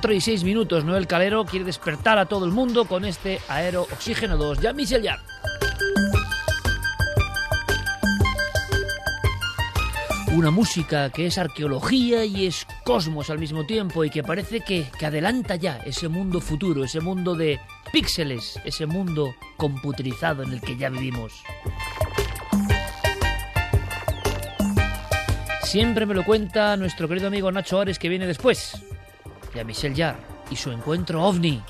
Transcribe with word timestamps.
4 0.00 0.14
y 0.14 0.20
6 0.22 0.44
minutos, 0.44 0.82
Noel 0.82 1.06
Calero 1.06 1.44
quiere 1.44 1.66
despertar 1.66 2.16
a 2.16 2.24
todo 2.24 2.46
el 2.46 2.52
mundo 2.52 2.86
con 2.86 3.04
este 3.04 3.38
Aero 3.48 3.82
Oxígeno 3.82 4.38
2. 4.38 4.60
Ya 4.62 4.72
Michel 4.72 5.02
ya. 5.02 5.18
Una 10.32 10.50
música 10.50 11.10
que 11.10 11.26
es 11.26 11.36
arqueología 11.36 12.24
y 12.24 12.46
es 12.46 12.66
cosmos 12.82 13.28
al 13.28 13.38
mismo 13.38 13.66
tiempo 13.66 14.02
y 14.02 14.08
que 14.08 14.22
parece 14.22 14.62
que, 14.62 14.86
que 14.98 15.04
adelanta 15.04 15.56
ya 15.56 15.76
ese 15.84 16.08
mundo 16.08 16.40
futuro, 16.40 16.82
ese 16.82 17.00
mundo 17.00 17.34
de 17.34 17.60
píxeles, 17.92 18.58
ese 18.64 18.86
mundo 18.86 19.34
computerizado 19.58 20.42
en 20.42 20.52
el 20.54 20.62
que 20.62 20.78
ya 20.78 20.88
vivimos. 20.88 21.42
Siempre 25.62 26.06
me 26.06 26.14
lo 26.14 26.24
cuenta 26.24 26.78
nuestro 26.78 27.06
querido 27.06 27.26
amigo 27.26 27.52
Nacho 27.52 27.78
Ares 27.78 27.98
que 27.98 28.08
viene 28.08 28.26
después 28.26 28.82
y 29.54 29.58
a 29.58 29.64
Michelle 29.64 29.96
Jarre 29.96 30.20
y 30.50 30.56
su 30.56 30.70
encuentro 30.70 31.22
ovni. 31.22 31.62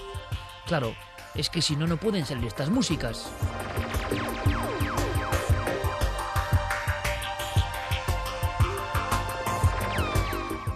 Claro, 0.67 0.95
es 1.35 1.51
que 1.51 1.63
si 1.63 1.77
no, 1.77 1.87
no 1.87 1.97
pueden 1.97 2.25
salir 2.27 2.47
estas 2.47 2.71
músicas. 2.71 3.31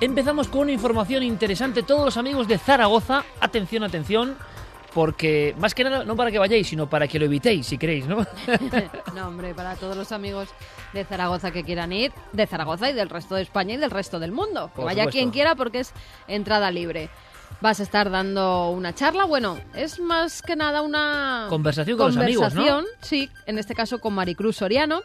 Empezamos 0.00 0.48
con 0.48 0.62
una 0.62 0.72
información 0.72 1.22
interesante. 1.22 1.82
Todos 1.82 2.04
los 2.04 2.16
amigos 2.16 2.46
de 2.46 2.58
Zaragoza, 2.58 3.24
atención, 3.40 3.84
atención, 3.84 4.36
porque 4.94 5.54
más 5.58 5.74
que 5.74 5.82
nada, 5.82 6.04
no 6.04 6.14
para 6.14 6.30
que 6.30 6.38
vayáis, 6.38 6.68
sino 6.68 6.88
para 6.88 7.08
que 7.08 7.18
lo 7.18 7.24
evitéis, 7.24 7.66
si 7.66 7.76
queréis, 7.76 8.06
¿no? 8.06 8.24
no, 9.14 9.28
hombre, 9.28 9.52
para 9.52 9.74
todos 9.74 9.96
los 9.96 10.12
amigos 10.12 10.48
de 10.92 11.04
Zaragoza 11.04 11.50
que 11.50 11.64
quieran 11.64 11.92
ir, 11.92 12.12
de 12.32 12.46
Zaragoza 12.46 12.88
y 12.88 12.92
del 12.92 13.10
resto 13.10 13.34
de 13.34 13.42
España 13.42 13.74
y 13.74 13.76
del 13.76 13.90
resto 13.90 14.20
del 14.20 14.30
mundo. 14.30 14.70
Que 14.74 14.82
vaya 14.82 15.06
quien 15.06 15.32
quiera 15.32 15.56
porque 15.56 15.80
es 15.80 15.92
entrada 16.28 16.70
libre. 16.70 17.10
Vas 17.60 17.80
a 17.80 17.82
estar 17.82 18.10
dando 18.10 18.70
una 18.70 18.94
charla, 18.94 19.24
bueno, 19.24 19.58
es 19.74 19.98
más 19.98 20.42
que 20.42 20.54
nada 20.54 20.82
una 20.82 21.46
conversación 21.48 21.96
con 21.96 22.08
los 22.08 22.16
amigos, 22.16 22.54
¿no? 22.54 22.82
Sí, 23.00 23.30
en 23.46 23.58
este 23.58 23.74
caso 23.74 24.00
con 24.00 24.14
Maricruz 24.14 24.56
Soriano. 24.56 25.02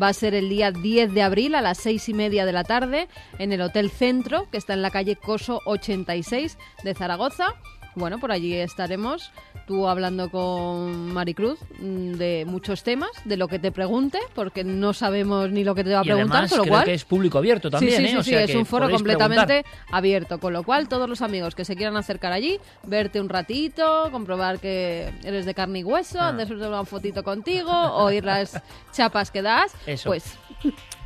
Va 0.00 0.08
a 0.08 0.12
ser 0.12 0.34
el 0.34 0.48
día 0.48 0.70
10 0.70 1.12
de 1.12 1.22
abril 1.22 1.54
a 1.54 1.60
las 1.60 1.78
seis 1.78 2.08
y 2.08 2.14
media 2.14 2.46
de 2.46 2.52
la 2.52 2.64
tarde 2.64 3.08
en 3.38 3.52
el 3.52 3.60
Hotel 3.60 3.90
Centro, 3.90 4.48
que 4.50 4.58
está 4.58 4.74
en 4.74 4.82
la 4.82 4.90
calle 4.90 5.16
Coso 5.16 5.60
86 5.64 6.56
de 6.82 6.94
Zaragoza. 6.94 7.54
Bueno, 7.98 8.18
por 8.18 8.32
allí 8.32 8.54
estaremos 8.54 9.32
tú 9.66 9.86
hablando 9.86 10.30
con 10.30 11.12
Maricruz 11.12 11.58
mm, 11.78 12.12
de 12.12 12.44
muchos 12.46 12.82
temas, 12.82 13.10
de 13.24 13.36
lo 13.36 13.48
que 13.48 13.58
te 13.58 13.72
pregunte, 13.72 14.18
porque 14.34 14.64
no 14.64 14.94
sabemos 14.94 15.50
ni 15.50 15.64
lo 15.64 15.74
que 15.74 15.84
te 15.84 15.92
va 15.92 16.00
a 16.00 16.02
preguntar, 16.02 16.44
además, 16.44 16.50
con 16.50 16.58
lo 16.60 16.66
cual 16.66 16.84
que 16.84 16.94
es 16.94 17.04
público 17.04 17.38
abierto 17.38 17.70
también, 17.70 17.96
sí, 17.96 18.08
sí, 18.08 18.16
sí, 18.16 18.22
sí, 18.22 18.34
es 18.34 18.54
un 18.54 18.64
foro 18.64 18.88
completamente 18.88 19.64
abierto, 19.90 20.38
con 20.38 20.52
lo 20.52 20.62
cual 20.62 20.88
todos 20.88 21.08
los 21.08 21.20
amigos 21.20 21.54
que 21.54 21.64
se 21.64 21.76
quieran 21.76 21.96
acercar 21.96 22.32
allí, 22.32 22.58
verte 22.84 23.20
un 23.20 23.28
ratito, 23.28 24.08
comprobar 24.10 24.58
que 24.58 25.12
eres 25.22 25.44
de 25.44 25.54
carne 25.54 25.80
y 25.80 25.84
hueso, 25.84 26.20
ah. 26.20 26.32
de 26.32 26.44
una 26.44 26.84
fotito 26.84 27.22
contigo, 27.22 27.70
oír 27.94 28.24
las 28.24 28.62
chapas 28.92 29.30
que 29.30 29.42
das, 29.42 29.74
pues 30.04 30.38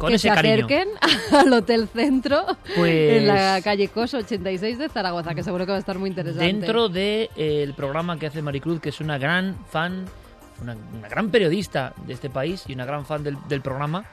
que 0.09 0.19
se 0.19 0.31
acerquen 0.31 0.89
al 1.33 1.53
Hotel 1.53 1.89
Centro 1.89 2.47
en 2.77 3.27
la 3.27 3.55
pues 3.55 3.65
calle 3.65 3.89
Coso 3.89 4.19
86 4.19 4.79
de 4.79 4.89
Zaragoza, 4.89 5.35
que 5.35 5.43
seguro 5.43 5.65
que 5.65 5.73
va 5.73 5.77
a 5.77 5.81
estar 5.81 5.99
muy 5.99 6.11
interesante. 6.11 6.47
Dentro 6.47 6.82
del 6.89 7.29
de, 7.37 7.75
programa 7.77 8.19
que 8.19 8.27
hace 8.27 8.43
Maricruz, 8.43 8.81
que 8.81 8.91
es 8.91 9.01
una 9.01 9.19
gran 9.19 9.57
fan, 9.67 10.07
una, 10.61 10.77
gran 11.09 11.31
periodista 11.31 11.95
de 12.07 12.15
este 12.15 12.31
país 12.31 12.65
y 12.67 12.75
una 12.75 12.85
gran 12.85 13.05
fan 13.05 13.23
del, 13.23 13.37
del 13.49 13.61
programa, 13.61 14.05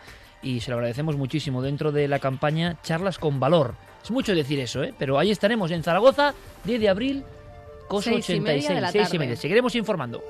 y 0.41 0.59
se 0.61 0.71
lo 0.71 0.77
agradecemos 0.77 1.17
muchísimo 1.17 1.61
dentro 1.61 1.91
de 1.91 2.07
la 2.07 2.19
campaña 2.19 2.77
Charlas 2.81 3.17
con 3.17 3.39
Valor. 3.39 3.75
Es 4.03 4.11
mucho 4.11 4.33
decir 4.33 4.59
eso, 4.59 4.83
¿eh? 4.83 4.93
pero 4.97 5.19
ahí 5.19 5.31
estaremos 5.31 5.71
en 5.71 5.83
Zaragoza, 5.83 6.33
10 6.63 6.79
de 6.79 6.89
abril, 6.89 7.23
Coso 7.87 8.11
86, 8.11 8.91
6 8.91 9.13
y 9.13 9.19
media. 9.19 9.35
Seguiremos 9.35 9.73
informando. 9.75 10.23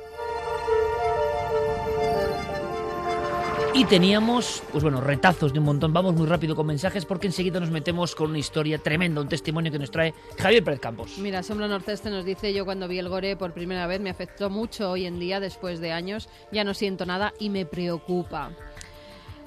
Y 3.72 3.86
teníamos, 3.86 4.64
pues 4.72 4.84
bueno, 4.84 5.00
retazos 5.00 5.54
de 5.54 5.60
un 5.60 5.66
montón. 5.66 5.94
Vamos 5.94 6.16
muy 6.16 6.26
rápido 6.26 6.56
con 6.56 6.66
mensajes 6.66 7.06
porque 7.06 7.28
enseguida 7.28 7.60
nos 7.60 7.70
metemos 7.70 8.16
con 8.16 8.32
una 8.32 8.40
historia 8.40 8.80
tremenda, 8.80 9.22
un 9.22 9.30
testimonio 9.30 9.72
que 9.72 9.78
nos 9.78 9.92
trae 9.92 10.14
Javier 10.38 10.64
Pérez 10.64 10.80
Campos. 10.80 11.18
Mira, 11.20 11.44
Sombra 11.44 11.68
Norceste 11.68 12.10
nos 12.10 12.26
dice, 12.26 12.52
yo 12.54 12.66
cuando 12.66 12.88
vi 12.88 12.98
el 12.98 13.10
gore 13.10 13.38
por 13.38 13.54
primera 13.54 13.86
vez 13.86 14.02
me 14.02 14.10
afectó 14.10 14.50
mucho 14.50 14.90
hoy 14.90 15.06
en 15.06 15.20
día, 15.20 15.40
después 15.40 15.80
de 15.80 15.92
años, 15.92 16.30
ya 16.52 16.64
no 16.64 16.74
siento 16.74 17.06
nada 17.06 17.34
y 17.40 17.50
me 17.50 17.66
preocupa. 17.66 18.52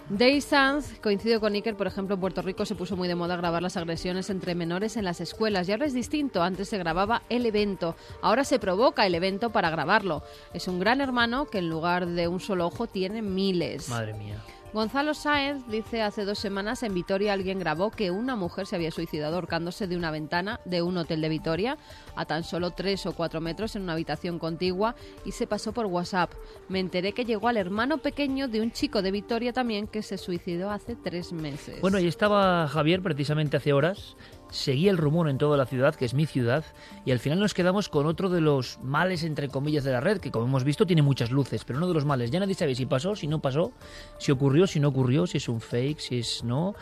Day 0.08 0.40
Sanz, 0.40 0.98
coincido 1.00 1.40
con 1.40 1.54
Iker, 1.54 1.76
por 1.76 1.86
ejemplo, 1.86 2.14
en 2.14 2.20
Puerto 2.20 2.42
Rico 2.42 2.66
se 2.66 2.74
puso 2.74 2.96
muy 2.96 3.08
de 3.08 3.14
moda 3.14 3.36
grabar 3.36 3.62
las 3.62 3.76
agresiones 3.76 4.28
entre 4.30 4.54
menores 4.54 4.96
en 4.96 5.04
las 5.04 5.20
escuelas 5.20 5.68
y 5.68 5.72
ahora 5.72 5.86
es 5.86 5.94
distinto. 5.94 6.42
Antes 6.42 6.68
se 6.68 6.78
grababa 6.78 7.22
el 7.28 7.46
evento, 7.46 7.96
ahora 8.20 8.44
se 8.44 8.58
provoca 8.58 9.06
el 9.06 9.14
evento 9.14 9.50
para 9.50 9.70
grabarlo. 9.70 10.22
Es 10.52 10.68
un 10.68 10.80
gran 10.80 11.00
hermano 11.00 11.46
que 11.46 11.58
en 11.58 11.70
lugar 11.70 12.06
de 12.06 12.28
un 12.28 12.40
solo 12.40 12.66
ojo 12.66 12.86
tiene 12.86 13.22
miles. 13.22 13.88
Madre 13.88 14.12
mía. 14.14 14.36
Gonzalo 14.72 15.12
Sáenz 15.12 15.66
dice 15.68 16.00
hace 16.00 16.24
dos 16.24 16.38
semanas 16.38 16.82
en 16.82 16.94
Vitoria 16.94 17.34
alguien 17.34 17.58
grabó 17.58 17.90
que 17.90 18.10
una 18.10 18.36
mujer 18.36 18.66
se 18.66 18.74
había 18.74 18.90
suicidado 18.90 19.34
ahorcándose 19.34 19.86
de 19.86 19.98
una 19.98 20.10
ventana 20.10 20.60
de 20.64 20.80
un 20.80 20.96
hotel 20.96 21.20
de 21.20 21.28
Vitoria 21.28 21.76
a 22.16 22.24
tan 22.24 22.42
solo 22.42 22.70
tres 22.70 23.04
o 23.04 23.12
cuatro 23.12 23.42
metros 23.42 23.76
en 23.76 23.82
una 23.82 23.92
habitación 23.92 24.38
contigua 24.38 24.94
y 25.26 25.32
se 25.32 25.46
pasó 25.46 25.72
por 25.72 25.84
WhatsApp. 25.84 26.32
Me 26.70 26.80
enteré 26.80 27.12
que 27.12 27.26
llegó 27.26 27.48
al 27.48 27.58
hermano 27.58 27.98
pequeño 27.98 28.48
de 28.48 28.62
un 28.62 28.72
chico 28.72 29.02
de 29.02 29.10
Vitoria 29.10 29.52
también 29.52 29.86
que 29.86 30.02
se 30.02 30.16
suicidó 30.16 30.70
hace 30.70 30.96
tres 30.96 31.34
meses. 31.34 31.78
Bueno, 31.82 31.98
y 31.98 32.06
estaba 32.06 32.66
Javier 32.66 33.02
precisamente 33.02 33.58
hace 33.58 33.74
horas 33.74 34.16
seguía 34.52 34.90
el 34.90 34.98
rumor 34.98 35.28
en 35.28 35.38
toda 35.38 35.56
la 35.56 35.66
ciudad, 35.66 35.94
que 35.94 36.04
es 36.04 36.14
mi 36.14 36.26
ciudad, 36.26 36.64
y 37.04 37.10
al 37.10 37.18
final 37.18 37.40
nos 37.40 37.54
quedamos 37.54 37.88
con 37.88 38.06
otro 38.06 38.28
de 38.28 38.40
los 38.40 38.78
males, 38.82 39.24
entre 39.24 39.48
comillas, 39.48 39.82
de 39.82 39.92
la 39.92 40.00
red, 40.00 40.18
que 40.18 40.30
como 40.30 40.46
hemos 40.46 40.62
visto 40.62 40.86
tiene 40.86 41.02
muchas 41.02 41.30
luces, 41.30 41.64
pero 41.64 41.78
uno 41.78 41.88
de 41.88 41.94
los 41.94 42.04
males. 42.04 42.30
Ya 42.30 42.38
nadie 42.38 42.54
sabe 42.54 42.74
si 42.74 42.86
pasó, 42.86 43.16
si 43.16 43.26
no 43.26 43.40
pasó, 43.40 43.72
si 44.18 44.30
ocurrió, 44.30 44.66
si 44.66 44.78
no 44.78 44.88
ocurrió, 44.88 45.26
si 45.26 45.38
es 45.38 45.48
un 45.48 45.60
fake, 45.60 45.98
si 45.98 46.18
es 46.20 46.44
no, 46.44 46.74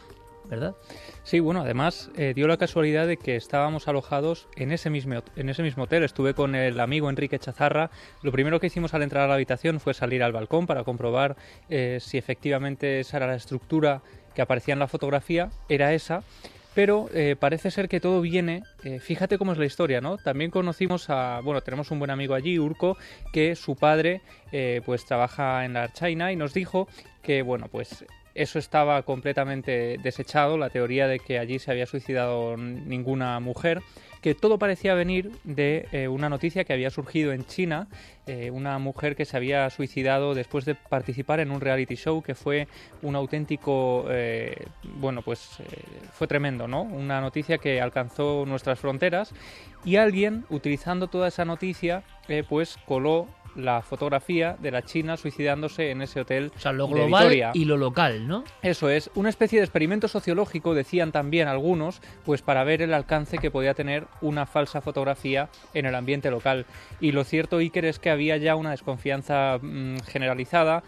¿verdad? 0.51 0.75
Sí, 1.23 1.39
bueno, 1.39 1.61
además 1.61 2.11
eh, 2.17 2.33
dio 2.35 2.49
la 2.49 2.57
casualidad 2.57 3.07
de 3.07 3.17
que 3.17 3.37
estábamos 3.37 3.87
alojados 3.87 4.49
en 4.57 4.73
ese, 4.73 4.91
mismo, 4.91 5.23
en 5.37 5.49
ese 5.49 5.63
mismo 5.63 5.85
hotel. 5.85 6.03
Estuve 6.03 6.35
con 6.35 6.57
el 6.57 6.81
amigo 6.81 7.09
Enrique 7.09 7.39
Chazarra. 7.39 7.91
Lo 8.23 8.33
primero 8.33 8.59
que 8.59 8.67
hicimos 8.67 8.93
al 8.93 9.03
entrar 9.03 9.25
a 9.25 9.29
la 9.29 9.35
habitación 9.35 9.79
fue 9.79 9.95
salir 9.95 10.23
al 10.25 10.33
balcón 10.33 10.67
para 10.67 10.83
comprobar 10.83 11.37
eh, 11.69 11.99
si 12.01 12.19
efectivamente 12.19 13.01
esa 13.01 13.19
era 13.19 13.29
la 13.29 13.37
estructura 13.37 14.03
que 14.35 14.43
aparecía 14.43 14.75
en 14.75 14.81
la 14.81 14.89
fotografía, 14.89 15.51
era 15.69 15.95
esa. 15.95 16.23
Pero 16.81 17.11
eh, 17.13 17.37
parece 17.39 17.71
ser 17.71 17.91
que 17.91 18.01
todo 18.01 18.23
viene, 18.23 18.63
eh, 18.85 19.01
fíjate 19.01 19.37
cómo 19.37 19.53
es 19.53 19.59
la 19.59 19.67
historia, 19.67 20.01
¿no? 20.01 20.17
También 20.17 20.51
conocimos 20.51 21.11
a, 21.11 21.43
bueno, 21.45 21.61
tenemos 21.61 21.91
un 21.91 21.99
buen 21.99 22.11
amigo 22.11 22.33
allí, 22.33 22.59
Urco, 22.59 22.97
que 23.35 23.55
su 23.55 23.77
padre 23.77 24.23
eh, 24.51 24.81
pues 24.87 25.05
trabaja 25.05 25.67
en 25.67 25.75
la 25.75 25.93
China 25.93 26.33
y 26.33 26.37
nos 26.37 26.55
dijo 26.55 26.89
que, 27.23 27.43
bueno, 27.43 27.69
pues 27.71 28.07
eso 28.35 28.59
estaba 28.59 29.03
completamente 29.03 29.99
desechado, 30.03 30.59
la 30.59 30.71
teoría 30.71 31.07
de 31.07 31.19
que 31.19 31.39
allí 31.39 31.59
se 31.59 31.71
había 31.71 31.87
suicidado 31.87 32.57
ninguna 32.57 33.41
mujer 33.41 33.83
que 34.21 34.35
todo 34.35 34.59
parecía 34.59 34.95
venir 34.95 35.33
de 35.45 35.89
eh, 35.93 36.09
una 36.09 36.29
noticia 36.29 36.65
que 36.65 36.73
había 36.73 36.91
surgido 36.91 37.33
en 37.33 37.47
China, 37.47 37.89
eh, 38.27 38.51
una 38.51 38.79
mujer 38.79 39.17
que 39.17 39.25
se 39.25 39.37
había 39.37 39.69
suicidado 39.71 40.35
después 40.35 40.65
de 40.65 40.75
participar 40.75 41.41
en 41.41 41.51
un 41.51 41.61
reality 41.61 41.97
show 41.97 42.23
que 42.23 42.35
fue 42.35 42.69
un 43.03 43.17
auténtico, 43.17 44.05
eh, 44.11 44.67
bueno, 44.83 45.23
pues 45.23 45.59
fue 46.13 46.27
tremendo, 46.27 46.69
¿no? 46.69 46.83
Una 46.83 47.21
noticia 47.21 47.59
que 47.59 47.81
alcanzó 47.81 48.45
nuestras 48.47 48.79
fronteras 48.79 49.33
y 49.85 49.97
alguien, 49.97 50.45
utilizando 50.51 51.09
toda 51.09 51.29
esa 51.29 51.47
noticia, 51.47 52.03
pues 52.49 52.77
coló 52.87 53.27
la 53.61 53.83
fotografía 53.83 54.57
de 54.59 54.71
la 54.71 54.83
China 54.83 55.17
suicidándose 55.17 55.91
en 55.91 56.03
ese 56.03 56.21
hotel. 56.21 56.53
O 56.57 56.59
sea, 56.59 56.73
lo 56.73 56.89
global 56.89 57.51
y 57.55 57.65
lo 57.65 57.77
local, 57.77 58.27
¿no? 58.27 58.45
Eso 58.63 58.89
es, 58.89 59.11
una 59.15 59.29
especie 59.29 59.59
de 59.59 59.65
experimento 59.65 60.09
sociológico, 60.09 60.75
decían 60.75 61.13
también 61.13 61.49
algunos, 61.49 62.01
pues 62.25 62.43
para 62.43 62.65
ver 62.65 62.83
el 62.83 62.95
alcance 62.95 63.39
que 63.39 63.51
podía 63.51 63.75
tener 63.75 64.07
una 64.21 64.47
falsa 64.47 64.81
fotografía 64.81 65.49
en 65.75 65.87
el 65.87 65.95
ambiente 65.95 66.31
local. 66.31 66.67
Y 67.01 67.13
lo 67.13 67.25
cierto, 67.25 67.59
Iker, 67.59 67.85
es 67.85 67.99
que 67.99 68.11
había 68.11 68.37
ya 68.37 68.57
una 68.57 68.71
desconfianza 68.71 69.59
mm, 69.61 69.99
generalizada. 70.07 70.83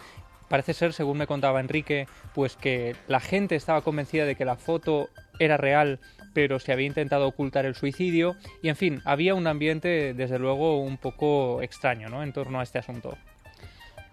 Parece 0.48 0.74
ser, 0.74 0.92
según 0.92 1.19
me 1.19 1.26
contaba 1.26 1.60
Enrique, 1.60 2.06
pues 2.34 2.56
que 2.56 2.94
la 3.08 3.20
gente 3.20 3.56
estaba 3.56 3.80
convencida 3.80 4.26
de 4.26 4.36
que 4.36 4.44
la 4.44 4.56
foto 4.56 5.08
era 5.38 5.56
real, 5.56 5.99
pero 6.32 6.58
se 6.58 6.73
había 6.73 6.87
intentado 6.87 7.26
ocultar 7.26 7.67
el 7.67 7.75
suicidio. 7.75 8.37
Y 8.62 8.69
en 8.69 8.76
fin, 8.76 9.02
había 9.05 9.34
un 9.34 9.46
ambiente, 9.46 10.14
desde 10.14 10.38
luego, 10.38 10.81
un 10.81 10.99
poco 10.99 11.62
extraño, 11.62 12.08
¿no? 12.08 12.23
En 12.23 12.32
torno 12.32 12.61
a 12.61 12.62
este 12.62 12.79
asunto. 12.79 13.17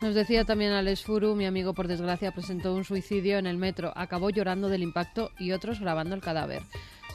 Nos 0.02 0.16
decía 0.16 0.46
también 0.46 0.72
Alex 0.72 1.04
Furu, 1.04 1.36
mi 1.36 1.46
amigo 1.46 1.74
por 1.74 1.90
desgracia 1.90 2.32
presentó 2.32 2.74
un 2.74 2.86
suicidio 2.86 3.38
en 3.38 3.46
el 3.46 3.58
metro, 3.58 3.92
acabó 3.96 4.30
llorando 4.30 4.70
del 4.70 4.82
impacto 4.82 5.32
y 5.38 5.52
otros 5.52 5.82
grabando 5.82 6.16
el 6.16 6.22
cadáver. 6.22 6.62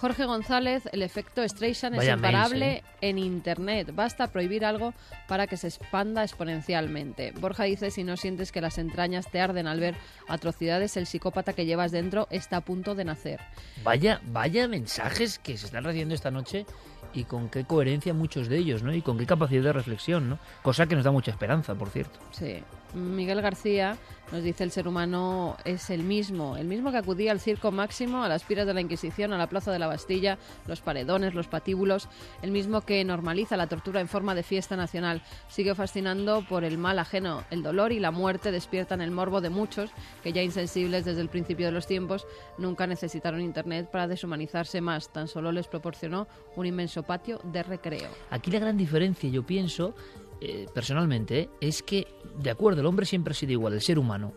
Jorge 0.01 0.25
González, 0.27 0.89
el 0.93 1.03
efecto 1.03 1.47
Streisand 1.47 1.97
es 1.97 2.09
imparable 2.09 2.67
mails, 2.67 2.85
en 3.01 3.19
Internet. 3.19 3.91
Basta 3.95 4.29
prohibir 4.29 4.65
algo 4.65 4.93
para 5.29 5.47
que 5.47 5.57
se 5.57 5.69
expanda 5.69 6.23
exponencialmente. 6.23 7.33
Borja 7.33 7.65
dice, 7.65 7.91
si 7.91 8.05
no 8.05 8.17
sientes 8.17 8.53
que 8.53 8.61
las 8.61 8.79
entrañas 8.79 9.31
te 9.31 9.41
arden 9.41 9.67
al 9.67 9.81
ver 9.81 9.95
atrocidades, 10.29 10.97
el 10.97 11.07
psicópata 11.07 11.53
que 11.53 11.67
llevas 11.67 11.93
dentro 11.93 12.27
está 12.31 12.59
a 12.59 12.61
punto 12.61 12.95
de 12.95 13.05
nacer. 13.05 13.41
Vaya, 13.83 14.21
vaya 14.27 14.69
mensajes 14.69 15.39
que 15.39 15.57
se 15.57 15.67
están 15.67 15.85
recibiendo 15.85 16.15
esta 16.15 16.31
noche 16.31 16.67
y 17.15 17.25
con 17.25 17.49
qué 17.49 17.65
coherencia 17.65 18.13
muchos 18.13 18.49
de 18.49 18.59
ellos, 18.59 18.83
¿no? 18.83 18.93
Y 18.93 19.03
con 19.03 19.17
qué 19.17 19.27
capacidad 19.27 19.63
de 19.63 19.73
reflexión, 19.73 20.29
¿no? 20.29 20.39
Cosa 20.63 20.87
que 20.87 20.97
nos 20.97 21.05
da 21.05 21.13
mucha 21.13 21.31
esperanza, 21.31 21.75
por 21.75 21.89
cierto. 21.91 22.19
Sí. 22.33 22.63
Miguel 22.95 23.43
García 23.43 23.97
nos 24.33 24.43
dice 24.43 24.65
el 24.65 24.71
ser 24.71 24.89
humano 24.89 25.57
es 25.65 25.91
el 25.91 26.03
mismo, 26.03 26.57
el 26.57 26.67
mismo 26.67 26.91
que 26.91 26.97
acudía 26.97 27.31
al 27.31 27.41
circo 27.41 27.71
máximo, 27.71 28.25
a 28.25 28.29
las 28.29 28.43
piras 28.43 28.67
de 28.67 28.75
la 28.75 28.81
Inquisición, 28.81 29.33
a 29.33 29.39
la 29.39 29.49
plaza 29.49 29.71
de 29.71 29.79
la 29.79 29.87
Bastilla, 29.87 30.39
los 30.67 30.81
paredones, 30.81 31.35
los 31.35 31.47
patíbulos, 31.47 32.09
el 32.43 32.51
mismo 32.51 32.81
que 32.81 33.05
normaliza 33.05 33.57
la 33.57 33.67
tortura 33.67 34.01
en 34.01 34.09
forma 34.09 34.35
de 34.35 34.43
fiesta 34.43 34.77
nacional. 34.77 35.23
Sigue 35.49 35.75
fascinando 35.75 36.45
por 36.49 36.65
el 36.65 36.79
mal 36.79 36.99
ajeno, 36.99 37.45
el 37.51 37.63
dolor 37.63 37.93
y 37.93 38.01
la 38.01 38.11
muerte 38.11 38.51
despiertan 38.51 39.01
el 39.01 39.11
morbo 39.11 39.41
de 39.41 39.51
muchos 39.51 39.91
que 40.23 40.33
ya 40.33 40.43
insensibles 40.43 41.05
desde 41.05 41.21
el 41.21 41.29
principio 41.29 41.67
de 41.67 41.73
los 41.73 41.87
tiempos 41.87 42.27
nunca 42.59 42.87
necesitaron 42.87 43.41
internet 43.41 43.91
para 43.91 44.09
deshumanizarse 44.09 44.81
más, 44.81 45.13
tan 45.13 45.29
solo 45.29 45.53
les 45.53 45.69
proporcionó 45.69 46.27
un 46.57 46.67
inmenso 46.67 47.03
patio 47.03 47.41
de 47.45 47.63
recreo. 47.63 48.09
Aquí 48.31 48.51
la 48.51 48.59
gran 48.59 48.77
diferencia, 48.77 49.29
yo 49.29 49.45
pienso, 49.45 49.95
eh, 50.41 50.67
personalmente, 50.73 51.51
es 51.61 51.83
que, 51.83 52.07
de 52.39 52.51
acuerdo, 52.51 52.81
el 52.81 52.87
hombre 52.87 53.07
siempre 53.07 53.33
ha 53.33 53.35
sido 53.35 53.53
igual, 53.53 53.75
el 53.75 53.81
ser 53.81 53.99
humano. 53.99 54.33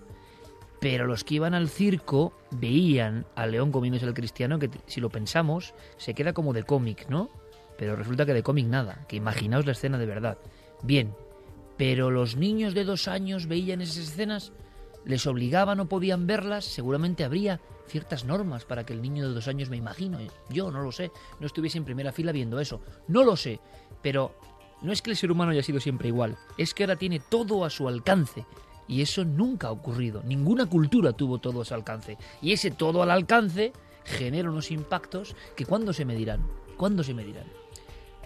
Pero 0.79 1.07
los 1.07 1.23
que 1.23 1.35
iban 1.35 1.53
al 1.53 1.69
circo 1.69 2.33
veían 2.51 3.25
al 3.35 3.51
león 3.51 3.71
comiéndose 3.71 4.05
al 4.05 4.13
cristiano, 4.13 4.59
que 4.59 4.69
si 4.85 5.01
lo 5.01 5.09
pensamos, 5.09 5.73
se 5.97 6.13
queda 6.13 6.33
como 6.33 6.53
de 6.53 6.63
cómic, 6.63 7.07
¿no? 7.09 7.29
Pero 7.77 7.95
resulta 7.95 8.25
que 8.25 8.33
de 8.33 8.43
cómic 8.43 8.67
nada, 8.67 9.05
que 9.07 9.15
imaginaos 9.15 9.65
la 9.65 9.71
escena 9.71 9.97
de 9.97 10.05
verdad. 10.05 10.37
Bien, 10.83 11.13
pero 11.77 12.11
los 12.11 12.35
niños 12.35 12.73
de 12.73 12.83
dos 12.83 13.07
años 13.07 13.47
veían 13.47 13.81
esas 13.81 13.97
escenas, 13.97 14.51
les 15.05 15.25
obligaban 15.25 15.79
o 15.79 15.87
podían 15.87 16.27
verlas, 16.27 16.65
seguramente 16.65 17.23
habría 17.23 17.59
ciertas 17.87 18.25
normas 18.25 18.65
para 18.65 18.85
que 18.85 18.93
el 18.93 19.01
niño 19.01 19.27
de 19.27 19.33
dos 19.33 19.47
años, 19.47 19.69
me 19.69 19.77
imagino, 19.77 20.19
yo 20.49 20.71
no 20.71 20.81
lo 20.81 20.91
sé, 20.91 21.11
no 21.39 21.47
estuviese 21.47 21.77
en 21.77 21.85
primera 21.85 22.11
fila 22.11 22.31
viendo 22.31 22.59
eso, 22.59 22.81
no 23.07 23.23
lo 23.23 23.35
sé, 23.35 23.59
pero 24.01 24.35
no 24.81 24.91
es 24.91 25.01
que 25.01 25.11
el 25.11 25.17
ser 25.17 25.31
humano 25.31 25.51
haya 25.51 25.63
sido 25.63 25.79
siempre 25.79 26.07
igual, 26.09 26.37
es 26.57 26.73
que 26.73 26.83
ahora 26.83 26.95
tiene 26.95 27.19
todo 27.19 27.65
a 27.65 27.69
su 27.69 27.87
alcance. 27.87 28.45
Y 28.87 29.01
eso 29.01 29.25
nunca 29.25 29.67
ha 29.67 29.71
ocurrido. 29.71 30.23
Ninguna 30.23 30.65
cultura 30.65 31.11
tuvo 31.11 31.39
todo 31.39 31.61
a 31.61 31.65
su 31.65 31.73
alcance. 31.73 32.17
Y 32.41 32.53
ese 32.53 32.71
todo 32.71 33.03
al 33.03 33.11
alcance 33.11 33.73
genera 34.05 34.49
unos 34.49 34.71
impactos 34.71 35.35
que 35.55 35.65
¿cuándo 35.65 35.91
se 35.91 36.05
medirán? 36.05 36.47
¿Cuándo 36.77 37.03
se 37.03 37.13
medirán? 37.13 37.47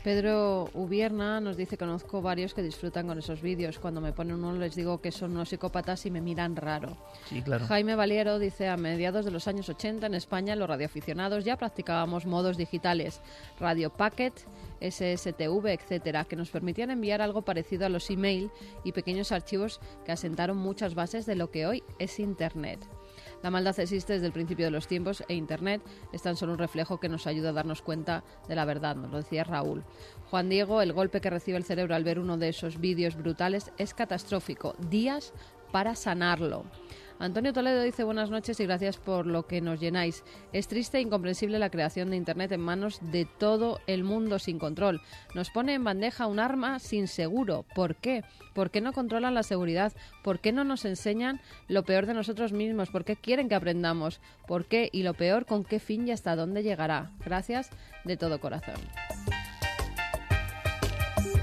Pedro 0.04 0.68
Ubierna 0.74 1.40
nos 1.40 1.58
dice 1.58 1.78
conozco 1.78 2.24
varios 2.24 2.56
que 2.56 2.64
disfrutan 2.64 3.06
con 3.06 3.20
esos 3.20 3.42
vídeos. 3.42 3.78
Cuando 3.78 4.02
me 4.02 4.14
ponen 4.14 4.36
uno 4.36 4.54
les 4.54 4.74
digo 4.74 5.00
que 5.00 5.12
son 5.12 5.32
unos 5.32 5.50
psicópatas 5.50 6.08
y 6.08 6.12
me 6.12 6.22
miran 6.22 6.56
raro. 6.56 6.98
Sí, 7.30 7.44
claro. 7.44 7.68
Jaime 7.68 7.96
Valiero 7.96 8.40
dice 8.40 8.68
a 8.68 8.78
mediados 8.78 9.26
de 9.26 9.32
los 9.32 9.48
años 9.48 9.70
80 9.70 10.08
en 10.08 10.16
España 10.16 10.56
los 10.56 10.68
radioaficionados 10.68 11.46
ya 11.46 11.56
practicábamos 11.56 12.26
modos 12.26 12.58
digitales, 12.58 13.22
Radio 13.60 13.92
Packet, 13.92 14.34
SSTV, 14.82 15.68
etcétera, 15.68 16.26
que 16.26 16.36
nos 16.36 16.50
permitían 16.50 16.90
enviar 16.90 17.22
algo 17.22 17.44
parecido 17.44 17.86
a 17.86 17.90
los 17.90 18.10
email 18.10 18.50
y 18.84 18.94
pequeños 18.94 19.32
archivos 19.32 19.80
que 20.04 20.12
asentaron 20.12 20.58
muchas 20.58 20.96
bases 20.96 21.28
de 21.28 21.36
lo 21.36 21.52
que 21.52 21.68
hoy 21.68 21.84
es 22.00 22.20
Internet. 22.20 22.80
La 23.44 23.50
maldad 23.50 23.80
existe 23.80 24.14
desde 24.14 24.28
el 24.28 24.34
principio 24.34 24.66
de 24.66 24.72
los 24.72 24.88
tiempos 24.88 25.24
e 25.28 25.34
Internet 25.34 25.82
es 26.12 26.22
tan 26.22 26.36
solo 26.36 26.54
un 26.54 26.60
reflejo 26.60 27.00
que 27.00 27.10
nos 27.10 27.28
ayuda 27.28 27.50
a 27.50 27.54
darnos 27.54 27.82
cuenta 27.82 28.24
de 28.48 28.56
la 28.56 28.66
verdad, 28.66 28.96
nos 28.96 29.12
lo 29.12 29.18
decía 29.18 29.44
Raúl. 29.44 29.84
Juan 30.30 30.50
Diego, 30.50 30.82
el 30.82 30.94
golpe 30.94 31.22
que 31.22 31.30
recibe 31.30 31.58
el 31.58 31.64
cerebro 31.64 31.96
al 31.96 32.04
ver 32.04 32.20
uno 32.20 32.38
de 32.38 32.50
esos 32.50 32.80
vídeos 32.80 33.16
brutales 33.16 33.72
es 33.78 33.94
catastrófico. 33.94 34.76
Días 34.90 35.34
para 35.72 35.96
sanarlo. 35.96 36.66
Antonio 37.22 37.54
Toledo 37.54 37.84
dice 37.84 38.04
buenas 38.04 38.32
noches 38.32 38.60
y 38.60 38.66
gracias 38.66 38.98
por 38.98 39.28
lo 39.28 39.46
que 39.46 39.62
nos 39.62 39.80
llenáis. 39.80 40.24
Es 40.54 40.68
triste 40.68 40.98
e 40.98 41.02
incomprensible 41.02 41.60
la 41.60 41.70
creación 41.70 42.10
de 42.10 42.16
Internet 42.16 42.52
en 42.52 42.62
manos 42.62 42.98
de 43.00 43.26
todo 43.26 43.80
el 43.86 44.04
mundo 44.04 44.40
sin 44.40 44.58
control. 44.58 45.02
Nos 45.36 45.52
pone 45.52 45.76
en 45.76 45.84
bandeja 45.84 46.26
un 46.26 46.40
arma 46.40 46.80
sin 46.80 47.08
seguro. 47.08 47.64
¿Por 47.76 47.96
qué? 47.96 48.24
¿Por 48.56 48.72
qué 48.72 48.82
no 48.82 48.92
controlan 48.92 49.36
la 49.36 49.44
seguridad? 49.44 49.94
¿Por 50.24 50.40
qué 50.40 50.52
no 50.52 50.64
nos 50.64 50.84
enseñan 50.84 51.42
lo 51.68 51.84
peor 51.84 52.08
de 52.08 52.16
nosotros 52.16 52.54
mismos? 52.54 52.90
¿Por 52.90 53.06
qué 53.06 53.16
quieren 53.16 53.50
que 53.50 53.56
aprendamos? 53.56 54.20
¿Por 54.48 54.66
qué? 54.66 54.90
Y 54.92 55.04
lo 55.04 55.14
peor, 55.14 55.46
¿con 55.46 55.64
qué 55.64 55.80
fin 55.80 56.08
y 56.08 56.12
hasta 56.12 56.36
dónde 56.36 56.64
llegará? 56.64 57.12
Gracias 57.24 57.70
de 58.04 58.18
todo 58.18 58.42
corazón. 58.42 58.78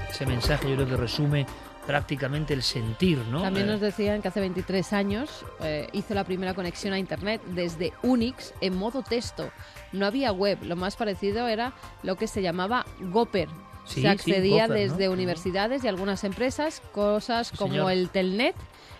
Ese 0.09 0.25
mensaje 0.25 0.69
yo 0.69 0.75
creo 0.75 0.87
que 0.89 0.97
resume 0.97 1.45
prácticamente 1.89 2.53
el 2.53 2.61
sentir, 2.61 3.17
¿no? 3.31 3.41
También 3.41 3.67
Eh, 3.67 3.71
nos 3.71 3.81
decían 3.81 4.21
que 4.21 4.27
hace 4.27 4.39
23 4.39 4.93
años 4.93 5.43
eh, 5.59 5.87
hizo 5.91 6.13
la 6.13 6.23
primera 6.23 6.53
conexión 6.53 6.93
a 6.93 6.99
Internet 6.99 7.41
desde 7.47 7.93
Unix 8.03 8.53
en 8.61 8.77
modo 8.77 9.01
texto. 9.01 9.49
No 9.91 10.05
había 10.05 10.31
web, 10.31 10.59
lo 10.61 10.75
más 10.75 10.95
parecido 10.95 11.47
era 11.47 11.73
lo 12.03 12.15
que 12.15 12.27
se 12.27 12.43
llamaba 12.43 12.85
Gopper. 12.99 13.49
Sí, 13.85 14.01
se 14.03 14.07
accedía 14.07 14.65
sí, 14.65 14.69
Gopher, 14.69 14.87
¿no? 14.87 14.93
desde 14.97 15.09
universidades 15.09 15.83
y 15.83 15.87
algunas 15.87 16.23
empresas, 16.23 16.83
cosas 16.91 17.47
Sí, 17.47 17.57
como 17.57 17.71
señor. 17.73 17.91
el 17.91 18.09
Telnet 18.09 18.55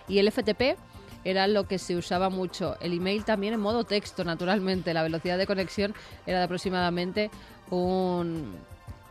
y 0.07 0.18
el 0.18 0.31
FTP 0.31 0.75
era 1.24 1.45
lo 1.45 1.68
que 1.68 1.77
se 1.77 1.95
usaba 1.95 2.31
mucho. 2.31 2.75
El 2.81 2.94
email 2.94 3.24
también 3.24 3.53
en 3.53 3.59
modo 3.59 3.83
texto, 3.83 4.24
naturalmente. 4.24 4.95
La 4.95 5.03
velocidad 5.03 5.38
de 5.38 5.45
conexión 5.45 5.94
era 6.25 6.39
de 6.39 6.45
aproximadamente 6.45 7.30
un 7.69 8.55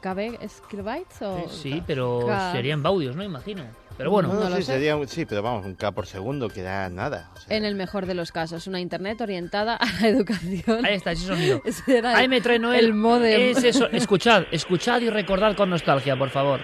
KB 0.00 0.38
kilobytes 0.68 1.22
o 1.22 1.48
Sí, 1.48 1.82
pero 1.86 2.24
K- 2.26 2.52
serían 2.52 2.82
baudios, 2.82 3.16
¿no? 3.16 3.22
Imagino. 3.22 3.64
Pero 3.96 4.12
bueno, 4.12 4.28
No 4.32 4.46
sí, 4.48 4.62
sé. 4.62 4.72
sería 4.74 4.94
un- 4.96 5.08
sí, 5.08 5.26
pero 5.26 5.42
vamos, 5.42 5.66
un 5.66 5.74
K 5.74 5.90
por 5.90 6.06
segundo 6.06 6.48
que 6.48 6.62
da 6.62 6.88
nada. 6.88 7.30
o 7.34 7.40
sea, 7.40 7.56
En 7.56 7.64
el 7.64 7.74
mejor 7.74 8.06
de 8.06 8.14
los 8.14 8.30
casos, 8.30 8.68
una 8.68 8.78
internet 8.80 9.20
orientada 9.20 9.74
a 9.74 9.86
la 10.00 10.08
educación. 10.08 10.84
ahí 10.86 10.94
está 10.94 11.12
ese 11.12 11.26
sonido. 11.26 11.60
Ese 11.64 12.00
Ahí 12.06 12.24
el- 12.24 12.30
me 12.30 12.40
trae 12.40 12.58
Noel. 12.60 12.84
el 12.84 12.94
módem. 12.94 13.40
Es 13.50 13.64
eso. 13.64 13.88
Escuchad, 13.90 14.44
escuchad 14.52 15.00
y 15.00 15.10
recordad 15.10 15.56
con 15.56 15.70
nostalgia, 15.70 16.16
por 16.16 16.30
favor. 16.30 16.60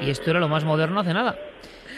Y 0.00 0.10
esto 0.10 0.30
era 0.30 0.40
lo 0.40 0.48
más 0.48 0.64
moderno 0.64 1.00
hace 1.00 1.14
nada. 1.14 1.36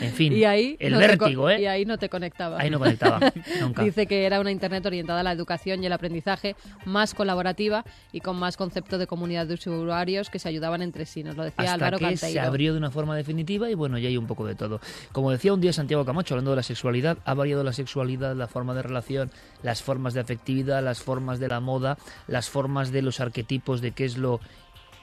En 0.00 0.12
fin, 0.12 0.32
Y 0.32 0.44
ahí 0.44 0.76
el 0.80 0.92
no 0.94 0.98
vértigo, 0.98 1.50
¿eh? 1.50 1.62
Y 1.62 1.66
ahí 1.66 1.84
no 1.84 1.98
te 1.98 2.08
conectaba. 2.08 2.60
Ahí 2.60 2.70
no 2.70 2.78
conectaba, 2.78 3.20
nunca. 3.60 3.82
Dice 3.82 4.06
que 4.06 4.24
era 4.24 4.40
una 4.40 4.50
internet 4.50 4.84
orientada 4.86 5.20
a 5.20 5.22
la 5.22 5.32
educación 5.32 5.82
y 5.82 5.86
el 5.86 5.92
aprendizaje, 5.92 6.56
más 6.84 7.14
colaborativa 7.14 7.84
y 8.12 8.20
con 8.20 8.36
más 8.36 8.56
concepto 8.56 8.98
de 8.98 9.06
comunidad 9.06 9.46
de 9.46 9.54
usuarios 9.54 10.30
que 10.30 10.38
se 10.38 10.48
ayudaban 10.48 10.82
entre 10.82 11.06
sí. 11.06 11.22
Nos 11.22 11.36
lo 11.36 11.44
decía 11.44 11.72
hasta 11.72 11.74
Álvaro 11.74 11.98
que 11.98 12.16
se 12.16 12.26
Canteiro. 12.26 12.42
abrió 12.46 12.72
de 12.72 12.78
una 12.78 12.90
forma 12.90 13.16
definitiva 13.16 13.70
y 13.70 13.74
bueno, 13.74 13.98
ya 13.98 14.08
hay 14.08 14.16
un 14.16 14.26
poco 14.26 14.46
de 14.46 14.54
todo. 14.54 14.80
Como 15.12 15.30
decía 15.30 15.52
un 15.52 15.60
día 15.60 15.72
Santiago 15.72 16.04
Camacho, 16.04 16.34
hablando 16.34 16.50
de 16.50 16.56
la 16.56 16.62
sexualidad, 16.62 17.18
ha 17.24 17.34
variado 17.34 17.62
la 17.64 17.72
sexualidad, 17.72 18.34
la 18.34 18.46
forma 18.48 18.74
de 18.74 18.82
relación, 18.82 19.30
las 19.62 19.82
formas 19.82 20.14
de 20.14 20.20
afectividad, 20.20 20.82
las 20.82 21.00
formas 21.00 21.38
de 21.38 21.48
la 21.48 21.60
moda, 21.60 21.98
las 22.26 22.50
formas 22.50 22.92
de 22.92 23.02
los 23.02 23.20
arquetipos 23.20 23.80
de 23.80 23.92
qué 23.92 24.04
es 24.04 24.16
lo 24.16 24.40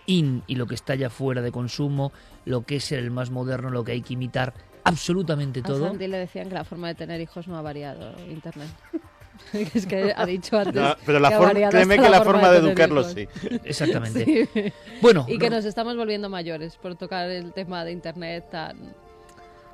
in 0.06 0.44
y 0.48 0.56
lo 0.56 0.68
que 0.68 0.76
está 0.76 0.96
ya 0.96 1.10
fuera 1.10 1.42
de 1.42 1.52
consumo, 1.52 2.12
lo 2.46 2.64
que 2.64 2.78
es 2.78 2.92
el 2.92 3.12
más 3.12 3.30
moderno, 3.30 3.70
lo 3.70 3.84
que 3.84 3.94
hay 3.94 4.02
que 4.02 4.14
imitar, 4.14 4.54
absolutamente 4.84 5.60
A 5.62 5.64
todo. 5.64 5.88
Santi 5.88 6.08
le 6.08 6.18
decían 6.18 6.50
que 6.50 6.56
la 6.56 6.64
forma 6.64 6.88
de 6.88 6.96
tener 6.96 7.20
hijos 7.22 7.48
no 7.48 7.58
ha 7.58 7.62
variado 7.62 8.14
internet. 8.30 8.70
es 9.54 9.86
que 9.88 10.14
ha 10.16 10.26
dicho 10.26 10.58
antes. 10.58 10.76
no, 10.76 10.96
pero 11.06 11.20
la 11.20 11.30
que 11.30 11.36
forma, 11.38 11.70
créeme 11.70 11.98
que 12.00 12.10
la 12.10 12.22
forma 12.24 12.50
de 12.52 12.60
tener 12.60 12.72
educarlos 12.72 13.08
sí. 13.14 13.28
Exactamente. 13.64 14.48
Sí. 14.54 14.74
Bueno, 15.02 15.26
Y 15.28 15.38
que 15.38 15.50
nos 15.50 15.66
estamos 15.66 15.96
volviendo 15.98 16.30
mayores 16.30 16.76
por 16.78 16.96
tocar 16.96 17.30
el 17.30 17.52
tema 17.54 17.84
de 17.84 17.92
internet 17.92 18.50
tan 18.52 18.94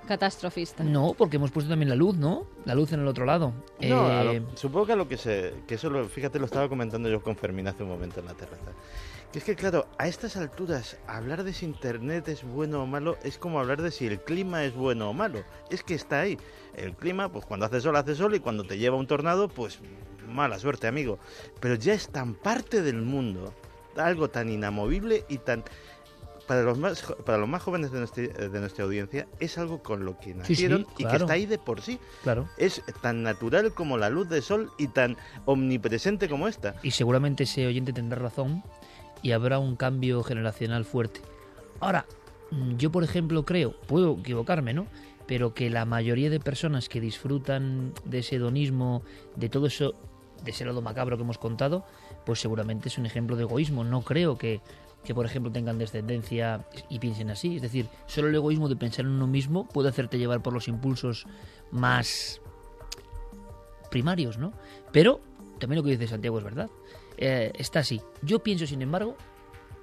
catastrofista. 0.08 0.84
no, 0.86 1.14
porque 1.18 1.36
hemos 1.36 1.52
puesto 1.52 1.70
también 1.70 1.90
la 1.90 1.96
luz, 1.96 2.16
¿no? 2.16 2.46
La 2.64 2.76
luz 2.76 2.94
en 2.94 3.02
el 3.02 3.08
otro 3.08 3.26
lado. 3.26 3.52
No, 3.82 4.08
a 4.08 4.24
lo- 4.24 4.32
Eh, 4.34 4.42
supongo 4.56 4.86
que 4.86 4.94
a 4.94 4.96
lo 4.96 5.08
que 5.08 5.18
se. 5.18 5.54
Que 5.68 5.76
eso, 5.76 5.90
lo, 5.90 6.08
fíjate, 6.08 6.40
lo 6.40 6.46
estaba 6.46 6.70
comentando 6.70 7.10
yo 7.10 7.22
con 7.22 7.36
Fermín 7.36 7.68
hace 7.68 7.84
un 7.84 7.90
momento 7.90 8.22
en 8.22 8.28
la 8.28 8.34
terraza. 8.34 8.72
Es 9.38 9.44
que, 9.44 9.56
claro, 9.56 9.86
a 10.00 10.08
estas 10.08 10.36
alturas, 10.36 10.98
hablar 11.06 11.44
de 11.44 11.54
si 11.54 11.64
Internet 11.64 12.28
es 12.28 12.44
bueno 12.44 12.82
o 12.82 12.88
malo 12.88 13.20
es 13.22 13.38
como 13.38 13.60
hablar 13.60 13.84
de 13.84 13.92
si 13.92 14.08
el 14.08 14.20
clima 14.20 14.64
es 14.64 14.74
bueno 14.74 15.12
o 15.12 15.14
malo. 15.14 15.44
Es 15.70 15.84
que 15.84 15.94
está 15.94 16.22
ahí. 16.22 16.40
El 16.74 16.96
clima, 16.96 17.32
pues 17.32 17.46
cuando 17.46 17.68
hace 17.68 17.80
sol, 17.80 17.96
hace 17.98 18.16
sol 18.16 18.34
y 18.34 18.40
cuando 18.40 18.64
te 18.64 18.80
lleva 18.80 18.96
un 18.96 19.06
tornado, 19.06 19.48
pues 19.48 19.78
mala 20.28 20.58
suerte, 20.58 20.88
amigo. 20.88 21.20
Pero 21.60 21.76
ya 21.76 21.94
es 21.94 22.10
tan 22.10 22.34
parte 22.34 22.82
del 22.82 23.04
mundo, 23.04 23.54
algo 23.96 24.28
tan 24.28 24.50
inamovible 24.50 25.24
y 25.30 25.38
tan... 25.38 25.64
Para 26.48 26.64
los 26.64 26.80
más, 26.80 27.04
para 27.24 27.38
los 27.38 27.48
más 27.48 27.62
jóvenes 27.62 27.92
de 27.92 28.00
nuestra, 28.00 28.24
de 28.24 28.60
nuestra 28.60 28.86
audiencia 28.86 29.28
es 29.40 29.60
algo 29.60 29.84
con 29.84 30.04
lo 30.04 30.18
que 30.18 30.32
Sí, 30.32 30.32
sí, 30.32 30.38
nacieron 30.38 30.88
y 30.98 31.06
que 31.06 31.16
está 31.16 31.34
ahí 31.34 31.46
de 31.46 31.60
por 31.60 31.82
sí. 31.82 32.00
Claro. 32.24 32.50
Es 32.58 32.82
tan 33.02 33.22
natural 33.22 33.72
como 33.76 34.00
la 34.00 34.10
luz 34.10 34.30
del 34.30 34.42
sol 34.42 34.72
y 34.80 34.88
tan 34.88 35.16
omnipresente 35.46 36.28
como 36.28 36.48
esta. 36.48 36.74
Y 36.82 36.90
seguramente 36.90 37.44
ese 37.44 37.68
oyente 37.68 37.94
tendrá 37.94 38.18
razón 38.18 38.64
y 39.22 39.32
habrá 39.32 39.60
un 39.60 39.76
cambio 39.76 40.24
generacional 40.24 40.86
fuerte. 40.86 41.22
Ahora, 41.80 42.06
mm, 42.52 42.78
yo 42.78 42.92
por 42.92 43.04
ejemplo 43.04 43.46
creo, 43.46 43.80
puedo 43.88 44.18
equivocarme, 44.20 44.74
¿no? 44.74 44.88
Pero 45.26 45.54
que 45.54 45.70
la 45.70 45.86
mayoría 45.86 46.30
de 46.30 46.40
personas 46.40 46.90
que 46.90 47.02
disfrutan 47.02 47.94
de 48.06 48.20
ese 48.20 48.38
hedonismo, 48.38 49.04
de 49.36 49.50
todo 49.50 49.68
eso, 49.68 49.94
de 50.44 50.52
ese 50.52 50.66
lado 50.66 50.82
macabro 50.82 51.18
que 51.18 51.24
hemos 51.24 51.38
contado, 51.38 51.86
pues 52.26 52.40
seguramente 52.40 52.88
es 52.88 52.98
un 52.98 53.06
ejemplo 53.06 53.36
de 53.36 53.44
egoísmo. 53.44 53.84
No 53.84 54.02
creo 54.02 54.38
que, 54.38 54.62
que 55.04 55.14
por 55.14 55.26
ejemplo, 55.26 55.52
tengan 55.52 55.78
descendencia 55.78 56.66
y 56.90 57.00
piensen 57.00 57.30
así. 57.30 57.58
Es 57.58 57.62
decir, 57.62 57.88
solo 58.06 58.30
el 58.30 58.36
egoísmo 58.36 58.70
de 58.70 58.78
pensar 58.78 59.06
en 59.06 59.12
uno 59.12 59.28
mismo 59.28 59.68
puede 59.68 59.90
hacerte 59.90 60.18
llevar 60.18 60.42
por 60.42 60.54
los 60.54 60.70
impulsos 60.70 61.26
más 61.72 62.42
primarios, 63.90 64.38
¿no? 64.38 64.54
Pero 64.92 65.20
también 65.60 65.78
lo 65.78 65.84
que 65.84 65.92
dice 65.92 66.08
Santiago 66.08 66.38
es 66.38 66.44
verdad. 66.44 66.70
Eh, 67.18 67.52
está 67.56 67.80
así. 67.80 68.02
Yo 68.22 68.40
pienso, 68.40 68.66
sin 68.66 68.82
embargo, 68.82 69.16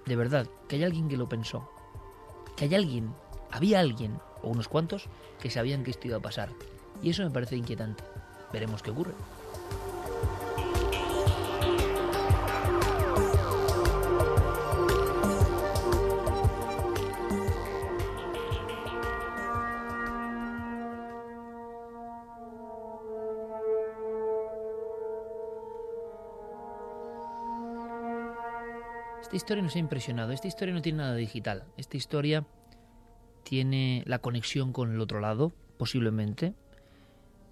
de 0.07 0.17
verdad, 0.17 0.47
que 0.69 0.76
hay 0.76 0.85
alguien 0.85 1.09
que 1.09 1.17
lo 1.17 1.29
pensó. 1.29 1.69
Que 2.57 2.67
hay 2.67 2.75
alguien, 2.75 3.12
había 3.50 3.81
alguien, 3.81 4.19
o 4.43 4.49
unos 4.49 4.69
cuantos, 4.69 5.09
que 5.41 5.50
sabían 5.50 5.83
que 5.83 5.91
esto 5.91 6.07
iba 6.07 6.19
a 6.19 6.23
pasar. 6.23 6.50
Y 7.03 7.11
eso 7.11 7.23
me 7.25 7.31
parece 7.31 7.57
inquietante. 7.57 8.05
Veremos 8.53 8.83
qué 8.83 8.91
ocurre. 8.91 9.14
Esta 29.35 29.47
historia 29.47 29.64
nos 29.64 29.75
ha 29.75 29.81
impresionado. 29.81 30.31
Esta 30.31 30.47
historia 30.47 30.73
no 30.73 30.81
tiene 30.81 30.99
nada 30.99 31.17
digital. 31.17 31.64
Esta 31.76 31.97
historia 31.97 32.47
tiene 33.43 34.05
la 34.07 34.21
conexión 34.21 34.73
con 34.73 34.93
el 34.93 35.00
otro 35.00 35.19
lado, 35.19 35.53
posiblemente. 35.76 36.55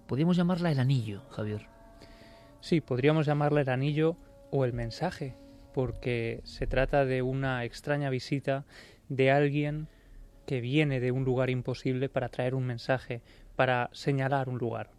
Podríamos 0.07 0.37
llamarla 0.37 0.71
el 0.71 0.79
anillo, 0.79 1.23
Javier. 1.31 1.67
Sí, 2.61 2.79
podríamos 2.79 3.25
llamarle 3.25 3.63
el 3.63 3.69
anillo 3.69 4.15
o 4.49 4.63
el 4.63 4.71
mensaje, 4.71 5.35
porque 5.73 6.39
se 6.45 6.67
trata 6.67 7.03
de 7.03 7.21
una 7.21 7.65
extraña 7.65 8.09
visita 8.09 8.63
de 9.09 9.31
alguien 9.31 9.89
que 10.45 10.61
viene 10.61 11.01
de 11.01 11.11
un 11.11 11.25
lugar 11.25 11.49
imposible 11.49 12.07
para 12.07 12.29
traer 12.29 12.55
un 12.55 12.65
mensaje, 12.65 13.21
para 13.57 13.89
señalar 13.91 14.47
un 14.47 14.57
lugar. 14.57 14.89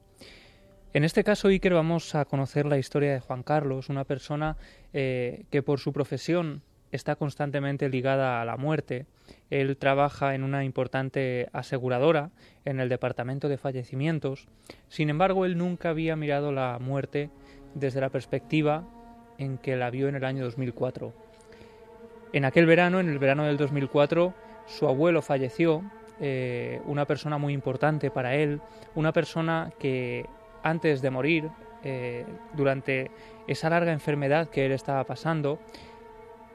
En 0.93 1.03
este 1.03 1.25
caso, 1.25 1.49
Iker, 1.49 1.73
vamos 1.73 2.15
a 2.15 2.27
conocer 2.27 2.67
la 2.67 2.77
historia 2.77 3.15
de 3.15 3.21
Juan 3.21 3.43
Carlos, 3.43 3.89
una 3.89 4.05
persona 4.05 4.59
eh, 4.93 5.47
que 5.51 5.63
por 5.63 5.81
su 5.81 5.91
profesión 5.95 6.63
está 6.95 7.17
constantemente 7.17 7.89
ligada 7.89 8.41
a 8.41 8.45
la 8.45 8.57
muerte. 8.57 9.07
Él 9.51 9.77
trabaja 9.77 10.37
en 10.37 10.45
una 10.45 10.65
importante 10.65 11.49
aseguradora 11.53 12.31
en 12.65 12.79
el 12.79 12.89
departamento 12.89 13.49
de 13.49 13.59
fallecimientos. 13.59 14.47
Sin 14.89 15.11
embargo, 15.11 15.45
él 15.45 15.59
nunca 15.59 15.91
había 15.91 16.15
mirado 16.15 16.53
la 16.53 16.79
muerte 16.81 17.31
desde 17.75 18.01
la 18.01 18.11
perspectiva 18.11 18.85
en 19.39 19.59
que 19.59 19.75
la 19.75 19.91
vio 19.91 20.09
en 20.09 20.15
el 20.15 20.25
año 20.25 20.45
2004. 20.45 21.13
En 22.33 22.45
aquel 22.45 22.67
verano, 22.67 23.01
en 23.01 23.09
el 23.09 23.19
verano 23.19 23.45
del 23.45 23.57
2004, 23.57 24.33
su 24.67 24.87
abuelo 24.87 25.21
falleció, 25.21 25.83
eh, 26.21 26.81
una 26.87 27.07
persona 27.07 27.39
muy 27.39 27.55
importante 27.55 28.13
para 28.13 28.37
él, 28.37 28.61
una 28.95 29.13
persona 29.13 29.73
que 29.81 30.27
antes 30.63 31.03
de 31.03 31.11
morir, 31.11 31.51
eh, 31.83 32.25
durante 32.55 33.11
esa 33.47 33.69
larga 33.69 33.93
enfermedad 33.93 34.49
que 34.49 34.65
él 34.65 34.73
estaba 34.73 35.05
pasando, 35.05 35.59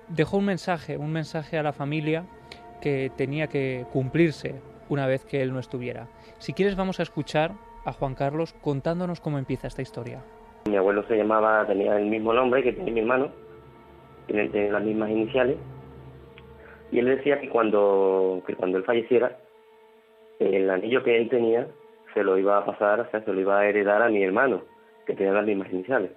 dejó 0.10 0.38
un 0.38 0.46
mensaje, 0.46 0.98
un 0.98 1.12
mensaje 1.12 1.58
a 1.58 1.64
la 1.64 1.74
familia 1.74 2.26
que 2.82 3.12
tenía 3.16 3.48
que 3.48 3.86
cumplirse 3.92 4.56
una 4.90 5.08
vez 5.08 5.24
que 5.26 5.42
él 5.42 5.54
no 5.54 5.60
estuviera. 5.60 6.08
Si 6.40 6.54
quieres 6.54 6.76
vamos 6.76 7.00
a 7.00 7.04
escuchar 7.04 7.52
a 7.86 7.94
Juan 7.94 8.16
Carlos 8.16 8.54
contándonos 8.62 9.22
cómo 9.22 9.38
empieza 9.38 9.68
esta 9.68 9.82
historia. 9.82 10.22
Mi 10.66 10.76
abuelo 10.76 11.04
se 11.08 11.16
llamaba, 11.16 11.66
tenía 11.66 11.98
el 11.98 12.06
mismo 12.06 12.34
nombre 12.34 12.64
que 12.64 12.74
tiene 12.74 12.92
mi 12.92 13.00
hermano, 13.00 13.32
tiene, 14.28 14.70
las 14.70 14.84
mismas 14.84 15.10
iniciales, 15.10 15.58
y 16.92 17.00
él 17.00 17.06
decía 17.06 17.40
que 17.40 17.50
cuando, 17.50 18.44
que 18.46 18.56
cuando 18.56 18.78
él 18.78 18.84
falleciera, 18.84 19.38
el 20.40 20.70
anillo 20.70 21.04
que 21.04 21.18
él 21.18 21.30
tenía 21.30 21.68
se 22.14 22.24
lo 22.24 22.38
iba 22.38 22.58
a 22.58 22.66
pasar, 22.66 23.02
o 23.02 23.10
sea, 23.12 23.24
se 23.24 23.34
lo 23.34 23.40
iba 23.40 23.60
a 23.60 23.68
heredar 23.68 24.02
a 24.02 24.10
mi 24.10 24.24
hermano, 24.24 24.64
que 25.06 25.14
tenía 25.14 25.34
las 25.34 25.46
mismas 25.46 25.72
iniciales. 25.72 26.12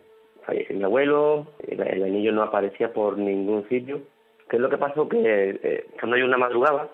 Falleció 0.44 0.76
mi 0.76 0.84
abuelo, 0.84 1.46
el, 1.66 2.02
anillo 2.02 2.32
no 2.32 2.42
aparecía 2.42 2.92
por 2.92 3.16
ningún 3.16 3.68
sitio. 3.68 4.00
¿Qué 4.49 4.56
es 4.56 4.62
lo 4.62 4.68
que 4.68 4.78
pasó? 4.78 5.08
Que 5.08 5.58
eh, 5.62 5.87
cuando 5.99 6.16
yo 6.16 6.25
una 6.25 6.37
madrugada, 6.38 6.88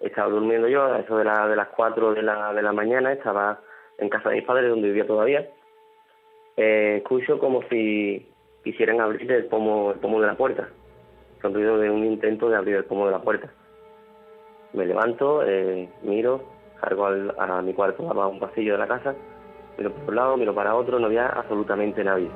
estaba 0.00 0.28
durmiendo 0.28 0.68
yo, 0.68 0.82
a 0.84 0.98
eso 1.00 1.16
de, 1.16 1.24
la, 1.24 1.46
de 1.48 1.56
las 1.56 1.68
4 1.68 2.14
de 2.14 2.22
la, 2.22 2.52
de 2.52 2.62
la 2.62 2.72
mañana, 2.72 3.12
estaba 3.12 3.60
en 3.98 4.08
casa 4.08 4.30
de 4.30 4.36
mis 4.36 4.44
padres, 4.44 4.70
donde 4.70 4.88
vivía 4.88 5.06
todavía, 5.06 5.48
eh, 6.56 6.96
escucho 6.98 7.38
como 7.38 7.62
si 7.68 8.28
quisieran 8.64 9.00
abrir 9.00 9.30
el 9.30 9.46
pomo, 9.46 9.92
el 9.92 10.00
pomo 10.00 10.20
de 10.20 10.26
la 10.26 10.34
puerta. 10.36 10.68
Son 11.42 11.54
ruido 11.54 11.78
de 11.78 11.90
un 11.90 12.04
intento 12.04 12.48
de 12.48 12.56
abrir 12.56 12.76
el 12.76 12.84
pomo 12.84 13.06
de 13.06 13.12
la 13.12 13.20
puerta. 13.22 13.50
Me 14.72 14.86
levanto, 14.86 15.42
eh, 15.46 15.88
miro, 16.02 16.42
al- 16.80 17.34
a 17.38 17.62
mi 17.62 17.72
cuarto, 17.72 18.10
a 18.10 18.26
un 18.26 18.40
pasillo 18.40 18.72
de 18.72 18.78
la 18.78 18.88
casa, 18.88 19.14
miro 19.78 19.92
por 19.92 20.10
un 20.10 20.16
lado, 20.16 20.36
miro 20.36 20.54
para 20.54 20.74
otro, 20.74 20.98
no 20.98 21.06
había 21.06 21.28
absolutamente 21.28 22.02
nadie. 22.02 22.28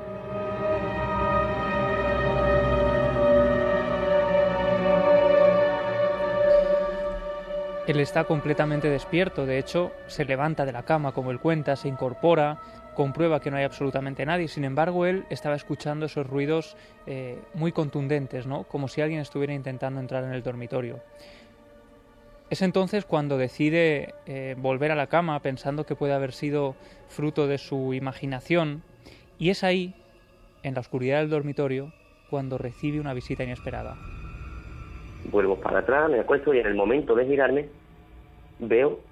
Él 7.89 8.01
está 8.01 8.25
completamente 8.25 8.91
despierto, 8.91 9.47
de 9.47 9.59
hecho 9.59 9.93
se 10.09 10.27
levanta 10.27 10.67
de 10.67 10.73
la 10.73 10.83
cama 10.83 11.13
como 11.13 11.31
él 11.31 11.41
cuenta, 11.41 11.75
se 11.75 11.89
incorpora, 11.89 12.61
comprueba 12.95 13.41
que 13.41 13.51
no 13.51 13.57
hay 13.57 13.65
absolutamente 13.65 14.27
nadie, 14.27 14.47
sin 14.47 14.65
embargo 14.65 15.07
él 15.07 15.25
estaba 15.31 15.55
escuchando 15.55 16.05
esos 16.05 16.27
ruidos 16.27 16.77
eh, 17.07 17.39
muy 17.55 17.73
contundentes, 17.73 18.47
¿no? 18.47 18.65
como 18.65 18.89
si 18.89 19.01
alguien 19.01 19.21
estuviera 19.21 19.55
intentando 19.55 20.01
entrar 20.01 20.23
en 20.25 20.35
el 20.35 20.43
dormitorio. 20.43 21.01
Es 22.51 22.61
entonces 22.61 23.07
cuando 23.07 23.39
decide 23.39 24.15
eh, 24.27 24.55
volver 24.59 24.93
a 24.93 24.95
la 24.95 25.07
cama 25.07 25.41
pensando 25.41 25.87
que 25.87 25.97
puede 25.97 26.13
haber 26.13 26.33
sido 26.33 26.77
fruto 27.09 27.47
de 27.47 27.57
su 27.57 27.95
imaginación 27.95 28.83
y 29.39 29.49
es 29.49 29.65
ahí, 29.65 29.95
en 30.63 30.75
la 30.75 30.81
oscuridad 30.81 31.21
del 31.21 31.31
dormitorio, 31.31 31.95
cuando 32.29 32.59
recibe 32.59 33.01
una 33.01 33.15
visita 33.15 33.45
inesperada. 33.45 33.97
Vuelvo 35.25 35.61
para 35.61 35.81
atrás, 35.81 36.11
me 36.11 36.21
acuesto 36.21 36.55
y 36.55 36.59
en 36.61 36.67
el 36.67 36.75
momento 36.75 37.15
de 37.15 37.27
girarme 37.27 37.73
veo 38.59 39.05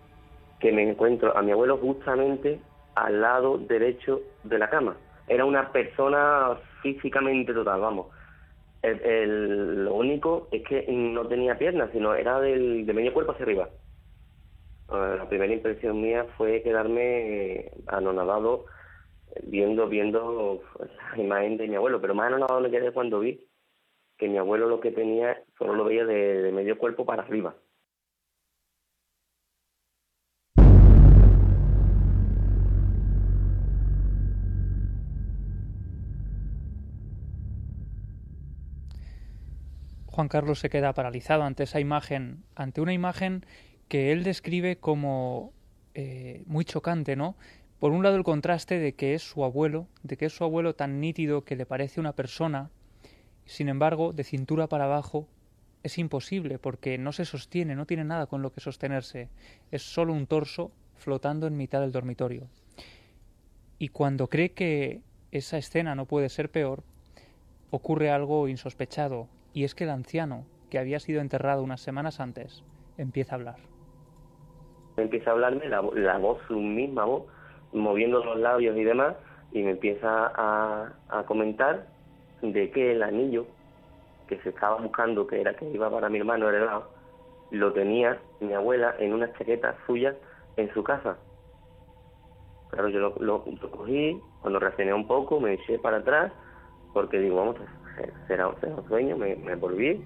que 0.58 0.72
me 0.72 0.88
encuentro 0.88 1.36
a 1.36 1.42
mi 1.42 1.52
abuelo 1.52 1.78
justamente 1.78 2.62
al 2.94 3.20
lado 3.20 3.58
derecho 3.58 4.22
de 4.42 4.58
la 4.58 4.70
cama. 4.70 4.98
Era 5.26 5.44
una 5.44 5.72
persona 5.72 6.58
físicamente 6.82 7.52
total, 7.52 7.80
vamos. 7.80 8.08
El- 8.82 9.84
lo 9.84 9.94
único 9.94 10.48
es 10.52 10.62
que 10.64 10.86
no 10.88 11.26
tenía 11.28 11.58
piernas, 11.58 11.90
sino 11.92 12.14
era 12.14 12.40
del, 12.40 12.86
de 12.86 12.92
medio 12.94 13.12
cuerpo 13.12 13.32
hacia 13.32 13.44
arriba. 13.44 13.70
Eh, 14.88 15.16
la 15.18 15.28
primera 15.28 15.52
impresión 15.52 16.00
mía 16.00 16.26
fue 16.36 16.62
quedarme 16.62 17.56
eh, 17.66 17.72
anonadado 17.88 18.66
viendo 19.44 19.88
viendo 19.88 20.62
la 21.16 21.22
imagen 21.22 21.56
de 21.58 21.68
mi 21.68 21.76
abuelo, 21.76 22.00
pero 22.00 22.14
más 22.14 22.28
anonadado 22.28 22.60
me 22.60 22.70
quedé 22.70 22.92
cuando 22.92 23.20
vi 23.20 23.45
que 24.16 24.28
mi 24.28 24.38
abuelo 24.38 24.68
lo 24.68 24.80
que 24.80 24.90
tenía 24.90 25.42
solo 25.58 25.74
lo 25.74 25.84
veía 25.84 26.04
de, 26.04 26.50
medio 26.52 26.78
cuerpo 26.78 27.04
para 27.04 27.22
arriba. 27.22 27.56
Juan 40.06 40.28
Carlos 40.28 40.60
se 40.60 40.70
queda 40.70 40.94
paralizado 40.94 41.42
ante 41.42 41.64
esa 41.64 41.78
imagen, 41.78 42.42
ante 42.54 42.80
una 42.80 42.94
imagen 42.94 43.44
que 43.88 44.12
él 44.12 44.24
describe 44.24 44.76
como 44.76 45.52
eh, 45.92 46.42
muy 46.46 46.64
chocante, 46.64 47.16
¿no? 47.16 47.36
Por 47.78 47.92
un 47.92 48.02
lado 48.02 48.16
el 48.16 48.24
contraste 48.24 48.78
de 48.78 48.94
que 48.94 49.12
es 49.12 49.22
su 49.22 49.44
abuelo, 49.44 49.88
de 50.02 50.16
que 50.16 50.24
es 50.24 50.32
su 50.32 50.42
abuelo 50.42 50.74
tan 50.74 51.00
nítido 51.00 51.44
que 51.44 51.54
le 51.54 51.66
parece 51.66 52.00
una 52.00 52.14
persona, 52.14 52.70
Sin 53.46 53.68
embargo, 53.68 54.12
de 54.12 54.24
cintura 54.24 54.66
para 54.66 54.84
abajo 54.84 55.28
es 55.82 55.98
imposible 55.98 56.58
porque 56.58 56.98
no 56.98 57.12
se 57.12 57.24
sostiene, 57.24 57.76
no 57.76 57.86
tiene 57.86 58.04
nada 58.04 58.26
con 58.26 58.42
lo 58.42 58.52
que 58.52 58.60
sostenerse. 58.60 59.28
Es 59.70 59.82
solo 59.82 60.12
un 60.12 60.26
torso 60.26 60.72
flotando 60.96 61.46
en 61.46 61.56
mitad 61.56 61.80
del 61.80 61.92
dormitorio. 61.92 62.48
Y 63.78 63.88
cuando 63.88 64.26
cree 64.28 64.50
que 64.50 65.00
esa 65.30 65.58
escena 65.58 65.94
no 65.94 66.06
puede 66.06 66.28
ser 66.28 66.50
peor, 66.50 66.82
ocurre 67.70 68.10
algo 68.10 68.48
insospechado, 68.48 69.28
y 69.52 69.64
es 69.64 69.74
que 69.74 69.84
el 69.84 69.90
anciano, 69.90 70.44
que 70.70 70.78
había 70.78 70.98
sido 70.98 71.20
enterrado 71.20 71.62
unas 71.62 71.80
semanas 71.80 72.20
antes, 72.20 72.64
empieza 72.98 73.34
a 73.34 73.38
hablar. 73.38 73.56
Empieza 74.96 75.30
a 75.30 75.32
hablarme 75.34 75.68
la, 75.68 75.82
la 75.94 76.18
voz, 76.18 76.40
su 76.48 76.58
misma 76.58 77.04
voz, 77.04 77.24
moviendo 77.72 78.24
los 78.24 78.38
labios 78.38 78.76
y 78.76 78.82
demás, 78.82 79.14
y 79.52 79.62
me 79.62 79.72
empieza 79.72 80.32
a, 80.34 80.92
a 81.08 81.22
comentar 81.24 81.86
de 82.42 82.70
que 82.70 82.92
el 82.92 83.02
anillo 83.02 83.46
que 84.28 84.38
se 84.40 84.50
estaba 84.50 84.76
buscando, 84.76 85.26
que 85.26 85.40
era 85.40 85.54
que 85.54 85.68
iba 85.70 85.90
para 85.90 86.08
mi 86.08 86.18
hermano 86.18 86.48
heredado, 86.48 86.90
lo 87.50 87.72
tenía 87.72 88.20
mi 88.40 88.52
abuela 88.52 88.94
en 88.98 89.12
una 89.12 89.32
chaqueta 89.34 89.76
suya 89.86 90.14
en 90.56 90.72
su 90.74 90.82
casa. 90.82 91.16
Claro, 92.70 92.88
yo 92.88 92.98
lo, 92.98 93.14
lo, 93.20 93.44
cogí, 93.70 94.20
cuando 94.40 94.58
reaccioné 94.58 94.92
un 94.92 95.06
poco 95.06 95.40
me 95.40 95.54
eché 95.54 95.78
para 95.78 95.98
atrás, 95.98 96.32
porque 96.92 97.18
digo, 97.18 97.36
vamos, 97.36 97.56
será, 98.26 98.48
un 98.48 98.88
sueño, 98.88 99.16
me, 99.16 99.34
volví, 99.54 100.04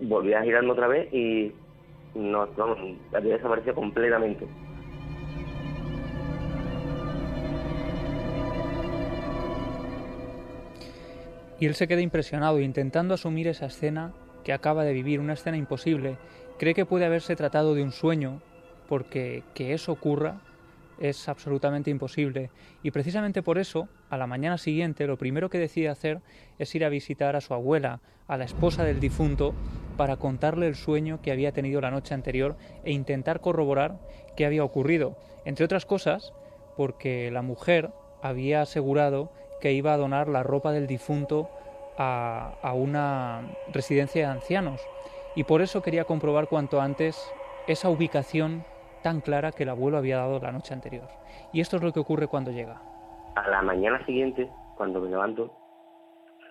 volví 0.00 0.34
a 0.34 0.42
girarme 0.42 0.72
otra 0.72 0.88
vez 0.88 1.12
y 1.12 1.54
no, 2.14 2.48
vamos, 2.56 2.78
había 3.12 3.34
desaparecido 3.34 3.74
completamente. 3.74 4.46
Y 11.64 11.66
él 11.66 11.76
se 11.76 11.88
queda 11.88 12.02
impresionado, 12.02 12.60
intentando 12.60 13.14
asumir 13.14 13.48
esa 13.48 13.64
escena 13.64 14.12
que 14.44 14.52
acaba 14.52 14.84
de 14.84 14.92
vivir, 14.92 15.18
una 15.18 15.32
escena 15.32 15.56
imposible. 15.56 16.18
Cree 16.58 16.74
que 16.74 16.84
puede 16.84 17.06
haberse 17.06 17.36
tratado 17.36 17.74
de 17.74 17.82
un 17.82 17.90
sueño, 17.90 18.42
porque 18.86 19.44
que 19.54 19.72
eso 19.72 19.90
ocurra 19.90 20.42
es 21.00 21.26
absolutamente 21.26 21.90
imposible. 21.90 22.50
Y 22.82 22.90
precisamente 22.90 23.42
por 23.42 23.56
eso, 23.56 23.88
a 24.10 24.18
la 24.18 24.26
mañana 24.26 24.58
siguiente, 24.58 25.06
lo 25.06 25.16
primero 25.16 25.48
que 25.48 25.58
decide 25.58 25.88
hacer 25.88 26.20
es 26.58 26.74
ir 26.74 26.84
a 26.84 26.90
visitar 26.90 27.34
a 27.34 27.40
su 27.40 27.54
abuela, 27.54 28.02
a 28.28 28.36
la 28.36 28.44
esposa 28.44 28.84
del 28.84 29.00
difunto, 29.00 29.54
para 29.96 30.18
contarle 30.18 30.66
el 30.66 30.74
sueño 30.74 31.22
que 31.22 31.32
había 31.32 31.52
tenido 31.52 31.80
la 31.80 31.90
noche 31.90 32.12
anterior 32.12 32.58
e 32.84 32.92
intentar 32.92 33.40
corroborar 33.40 34.00
qué 34.36 34.44
había 34.44 34.64
ocurrido. 34.64 35.16
Entre 35.46 35.64
otras 35.64 35.86
cosas, 35.86 36.34
porque 36.76 37.30
la 37.30 37.40
mujer 37.40 37.90
había 38.22 38.60
asegurado 38.60 39.32
que 39.64 39.72
iba 39.72 39.94
a 39.94 39.96
donar 39.96 40.28
la 40.28 40.42
ropa 40.42 40.72
del 40.72 40.86
difunto 40.86 41.48
a, 41.96 42.74
una 42.74 43.48
residencia 43.72 44.26
de 44.26 44.30
ancianos. 44.30 44.86
Y 45.36 45.44
por 45.44 45.62
eso 45.62 45.80
quería 45.80 46.04
comprobar 46.04 46.48
cuanto 46.48 46.82
antes 46.82 47.16
esa 47.66 47.88
ubicación 47.88 48.62
tan 49.02 49.22
clara 49.22 49.52
que 49.52 49.62
el 49.62 49.70
abuelo 49.70 49.96
había 49.96 50.18
dado 50.18 50.38
la 50.38 50.52
noche 50.52 50.74
anterior. 50.74 51.08
Y 51.54 51.62
esto 51.62 51.78
es 51.78 51.82
lo 51.82 51.94
que 51.94 52.00
ocurre 52.00 52.26
cuando 52.26 52.50
llega. 52.50 52.82
A 53.36 53.48
la 53.48 53.62
mañana 53.62 54.04
siguiente, 54.04 54.50
cuando 54.76 55.00
me 55.00 55.08
levanto, 55.08 55.50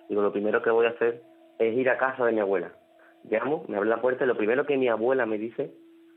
digo, 0.08 0.20
lo 0.20 0.32
primero 0.32 0.60
que 0.60 0.70
voy 0.70 0.86
a 0.86 0.90
hacer 0.90 1.22
es 1.60 1.72
ir 1.72 1.88
a 1.90 1.98
casa 1.98 2.24
de 2.24 2.32
mi 2.32 2.40
abuela. 2.40 2.72
Llamo, 3.30 3.62
me 3.68 3.76
abre 3.76 3.90
la 3.90 4.00
puerta 4.02 4.24
y 4.24 4.26
lo 4.26 4.36
primero 4.36 4.66
que 4.66 4.76
mi 4.76 4.88
abuela 4.88 5.24
me 5.24 5.38
dice, 5.38 5.72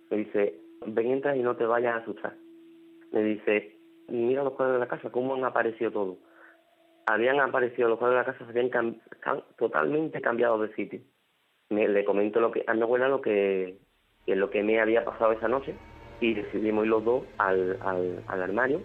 me 0.10 0.18
dice, 0.18 0.60
ven, 0.84 1.12
entra 1.12 1.38
y 1.38 1.44
no 1.44 1.56
te 1.58 1.68
vayas 1.68 1.94
a 1.94 1.98
asustar. 2.00 2.34
Me 3.12 3.22
dice, 3.22 3.78
mira 4.08 4.44
los 4.44 4.54
cuadros 4.54 4.78
de 4.78 4.80
la 4.80 4.88
casa, 4.88 5.12
cómo 5.12 5.36
han 5.36 5.44
aparecido 5.44 5.92
todos. 5.92 6.18
Habían 7.10 7.40
aparecido 7.40 7.88
los 7.88 7.98
cuadros 8.00 8.20
de 8.20 8.32
la 8.32 8.38
casa, 8.38 8.50
habían 8.50 9.02
totalmente 9.56 10.20
cambiado 10.20 10.60
de 10.60 10.76
sitio. 10.76 11.00
Me, 11.70 11.88
le 11.88 12.04
comento 12.04 12.42
lo 12.42 12.52
que, 12.52 12.66
a 12.68 12.74
mi 12.74 12.82
abuela 12.82 13.08
lo 13.08 13.22
que, 13.22 13.78
lo 14.26 14.50
que 14.50 14.62
me 14.62 14.82
había 14.82 15.06
pasado 15.06 15.32
esa 15.32 15.48
noche 15.48 15.74
y 16.20 16.34
decidimos 16.34 16.84
ir 16.84 16.92
los 16.92 17.06
dos 17.06 17.24
al, 17.38 17.78
al, 17.82 18.24
al, 18.28 18.44
armario 18.44 18.82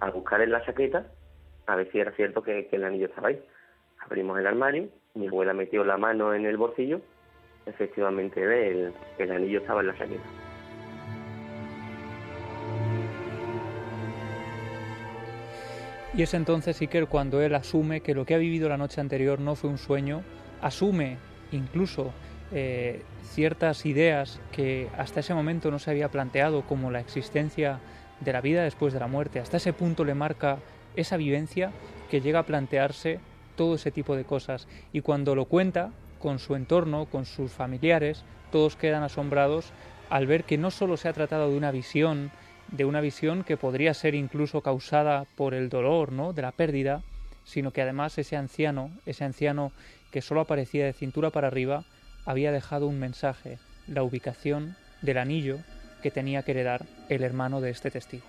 a 0.00 0.10
buscar 0.10 0.40
en 0.40 0.50
la 0.50 0.64
chaqueta 0.64 1.06
a 1.66 1.76
ver 1.76 1.90
si 1.92 2.00
era 2.00 2.10
cierto 2.12 2.42
que, 2.42 2.66
que, 2.66 2.76
el 2.76 2.84
anillo 2.84 3.06
estaba 3.06 3.28
ahí. 3.28 3.40
Abrimos 4.00 4.36
el 4.36 4.48
armario, 4.48 4.88
mi 5.14 5.28
abuela 5.28 5.52
metió 5.52 5.84
la 5.84 5.98
mano 5.98 6.34
en 6.34 6.46
el 6.46 6.56
bolsillo, 6.56 7.00
efectivamente 7.64 8.42
el, 8.42 8.92
el 9.18 9.30
anillo 9.30 9.60
estaba 9.60 9.82
en 9.82 9.86
la 9.86 9.96
chaqueta. 9.96 10.49
Y 16.12 16.22
es 16.22 16.34
entonces 16.34 16.80
Iker 16.80 17.06
cuando 17.06 17.40
él 17.40 17.54
asume 17.54 18.00
que 18.00 18.14
lo 18.14 18.26
que 18.26 18.34
ha 18.34 18.38
vivido 18.38 18.68
la 18.68 18.76
noche 18.76 19.00
anterior 19.00 19.38
no 19.38 19.54
fue 19.54 19.70
un 19.70 19.78
sueño, 19.78 20.22
asume 20.60 21.18
incluso 21.52 22.12
eh, 22.52 23.02
ciertas 23.22 23.86
ideas 23.86 24.40
que 24.50 24.88
hasta 24.98 25.20
ese 25.20 25.34
momento 25.34 25.70
no 25.70 25.78
se 25.78 25.90
había 25.90 26.10
planteado, 26.10 26.62
como 26.62 26.90
la 26.90 26.98
existencia 26.98 27.78
de 28.18 28.32
la 28.32 28.40
vida 28.40 28.64
después 28.64 28.92
de 28.92 28.98
la 28.98 29.06
muerte. 29.06 29.38
Hasta 29.38 29.58
ese 29.58 29.72
punto 29.72 30.04
le 30.04 30.14
marca 30.14 30.58
esa 30.96 31.16
vivencia 31.16 31.70
que 32.10 32.20
llega 32.20 32.40
a 32.40 32.46
plantearse 32.46 33.20
todo 33.54 33.76
ese 33.76 33.92
tipo 33.92 34.16
de 34.16 34.24
cosas. 34.24 34.66
Y 34.92 35.02
cuando 35.02 35.36
lo 35.36 35.44
cuenta 35.44 35.90
con 36.18 36.40
su 36.40 36.56
entorno, 36.56 37.06
con 37.06 37.24
sus 37.24 37.52
familiares, 37.52 38.24
todos 38.50 38.74
quedan 38.74 39.04
asombrados 39.04 39.72
al 40.08 40.26
ver 40.26 40.42
que 40.42 40.58
no 40.58 40.72
solo 40.72 40.96
se 40.96 41.08
ha 41.08 41.12
tratado 41.12 41.50
de 41.50 41.56
una 41.56 41.70
visión, 41.70 42.32
de 42.72 42.84
una 42.84 43.00
visión 43.00 43.44
que 43.44 43.56
podría 43.56 43.94
ser 43.94 44.14
incluso 44.14 44.60
causada 44.60 45.26
por 45.36 45.54
el 45.54 45.68
dolor, 45.68 46.12
¿no? 46.12 46.32
de 46.32 46.42
la 46.42 46.52
pérdida, 46.52 47.02
sino 47.44 47.72
que 47.72 47.82
además 47.82 48.16
ese 48.18 48.36
anciano, 48.36 48.90
ese 49.06 49.24
anciano 49.24 49.72
que 50.10 50.22
solo 50.22 50.40
aparecía 50.40 50.84
de 50.84 50.92
cintura 50.92 51.30
para 51.30 51.48
arriba, 51.48 51.84
había 52.24 52.52
dejado 52.52 52.86
un 52.86 52.98
mensaje, 52.98 53.58
la 53.86 54.02
ubicación 54.02 54.76
del 55.02 55.18
anillo 55.18 55.58
que 56.02 56.10
tenía 56.10 56.42
que 56.42 56.52
heredar 56.52 56.84
el 57.08 57.22
hermano 57.22 57.60
de 57.60 57.70
este 57.70 57.90
testigo. 57.90 58.24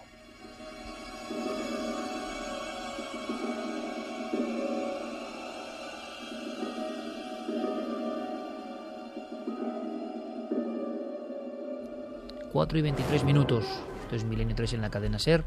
Cuatro 12.51 12.77
y 12.77 12.81
23 12.81 13.23
minutos. 13.23 13.65
Es 14.11 14.25
Milenio 14.25 14.55
3 14.55 14.73
en 14.73 14.81
la 14.81 14.89
cadena 14.89 15.19
Ser 15.19 15.45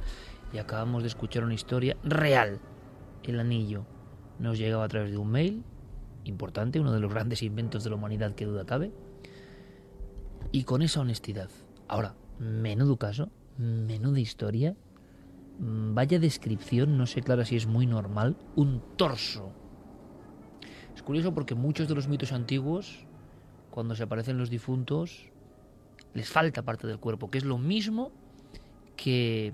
y 0.53 0.59
acabamos 0.59 1.03
de 1.03 1.09
escuchar 1.09 1.44
una 1.44 1.53
historia 1.53 1.96
real. 2.03 2.61
El 3.22 3.38
anillo 3.38 3.85
nos 4.38 4.59
llegaba 4.59 4.85
a 4.85 4.88
través 4.88 5.11
de 5.11 5.18
un 5.18 5.31
mail 5.31 5.62
importante, 6.24 6.81
uno 6.81 6.92
de 6.92 7.00
los 7.00 7.12
grandes 7.12 7.42
inventos 7.42 7.85
de 7.85 7.90
la 7.90 7.96
humanidad 7.96 8.35
que 8.35 8.46
duda 8.46 8.64
cabe, 8.64 8.90
y 10.50 10.64
con 10.64 10.81
esa 10.81 11.00
honestidad. 11.00 11.50
Ahora, 11.88 12.14
menudo 12.38 12.96
caso, 12.96 13.31
menuda 13.59 14.18
historia, 14.18 14.74
mm, 15.59 15.94
vaya 15.94 16.18
descripción, 16.18 16.96
no 16.96 17.07
sé 17.07 17.20
clara 17.20 17.44
si 17.44 17.57
es 17.57 17.66
muy 17.66 17.87
normal, 17.87 18.37
un 18.57 18.83
torso. 18.96 19.53
Es 20.94 21.03
curioso 21.03 21.35
porque 21.35 21.55
muchos 21.55 21.87
de 21.87 21.94
los 21.94 22.09
mitos 22.09 22.33
antiguos, 22.33 23.05
cuando 23.70 23.94
se 23.94 24.05
aparecen 24.05 24.38
los 24.38 24.48
difuntos, 24.48 25.31
les 26.14 26.31
falta 26.31 26.62
parte 26.62 26.87
del 26.87 26.98
cuerpo, 26.98 27.31
que 27.31 27.38
es 27.38 27.44
lo 27.44 27.59
mismo 27.59 28.24
que 28.97 29.53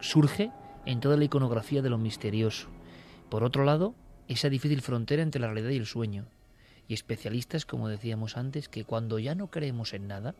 surge 0.00 0.50
en 0.86 1.00
toda 1.00 1.16
la 1.16 1.24
iconografía 1.24 1.82
de 1.82 1.90
lo 1.90 1.98
misterioso. 1.98 2.68
Por 3.28 3.44
otro 3.44 3.64
lado, 3.64 3.94
esa 4.26 4.48
difícil 4.48 4.80
frontera 4.82 5.22
entre 5.22 5.40
la 5.40 5.48
realidad 5.48 5.70
y 5.70 5.76
el 5.76 5.86
sueño. 5.86 6.26
Y 6.86 6.94
especialistas, 6.94 7.66
como 7.66 7.88
decíamos 7.88 8.36
antes, 8.36 8.68
que 8.68 8.84
cuando 8.84 9.18
ya 9.18 9.34
no 9.34 9.50
creemos 9.50 9.92
en 9.92 10.06
nada, 10.08 10.34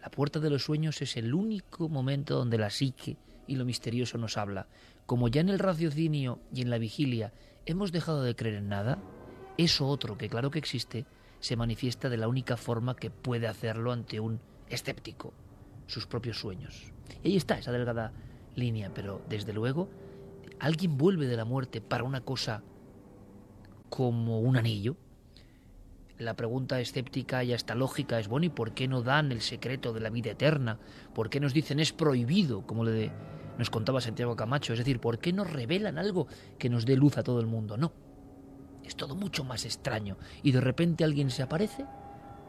la 0.00 0.10
puerta 0.10 0.40
de 0.40 0.50
los 0.50 0.64
sueños 0.64 1.02
es 1.02 1.16
el 1.16 1.34
único 1.34 1.88
momento 1.88 2.36
donde 2.36 2.58
la 2.58 2.70
psique 2.70 3.16
y 3.46 3.56
lo 3.56 3.64
misterioso 3.64 4.18
nos 4.18 4.36
habla. 4.36 4.66
Como 5.06 5.28
ya 5.28 5.40
en 5.40 5.48
el 5.48 5.58
raciocinio 5.58 6.40
y 6.52 6.62
en 6.62 6.70
la 6.70 6.78
vigilia 6.78 7.32
hemos 7.66 7.92
dejado 7.92 8.22
de 8.22 8.34
creer 8.34 8.56
en 8.56 8.68
nada, 8.68 8.98
eso 9.56 9.86
otro, 9.86 10.18
que 10.18 10.28
claro 10.28 10.50
que 10.50 10.58
existe, 10.58 11.06
se 11.40 11.56
manifiesta 11.56 12.08
de 12.08 12.16
la 12.16 12.28
única 12.28 12.56
forma 12.56 12.96
que 12.96 13.10
puede 13.10 13.46
hacerlo 13.46 13.92
ante 13.92 14.20
un 14.20 14.40
escéptico, 14.68 15.32
sus 15.86 16.06
propios 16.06 16.38
sueños. 16.38 16.92
Y 17.22 17.28
ahí 17.28 17.36
está 17.36 17.58
esa 17.58 17.72
delgada 17.72 18.12
línea, 18.54 18.90
pero 18.94 19.22
desde 19.28 19.52
luego, 19.52 19.88
alguien 20.58 20.98
vuelve 20.98 21.26
de 21.26 21.36
la 21.36 21.44
muerte 21.44 21.80
para 21.80 22.04
una 22.04 22.20
cosa 22.20 22.62
como 23.88 24.40
un 24.40 24.56
anillo. 24.56 24.96
La 26.18 26.34
pregunta 26.34 26.80
escéptica 26.80 27.44
y 27.44 27.52
hasta 27.52 27.74
lógica 27.74 28.18
es, 28.18 28.26
bueno, 28.26 28.46
¿y 28.46 28.50
por 28.50 28.72
qué 28.72 28.88
no 28.88 29.02
dan 29.02 29.30
el 29.30 29.40
secreto 29.40 29.92
de 29.92 30.00
la 30.00 30.10
vida 30.10 30.32
eterna? 30.32 30.78
¿Por 31.14 31.30
qué 31.30 31.38
nos 31.38 31.54
dicen 31.54 31.78
es 31.78 31.92
prohibido, 31.92 32.66
como 32.66 32.84
le 32.84 33.12
nos 33.56 33.70
contaba 33.70 34.00
Santiago 34.00 34.36
Camacho? 34.36 34.72
Es 34.72 34.78
decir, 34.80 35.00
¿por 35.00 35.18
qué 35.18 35.32
no 35.32 35.44
revelan 35.44 35.98
algo 35.98 36.26
que 36.58 36.68
nos 36.68 36.86
dé 36.86 36.96
luz 36.96 37.18
a 37.18 37.22
todo 37.22 37.40
el 37.40 37.46
mundo? 37.46 37.76
No. 37.76 37.92
Es 38.84 38.96
todo 38.96 39.14
mucho 39.14 39.44
más 39.44 39.64
extraño. 39.64 40.16
Y 40.42 40.52
de 40.52 40.60
repente 40.60 41.04
alguien 41.04 41.30
se 41.30 41.42
aparece 41.42 41.84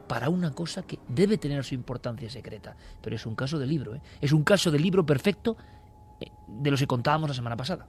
para 0.10 0.30
una 0.30 0.52
cosa 0.52 0.82
que 0.82 0.98
debe 1.08 1.38
tener 1.38 1.63
su 1.63 1.76
importancia 1.76 2.28
secreta. 2.32 2.76
Pero 3.00 3.15
es 3.15 3.28
un 3.28 3.36
caso 3.36 3.60
de 3.60 3.67
libro, 3.67 3.93
¿eh? 3.93 4.02
Es 4.19 4.34
un 4.34 4.43
caso 4.43 4.72
de 4.72 4.80
libro 4.80 5.06
perfecto 5.06 5.56
eh, 6.19 6.26
de 6.48 6.72
los 6.72 6.80
que 6.80 6.88
contábamos 6.88 7.30
la 7.30 7.36
semana 7.36 7.56
pasada. 7.56 7.86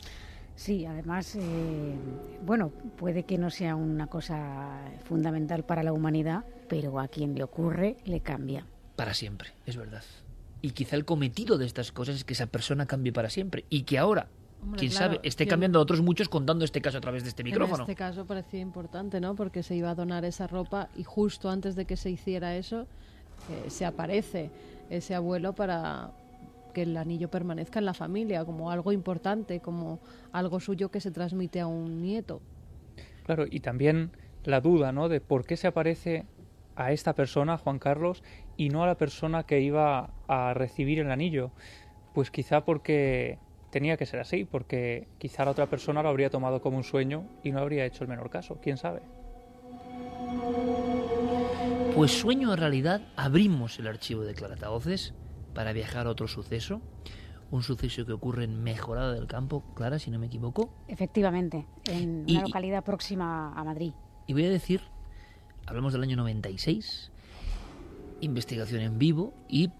Sí, 0.55 0.85
además, 0.85 1.35
eh, 1.37 1.97
bueno, 2.45 2.69
puede 2.99 3.23
que 3.23 3.39
no 3.39 3.49
sea 3.49 3.75
una 3.75 4.07
cosa 4.07 4.83
fundamental 5.05 5.65
para 5.65 5.83
la 5.83 5.95
humanidad, 5.95 6.45
pero 6.69 7.01
a 7.01 7.09
quien 7.09 7.35
le 7.35 7.43
ocurre 7.43 7.97
le 8.05 8.21
cambia. 8.21 8.67
Para 8.97 9.15
siempre, 9.15 9.53
es 9.65 9.79
verdad. 9.79 10.05
Y 10.61 10.73
quizá 10.73 10.97
el 10.97 11.07
cometido 11.07 11.57
de 11.57 11.65
estas 11.65 11.91
cosas 11.91 12.17
es 12.17 12.25
que 12.25 12.35
esa 12.35 12.49
persona 12.49 12.85
cambie 12.85 13.15
para 13.15 13.31
siempre 13.31 13.65
y 13.71 13.85
que 13.85 13.99
ahora 13.99 14.29
Hombre, 14.63 14.79
quién 14.79 14.91
claro, 14.91 15.15
sabe, 15.15 15.29
esté 15.29 15.47
cambiando 15.47 15.79
a 15.79 15.83
otros 15.83 16.03
muchos 16.03 16.29
contando 16.29 16.65
este 16.65 16.81
caso 16.81 16.99
a 16.99 17.01
través 17.01 17.23
de 17.23 17.31
este 17.31 17.43
micrófono. 17.43 17.85
En 17.85 17.91
este 17.91 17.95
caso 17.95 18.27
parecía 18.27 18.61
importante, 18.61 19.21
¿no? 19.21 19.35
Porque 19.35 19.63
se 19.63 19.75
iba 19.75 19.91
a 19.91 19.95
donar 19.95 20.25
esa 20.25 20.47
ropa 20.47 20.89
y 20.97 21.05
justo 21.05 21.49
antes 21.49 21.77
de 21.77 21.87
que 21.87 21.97
se 21.97 22.11
hiciera 22.11 22.57
eso, 22.57 22.87
eh, 23.51 23.71
se 23.71 23.87
aparece 23.87 24.51
ese 24.91 25.15
abuelo 25.15 25.55
para 25.55 26.11
que 26.75 26.83
el 26.83 26.97
anillo 26.97 27.31
permanezca 27.31 27.79
en 27.79 27.85
la 27.85 27.95
familia, 27.95 28.45
como 28.45 28.71
algo 28.71 28.93
importante, 28.93 29.61
como 29.61 29.99
algo 30.33 30.61
suyo 30.61 30.91
que 30.91 31.01
se 31.01 31.11
transmite 31.11 31.61
a 31.61 31.67
un 31.67 32.03
nieto. 32.03 32.41
Claro, 33.25 33.47
y 33.51 33.61
también 33.61 34.13
la 34.45 34.61
duda, 34.61 34.93
¿no? 34.93 35.09
De 35.09 35.21
por 35.21 35.45
qué 35.45 35.57
se 35.57 35.67
aparece 35.67 36.27
a 36.77 36.93
esta 36.93 37.15
persona, 37.15 37.59
Juan 37.59 37.79
Carlos, 37.79 38.23
y 38.57 38.69
no 38.69 38.83
a 38.83 38.87
la 38.87 38.97
persona 38.97 39.45
que 39.45 39.61
iba 39.61 40.11
a 40.29 40.55
recibir 40.55 40.99
el 40.99 41.11
anillo. 41.11 41.51
Pues 42.15 42.31
quizá 42.31 42.65
porque 42.65 43.39
tenía 43.71 43.97
que 43.97 44.07
ser 44.07 44.21
así, 44.21 44.45
porque 44.45 45.09
quizá 45.19 45.45
la 45.45 45.53
otra 45.53 45.67
persona 45.69 46.03
lo 46.03 46.09
habría 46.09 46.31
tomado 46.31 46.61
como 46.61 46.77
un 46.77 46.85
sueño 46.85 47.25
y 47.43 47.53
no 47.53 47.61
habría 47.61 47.85
hecho 47.87 48.05
el 48.05 48.11
menor 48.11 48.31
caso, 48.31 48.59
quién 48.63 48.77
sabe. 48.77 49.01
Pues 51.95 52.13
sueño 52.13 52.51
o 52.53 52.57
realidad, 52.57 53.03
abrimos 53.17 53.79
el 53.79 53.87
archivo 53.87 54.23
de 54.23 54.35
Clarataoces 54.35 55.15
para 55.55 55.73
viajar 55.73 56.07
a 56.07 56.11
otro 56.11 56.29
suceso. 56.29 56.81
Un 57.51 57.63
suceso 57.65 58.07
que 58.07 58.13
ocurre 58.13 58.45
en 58.45 58.63
Mejorada 58.63 59.13
del 59.13 59.27
Campo, 59.27 59.65
Clara, 59.75 59.99
si 59.99 60.11
no 60.11 60.19
me 60.21 60.27
equivoco. 60.27 60.73
Efectivamente, 60.87 61.67
en 61.91 62.25
Y- 62.27 62.37
una 62.37 62.47
localidad 62.47 62.85
próxima 62.85 63.53
a 63.53 63.65
Madrid. 63.65 63.93
Y 64.29 64.33
voy 64.35 64.45
a 64.45 64.51
decir, 64.51 64.81
hablamos 65.67 65.93
del 65.93 66.03
año 66.05 66.17
96, 66.17 67.11
investigación 68.21 68.83
en 68.83 68.99
vivo 68.99 69.35
y 69.49 69.71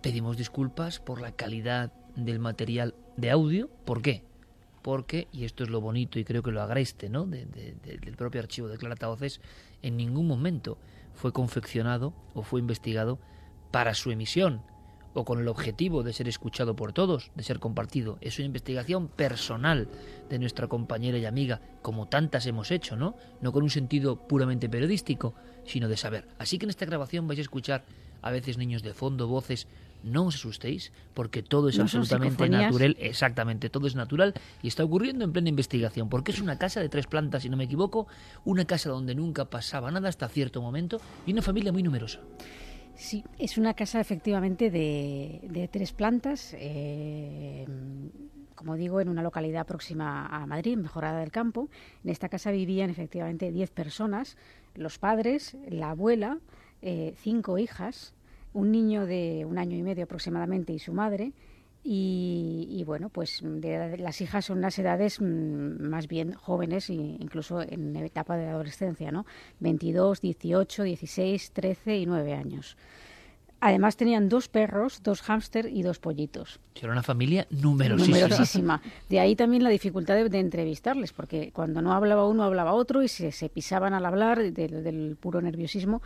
pedimos 0.00 0.36
disculpas 0.36 1.00
por 1.00 1.20
la 1.20 1.32
calidad 1.32 1.92
del 2.24 2.38
material 2.38 2.94
de 3.16 3.30
audio. 3.30 3.68
¿Por 3.84 4.02
qué? 4.02 4.22
Porque, 4.82 5.28
y 5.32 5.44
esto 5.44 5.64
es 5.64 5.70
lo 5.70 5.80
bonito 5.80 6.18
y 6.18 6.24
creo 6.24 6.42
que 6.42 6.50
lo 6.52 6.62
agreste 6.62 7.08
¿no? 7.08 7.26
de- 7.26 7.46
de- 7.46 7.74
de- 7.84 7.98
del 7.98 8.16
propio 8.16 8.40
archivo 8.40 8.68
de 8.68 8.78
Clarataoces, 8.78 9.40
en 9.82 9.96
ningún 9.96 10.26
momento 10.26 10.78
fue 11.14 11.32
confeccionado 11.32 12.14
o 12.34 12.42
fue 12.42 12.60
investigado 12.60 13.18
para 13.70 13.94
su 13.94 14.10
emisión 14.10 14.62
o 15.14 15.24
con 15.24 15.40
el 15.40 15.48
objetivo 15.48 16.02
de 16.04 16.12
ser 16.12 16.28
escuchado 16.28 16.76
por 16.76 16.92
todos, 16.92 17.32
de 17.34 17.42
ser 17.42 17.58
compartido. 17.58 18.18
Es 18.20 18.38
una 18.38 18.46
investigación 18.46 19.08
personal 19.08 19.88
de 20.30 20.38
nuestra 20.38 20.68
compañera 20.68 21.18
y 21.18 21.24
amiga, 21.26 21.60
como 21.82 22.06
tantas 22.06 22.46
hemos 22.46 22.70
hecho, 22.70 22.94
¿no? 22.94 23.16
No 23.40 23.50
con 23.52 23.64
un 23.64 23.70
sentido 23.70 24.16
puramente 24.28 24.68
periodístico, 24.68 25.34
sino 25.64 25.88
de 25.88 25.96
saber. 25.96 26.28
Así 26.38 26.58
que 26.58 26.66
en 26.66 26.70
esta 26.70 26.86
grabación 26.86 27.26
vais 27.26 27.38
a 27.38 27.42
escuchar 27.42 27.84
a 28.22 28.30
veces 28.30 28.58
niños 28.58 28.82
de 28.82 28.94
fondo, 28.94 29.26
voces. 29.26 29.66
No 30.02 30.26
os 30.26 30.36
asustéis, 30.36 30.92
porque 31.14 31.42
todo 31.42 31.68
es 31.68 31.76
No 31.76 31.84
absolutamente 31.84 32.48
natural. 32.48 32.96
Exactamente, 33.00 33.68
todo 33.68 33.86
es 33.86 33.94
natural 33.94 34.34
y 34.62 34.68
está 34.68 34.84
ocurriendo 34.84 35.24
en 35.24 35.32
plena 35.32 35.48
investigación, 35.48 36.08
porque 36.08 36.32
es 36.32 36.40
una 36.40 36.58
casa 36.58 36.80
de 36.80 36.88
tres 36.88 37.06
plantas, 37.06 37.42
si 37.42 37.48
no 37.48 37.56
me 37.56 37.64
equivoco, 37.64 38.06
una 38.44 38.64
casa 38.64 38.90
donde 38.90 39.14
nunca 39.14 39.46
pasaba 39.46 39.90
nada 39.90 40.08
hasta 40.08 40.28
cierto 40.28 40.62
momento 40.62 41.00
y 41.26 41.32
una 41.32 41.42
familia 41.42 41.72
muy 41.72 41.82
numerosa. 41.82 42.20
Sí, 42.94 43.24
es 43.38 43.58
una 43.58 43.74
casa 43.74 44.00
efectivamente 44.00 44.70
de, 44.70 45.40
de 45.44 45.68
tres 45.68 45.92
plantas, 45.92 46.54
eh, 46.58 47.64
como 48.56 48.76
digo, 48.76 49.00
en 49.00 49.08
una 49.08 49.22
localidad 49.22 49.66
próxima 49.66 50.26
a 50.26 50.46
Madrid, 50.46 50.76
Mejorada 50.76 51.20
del 51.20 51.30
Campo. 51.30 51.68
En 52.02 52.10
esta 52.10 52.28
casa 52.28 52.50
vivían 52.50 52.90
efectivamente 52.90 53.52
diez 53.52 53.70
personas, 53.70 54.36
los 54.74 54.98
padres, 54.98 55.56
la 55.68 55.90
abuela, 55.90 56.38
eh, 56.82 57.14
cinco 57.18 57.58
hijas, 57.58 58.14
un 58.52 58.70
niño 58.72 59.06
de 59.06 59.44
un 59.48 59.58
año 59.58 59.76
y 59.76 59.82
medio 59.82 60.04
aproximadamente 60.04 60.72
y 60.72 60.78
su 60.78 60.92
madre. 60.92 61.32
Y, 61.84 62.66
y, 62.70 62.84
bueno, 62.84 63.08
pues 63.08 63.40
de 63.42 63.96
las 63.98 64.20
hijas 64.20 64.46
son 64.46 64.58
unas 64.58 64.78
edades 64.78 65.20
mm, 65.20 65.80
más 65.88 66.08
bien 66.08 66.32
jóvenes, 66.32 66.90
e 66.90 66.94
incluso 66.94 67.62
en 67.62 67.94
etapa 67.96 68.36
de 68.36 68.46
adolescencia, 68.46 69.10
¿no? 69.12 69.24
22, 69.60 70.20
18, 70.20 70.82
16, 70.82 71.52
13 71.52 71.98
y 71.98 72.06
9 72.06 72.34
años. 72.34 72.76
Además 73.60 73.96
tenían 73.96 74.28
dos 74.28 74.48
perros, 74.48 75.02
dos 75.02 75.20
hámster 75.22 75.66
y 75.66 75.82
dos 75.82 75.98
pollitos. 75.98 76.60
Era 76.74 76.92
una 76.92 77.02
familia 77.02 77.46
numerosísima. 77.50 78.18
Numerosísima. 78.18 78.82
De 79.08 79.18
ahí 79.20 79.34
también 79.34 79.64
la 79.64 79.70
dificultad 79.70 80.14
de, 80.14 80.28
de 80.28 80.38
entrevistarles, 80.40 81.12
porque 81.12 81.50
cuando 81.52 81.80
no 81.82 81.92
hablaba 81.92 82.28
uno, 82.28 82.44
hablaba 82.44 82.72
otro 82.74 83.02
y 83.02 83.08
se, 83.08 83.32
se 83.32 83.48
pisaban 83.48 83.94
al 83.94 84.04
hablar 84.06 84.38
de- 84.52 84.68
del 84.68 85.16
puro 85.18 85.40
nerviosismo. 85.40 86.02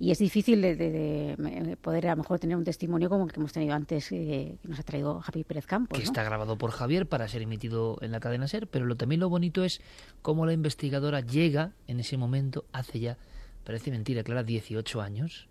Y 0.00 0.10
es 0.12 0.18
difícil 0.18 0.62
de, 0.62 0.74
de- 0.76 1.36
de 1.36 1.76
poder 1.76 2.06
a 2.08 2.12
lo 2.12 2.16
mejor 2.22 2.38
tener 2.38 2.56
un 2.56 2.64
testimonio 2.64 3.10
como 3.10 3.26
el 3.26 3.32
que 3.32 3.38
hemos 3.38 3.52
tenido 3.52 3.74
antes, 3.74 4.10
eh, 4.12 4.56
que 4.62 4.68
nos 4.68 4.80
ha 4.80 4.82
traído 4.82 5.20
Javi 5.20 5.44
Pérez 5.44 5.66
Campos. 5.66 5.98
que 5.98 6.02
¿no? 6.04 6.10
está 6.10 6.24
grabado 6.24 6.56
por 6.56 6.70
Javier 6.70 7.06
para 7.06 7.28
ser 7.28 7.42
emitido 7.42 7.98
en 8.00 8.10
la 8.10 8.18
cadena 8.20 8.48
SER, 8.48 8.66
pero 8.66 8.86
lo, 8.86 8.96
también 8.96 9.20
lo 9.20 9.28
bonito 9.28 9.62
es 9.62 9.82
cómo 10.22 10.46
la 10.46 10.54
investigadora 10.54 11.20
llega 11.20 11.72
en 11.86 12.00
ese 12.00 12.16
momento, 12.16 12.64
hace 12.72 12.98
ya, 12.98 13.18
parece 13.62 13.90
mentira, 13.90 14.22
Clara, 14.24 14.42
18 14.42 15.02
años, 15.02 15.48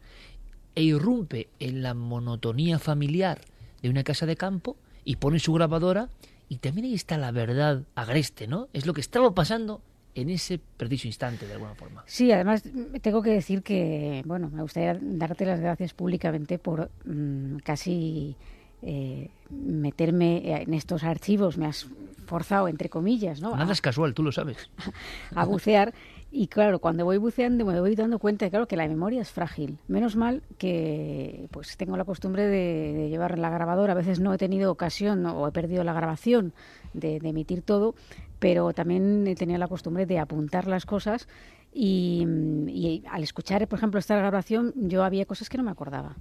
e 0.73 0.81
irrumpe 0.81 1.49
en 1.59 1.83
la 1.83 1.93
monotonía 1.93 2.79
familiar 2.79 3.41
de 3.83 3.89
una 3.91 4.03
casa 4.03 4.25
de 4.25 4.35
campo 4.35 4.77
y 5.05 5.17
pone 5.17 5.37
su 5.39 5.53
grabadora 5.53 6.09
y 6.47 6.57
también 6.57 6.85
ahí 6.87 6.95
está 6.95 7.17
la 7.19 7.31
verdad 7.31 7.83
agreste, 7.93 8.47
¿no? 8.47 8.67
Es 8.73 8.87
lo 8.87 8.93
que 8.93 9.01
estaba 9.01 9.33
pasando 9.35 9.81
en 10.15 10.29
ese 10.29 10.59
preciso 10.77 11.07
instante, 11.07 11.45
de 11.47 11.53
alguna 11.53 11.75
forma. 11.75 12.03
Sí, 12.05 12.31
además 12.31 12.63
mm, 12.65 12.97
tengo 13.01 13.21
que 13.21 13.29
decir 13.31 13.61
que, 13.63 14.21
bueno, 14.25 14.49
me 14.51 14.61
gustaría 14.61 14.97
darte 15.01 15.45
las 15.45 15.59
gracias 15.59 15.93
públicamente 15.93 16.57
por 16.59 16.89
mm, 17.05 17.57
casi 17.63 18.35
eh, 18.81 19.29
meterme 19.49 20.61
en 20.63 20.73
estos 20.73 21.03
archivos. 21.03 21.57
Me 21.57 21.65
has 21.67 21.87
forzado, 22.25 22.67
entre 22.67 22.89
comillas, 22.89 23.41
¿no? 23.41 23.51
Nada 23.55 23.69
A- 23.69 23.73
es 23.73 23.81
casual, 23.81 24.13
tú 24.13 24.23
lo 24.23 24.31
sabes. 24.31 24.69
a 25.35 25.45
bucear. 25.45 25.93
Y 26.31 26.45
claro, 26.47 26.77
cuando 26.77 27.05
voy 27.05 27.17
buceando 27.17 27.65
me 27.65 27.79
voy 27.79 27.95
dando 27.95 28.19
cuenta 28.19 28.45
de 28.45 28.51
claro, 28.51 28.67
que 28.67 28.75
la 28.77 28.87
memoria 28.87 29.19
es 29.21 29.31
frágil. 29.31 29.79
Menos 29.87 30.15
mal 30.15 30.43
que 30.59 31.47
pues 31.49 31.75
tengo 31.75 31.97
la 31.97 32.05
costumbre 32.05 32.45
de, 32.45 32.93
de 32.93 33.09
llevar 33.09 33.39
la 33.39 33.49
grabadora. 33.49 33.93
A 33.93 33.95
veces 33.95 34.19
no 34.19 34.31
he 34.33 34.37
tenido 34.37 34.71
ocasión 34.71 35.25
o 35.25 35.47
he 35.47 35.51
perdido 35.51 35.83
la 35.83 35.93
grabación 35.93 36.53
de, 36.93 37.19
de 37.19 37.29
emitir 37.29 37.63
todo, 37.63 37.95
pero 38.39 38.73
también 38.73 39.33
tenido 39.37 39.59
la 39.59 39.67
costumbre 39.67 40.05
de 40.05 40.19
apuntar 40.19 40.67
las 40.67 40.85
cosas. 40.85 41.27
Y, 41.71 42.25
y 42.67 43.03
al 43.11 43.23
escuchar, 43.23 43.67
por 43.67 43.77
ejemplo, 43.77 43.99
esta 43.99 44.15
grabación, 44.15 44.73
yo 44.75 45.03
había 45.03 45.25
cosas 45.25 45.49
que 45.49 45.57
no 45.57 45.63
me 45.63 45.71
acordaba. 45.71 46.15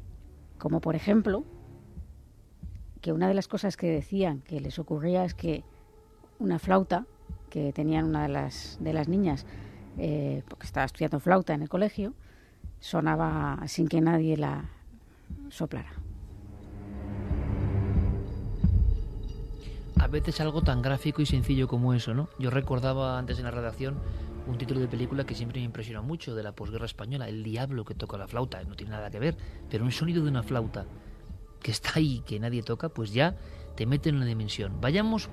Como 0.59 0.81
por 0.81 0.97
ejemplo, 0.97 1.45
que 3.01 3.13
una 3.13 3.29
de 3.29 3.35
las 3.35 3.49
cosas 3.49 3.77
que 3.77 3.91
decían 3.91 4.41
que 4.43 4.61
les 4.61 4.79
ocurría 4.79 5.25
es 5.25 5.35
que 5.35 5.65
una 6.39 6.59
flauta 6.59 7.07
que 7.51 7.73
tenían 7.73 8.07
una 8.07 8.23
de 8.23 8.29
las, 8.29 8.79
de 8.81 8.93
las 8.93 9.09
niñas, 9.09 9.47
eh, 9.97 10.43
porque 10.49 10.67
estaba 10.67 10.87
estudiando 10.87 11.21
flauta 11.21 11.55
en 11.55 11.63
el 11.63 11.69
colegio, 11.69 12.15
sonaba 12.81 13.61
sin 13.67 13.89
que 13.89 14.01
nadie 14.01 14.37
la 14.37 14.71
soplara. 15.49 15.93
A 19.99 20.07
veces 20.07 20.41
algo 20.41 20.63
tan 20.63 20.81
gráfico 20.81 21.23
y 21.23 21.27
sencillo 21.27 21.67
como 21.67 21.93
eso, 21.93 22.15
¿no? 22.15 22.29
Yo 22.39 22.51
recordaba 22.51 23.19
antes 23.19 23.39
en 23.39 23.45
la 23.45 23.51
redacción 23.51 23.97
un 24.47 24.57
título 24.57 24.81
de 24.81 24.89
película 24.89 25.25
que 25.25 25.35
siempre 25.35 25.61
me 25.61 25.65
impresionó 25.65 26.03
mucho 26.03 26.35
de 26.35 26.43
la 26.43 26.53
posguerra 26.53 26.87
española, 26.87 27.29
El 27.29 27.43
diablo 27.43 27.85
que 27.85 27.95
toca 27.95 28.17
la 28.17 28.29
flauta, 28.29 28.63
no 28.65 28.77
tiene 28.77 28.93
nada 28.93 29.11
que 29.11 29.19
ver, 29.19 29.37
pero 29.69 29.85
un 29.85 29.93
sonido 29.93 30.23
de 30.23 30.31
una 30.31 30.43
flauta 30.43 30.87
que 31.61 31.73
está 31.73 31.91
ahí, 31.97 32.23
que 32.25 32.39
nadie 32.39 32.63
toca, 32.63 32.89
pues 32.89 33.13
ya 33.13 33.37
te 33.75 33.87
mete 33.87 34.09
en 34.09 34.17
una 34.17 34.25
dimensión. 34.25 34.81
Vayamos 34.81 35.29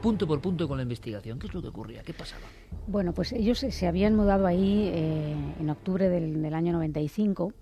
punto 0.00 0.26
por 0.26 0.40
punto 0.40 0.68
con 0.68 0.76
la 0.76 0.84
investigación. 0.84 1.38
¿Qué 1.38 1.48
es 1.48 1.54
lo 1.54 1.60
que 1.60 1.68
ocurría? 1.68 2.02
¿Qué 2.02 2.14
pasaba? 2.14 2.44
Bueno, 2.86 3.12
pues 3.12 3.32
ellos 3.32 3.58
se, 3.58 3.86
habían 3.88 4.14
mudado 4.14 4.46
ahí 4.46 4.88
eh, 4.92 5.34
en 5.58 5.70
octubre 5.70 6.08
del, 6.08 6.42
del 6.42 6.54
año 6.54 6.72
95 6.72 7.52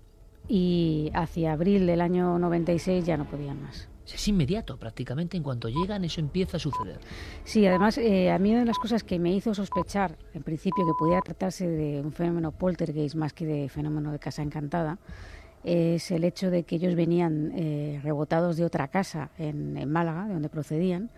y 0.47 1.09
hacia 1.15 1.53
abril 1.53 1.87
del 1.87 2.01
año 2.01 2.37
96 2.37 3.03
ya 3.03 3.17
no 3.17 3.25
podían 3.25 3.61
más. 3.63 3.89
Es 4.13 4.27
inmediato, 4.27 4.77
prácticamente 4.77 5.35
en 5.35 5.43
cuanto 5.43 5.67
llegan 5.67 6.03
eso 6.05 6.21
empieza 6.21 6.57
a 6.57 6.59
suceder. 6.59 6.99
Sí, 7.43 7.65
además, 7.65 7.97
eh, 7.97 8.31
a 8.31 8.37
mí 8.37 8.51
una 8.51 8.59
de 8.59 8.65
las 8.65 8.77
cosas 8.77 9.03
que 9.03 9.17
me 9.17 9.33
hizo 9.33 9.53
sospechar, 9.53 10.17
en 10.33 10.43
principio, 10.43 10.85
que 10.85 10.93
pudiera 10.97 11.21
tratarse 11.21 11.67
de 11.67 12.01
un 12.01 12.11
fenómeno 12.11 12.51
poltergeist 12.51 13.15
más 13.15 13.33
que 13.33 13.45
de 13.45 13.69
fenómeno 13.69 14.11
de 14.11 14.19
casa 14.19 14.43
encantada, 14.43 14.99
es 15.63 16.11
el 16.11 16.23
hecho 16.23 16.51
de 16.51 16.63
que 16.63 16.75
ellos 16.75 16.93
venían 16.93 17.51
eh, 17.55 17.99
rebotados 18.03 18.57
de 18.57 18.65
otra 18.65 18.87
casa 18.87 19.31
en, 19.39 19.89
Málaga, 19.89 20.27
de 20.27 20.33
donde 20.33 20.49
procedían, 20.49 21.09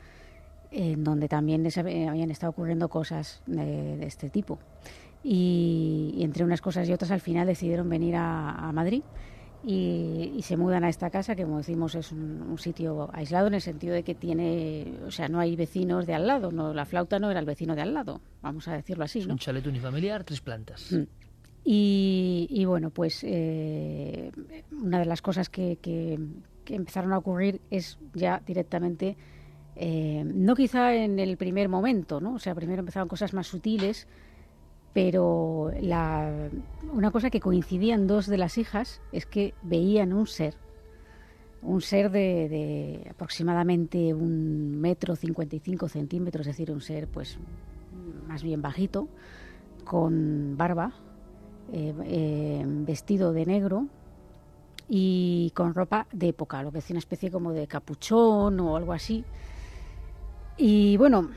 en 0.71 1.03
donde 1.03 1.27
también 1.27 1.63
les 1.63 1.77
hab- 1.77 2.09
habían 2.09 2.31
estado 2.31 2.51
ocurriendo 2.51 2.87
cosas 2.87 3.41
de, 3.45 4.05
este 4.05 4.29
tipo. 4.29 4.59
Y, 5.23 6.19
entre 6.21 6.45
unas 6.45 6.61
cosas 6.61 6.87
y 6.87 6.93
otras, 6.93 7.11
al 7.11 7.19
final 7.19 7.47
decidieron 7.47 7.89
venir 7.89 8.15
a 8.15 8.71
Madrid 8.73 9.03
y, 9.63 10.39
se 10.43 10.55
mudan 10.55 10.83
a 10.83 10.89
esta 10.89 11.09
casa, 11.09 11.35
que 11.35 11.43
como 11.43 11.57
decimos 11.57 11.95
es 11.95 12.11
un, 12.11 12.57
sitio 12.57 13.09
aislado 13.13 13.47
en 13.47 13.55
el 13.55 13.61
sentido 13.61 13.93
de 13.93 14.03
que 14.03 14.15
tiene, 14.15 14.93
o 15.05 15.11
sea, 15.11 15.27
no 15.27 15.39
hay 15.39 15.55
vecinos 15.55 16.05
de 16.05 16.13
al 16.13 16.27
lado, 16.27 16.51
no 16.51 16.73
la 16.73 16.85
flauta 16.85 17.19
no 17.19 17.29
era 17.29 17.39
el 17.39 17.45
vecino 17.45 17.75
de 17.75 17.81
al 17.81 17.93
lado, 17.93 18.21
vamos 18.41 18.67
a 18.67 18.73
decirlo 18.73 19.03
así. 19.03 19.25
un 19.27 19.37
chalet 19.37 19.65
unifamiliar, 19.65 20.23
tres 20.23 20.41
plantas. 20.41 20.91
Mm. 20.91 21.03
Y, 21.69 22.63
bueno, 22.65 22.91
pues 22.91 23.25
eh, 23.25 24.31
una 24.71 24.99
de 24.99 25.05
las 25.05 25.21
cosas 25.21 25.49
que, 25.49 25.77
que, 25.81 26.17
empezaron 26.73 27.11
a 27.11 27.17
ocurrir 27.17 27.59
es 27.69 27.97
ya 28.13 28.41
directamente, 28.45 29.17
eh, 29.75 30.23
no 30.25 30.55
quizá 30.55 30.95
en 30.95 31.19
el 31.19 31.35
primer 31.35 31.67
momento, 31.67 32.21
¿no? 32.21 32.35
O 32.35 32.39
sea, 32.39 32.55
primero 32.55 32.79
empezaron 32.79 33.09
cosas 33.09 33.33
más 33.33 33.47
sutiles, 33.47 34.07
pero 34.97 35.69
una 36.91 37.11
cosa 37.11 37.29
que 37.29 37.39
coincidían 37.39 38.07
dos 38.07 38.25
de 38.25 38.39
las 38.39 38.57
hijas 38.57 38.99
es 39.11 39.27
que 39.27 39.53
veían 39.61 40.11
un 40.11 40.25
ser, 40.25 40.55
un 41.61 41.81
ser 41.81 42.09
de, 42.09 43.05
aproximadamente 43.07 44.15
un 44.15 44.81
metro 44.81 45.15
cincuenta 45.15 45.55
y 45.55 45.59
cinco 45.59 45.87
centímetros, 45.87 46.47
es 46.47 46.53
decir, 46.57 46.71
un 46.71 46.81
ser 46.81 47.07
pues 47.07 47.37
más 48.27 48.41
bien 48.41 48.63
bajito, 48.63 49.07
con 49.85 50.57
barba, 50.57 50.93
eh, 51.71 51.93
eh, 52.03 52.63
vestido 52.65 53.33
de 53.33 53.45
negro 53.45 53.85
y 54.89 55.51
con 55.53 55.75
ropa 55.75 56.07
de 56.11 56.29
época, 56.29 56.63
lo 56.63 56.71
que 56.71 56.79
es 56.79 56.89
una 56.89 56.97
especie 56.97 57.29
como 57.29 57.53
de 57.53 57.67
capuchón 57.67 58.59
o 58.59 58.75
algo 58.75 58.93
así. 58.93 59.23
Y 60.57 60.97
bueno, 60.97 61.29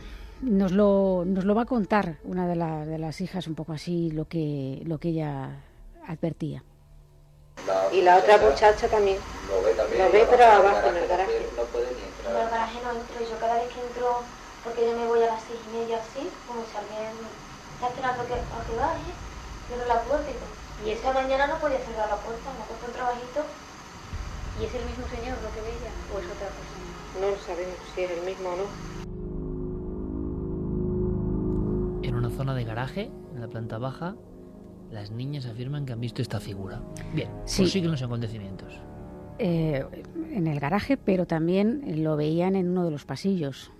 nos 0.42 0.72
lo, 0.72 1.24
nos 1.26 1.44
lo 1.44 1.54
va 1.54 1.62
a 1.62 1.66
contar 1.66 2.18
una 2.24 2.46
de, 2.46 2.56
de 2.86 2.98
las 2.98 3.20
hijas 3.20 3.46
un 3.46 3.54
poco 3.54 3.72
así 3.72 4.10
lo 4.10 4.26
que, 4.26 4.82
lo 4.86 4.98
que 4.98 5.08
ella 5.10 5.62
advertía. 6.06 6.62
y 7.92 8.00
la 8.02 8.16
otra 8.16 8.38
muchacha 8.38 8.88
también. 8.88 9.18
Lo 9.48 9.62
ve 9.62 9.72
también. 9.74 10.04
Lo 10.04 10.12
ve, 10.12 10.26
pero 10.30 10.44
abajo 10.44 10.88
en 10.88 10.96
el 10.96 11.08
garaje. 11.08 11.46
No 11.56 11.62
puede 11.64 11.88
ni 11.92 12.02
entrar. 12.02 12.34
En 12.34 12.42
el 12.42 12.50
garaje 12.50 12.78
no 12.82 12.90
entro. 12.90 13.20
Yo 13.20 13.38
cada 13.38 13.54
vez 13.54 13.68
que 13.68 13.80
entro, 13.80 14.22
porque 14.64 14.86
yo 14.86 14.96
me 14.96 15.06
voy 15.06 15.22
a 15.22 15.26
las 15.26 15.42
seis 15.42 15.60
y 15.60 15.76
media 15.76 15.98
así, 16.00 16.28
como 16.48 16.64
si 16.64 16.76
alguien 16.76 17.12
está 17.74 17.88
esperando 17.88 18.26
que, 18.26 18.34
a 18.34 18.60
que 18.64 18.76
baje, 18.76 19.12
cierro 19.68 19.86
la 19.86 20.00
puerta 20.02 20.30
y 20.30 20.34
todo. 20.34 20.54
Y 20.84 20.90
esta 20.96 21.12
mañana 21.12 21.46
no 21.46 21.58
podía 21.58 21.78
cerrar 21.84 22.08
la 22.08 22.16
puerta, 22.16 22.48
me 22.56 22.64
costó 22.64 22.86
un 22.86 22.92
trabajito. 22.96 23.44
¿Y 24.58 24.64
es 24.64 24.74
el 24.74 24.84
mismo 24.84 25.04
señor 25.08 25.36
lo 25.40 25.52
que 25.52 25.60
veía 25.60 25.92
o 26.12 26.18
es 26.20 26.26
otra 26.26 26.48
persona? 26.48 26.88
No 27.20 27.28
sabemos 27.44 27.76
si 27.94 28.02
es 28.02 28.10
el 28.10 28.22
mismo 28.22 28.48
o 28.50 28.56
no. 28.56 28.99
En 32.10 32.16
una 32.16 32.30
zona 32.30 32.56
de 32.56 32.64
garaje, 32.64 33.08
en 33.32 33.40
la 33.40 33.46
planta 33.46 33.78
baja, 33.78 34.16
las 34.90 35.12
niñas 35.12 35.46
afirman 35.46 35.86
que 35.86 35.92
han 35.92 36.00
visto 36.00 36.22
esta 36.22 36.40
figura. 36.40 36.82
Bien, 37.14 37.30
sí. 37.44 37.62
prosiguen 37.62 37.92
los 37.92 38.02
acontecimientos. 38.02 38.80
Eh, 39.38 39.86
en 40.32 40.48
el 40.48 40.58
garaje, 40.58 40.96
pero 40.96 41.24
también 41.26 42.02
lo 42.02 42.16
veían 42.16 42.56
en 42.56 42.68
uno 42.68 42.84
de 42.84 42.90
los 42.90 43.04
pasillos. 43.04 43.70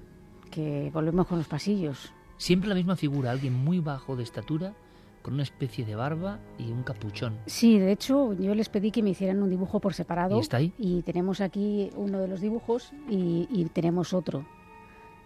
Que 0.49 0.93
volvemos 0.95 1.27
con 1.27 1.39
los 1.39 1.49
pasillos. 1.49 2.13
Siempre 2.37 2.69
la 2.69 2.77
misma 2.77 2.95
figura, 2.95 3.33
alguien 3.33 3.53
muy 3.53 3.81
bajo 3.81 4.15
de 4.15 4.23
estatura, 4.23 4.75
con 5.23 5.35
una 5.35 5.43
especie 5.43 5.85
de 5.85 5.97
barba 5.97 6.39
y 6.57 6.71
un 6.71 6.85
capuchón. 6.85 7.37
Sí, 7.47 7.81
de 7.81 7.91
hecho, 7.91 8.33
yo 8.35 8.55
les 8.55 8.69
pedí 8.69 8.93
que 8.93 9.03
me 9.03 9.11
hicieran 9.11 9.43
un 9.43 9.51
dibujo 9.51 9.81
por 9.81 9.93
separado. 9.93 10.37
¿Y 10.37 10.41
está 10.41 10.59
ahí? 10.59 10.73
Y 10.79 11.03
tenemos 11.03 11.41
aquí 11.41 11.91
uno 11.97 12.21
de 12.21 12.29
los 12.29 12.41
dibujos 12.41 12.93
y 13.09 13.65
tenemos 13.73 14.15
otro 14.15 14.47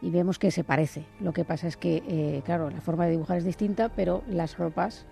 y 0.05 0.11
vemos 0.11 0.39
que 0.39 0.51
se 0.51 0.65
parece. 0.65 1.07
Lo 1.19 1.33
que 1.33 1.47
pasa 1.47 1.67
es 1.67 1.79
que, 1.79 2.03
eh, 2.07 2.43
claro, 2.45 2.69
la 2.69 2.83
forma 2.83 3.07
de 3.07 3.13
dibujar 3.13 3.39
es 3.39 3.45
distinta, 3.45 3.89
pero 3.89 4.23
las 4.29 4.59
ropas, 4.59 5.07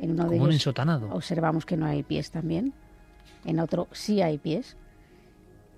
en 0.00 0.12
uno 0.12 0.28
de 0.28 0.36
ellos 0.36 0.66
observamos 1.10 1.66
que 1.66 1.76
no 1.76 1.84
hay 1.84 2.04
pies 2.04 2.30
también, 2.30 2.72
en 3.44 3.58
otro 3.58 3.88
sí 3.90 4.22
hay 4.22 4.38
pies. 4.38 4.76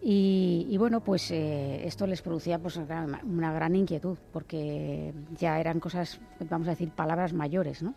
Y, 0.02 0.76
bueno, 0.78 1.00
pues 1.00 1.30
eh, 1.30 1.84
esto 1.86 2.06
les 2.06 2.20
producía 2.20 2.58
pues, 2.58 2.76
una 2.76 3.52
gran 3.52 3.74
inquietud, 3.74 4.18
porque 4.32 5.14
ya 5.36 5.58
eran 5.58 5.80
cosas, 5.80 6.20
vamos 6.48 6.68
a 6.68 6.72
decir, 6.72 6.90
palabras 6.90 7.32
mayores, 7.32 7.82
¿no? 7.82 7.94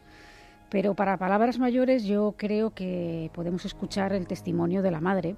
Pero 0.69 0.95
para 0.95 1.17
palabras 1.17 1.59
mayores 1.59 2.05
yo 2.05 2.35
creo 2.37 2.73
que 2.73 3.29
podemos 3.33 3.65
escuchar 3.65 4.13
el 4.13 4.25
testimonio 4.25 4.81
de 4.81 4.91
la 4.91 5.01
madre, 5.01 5.35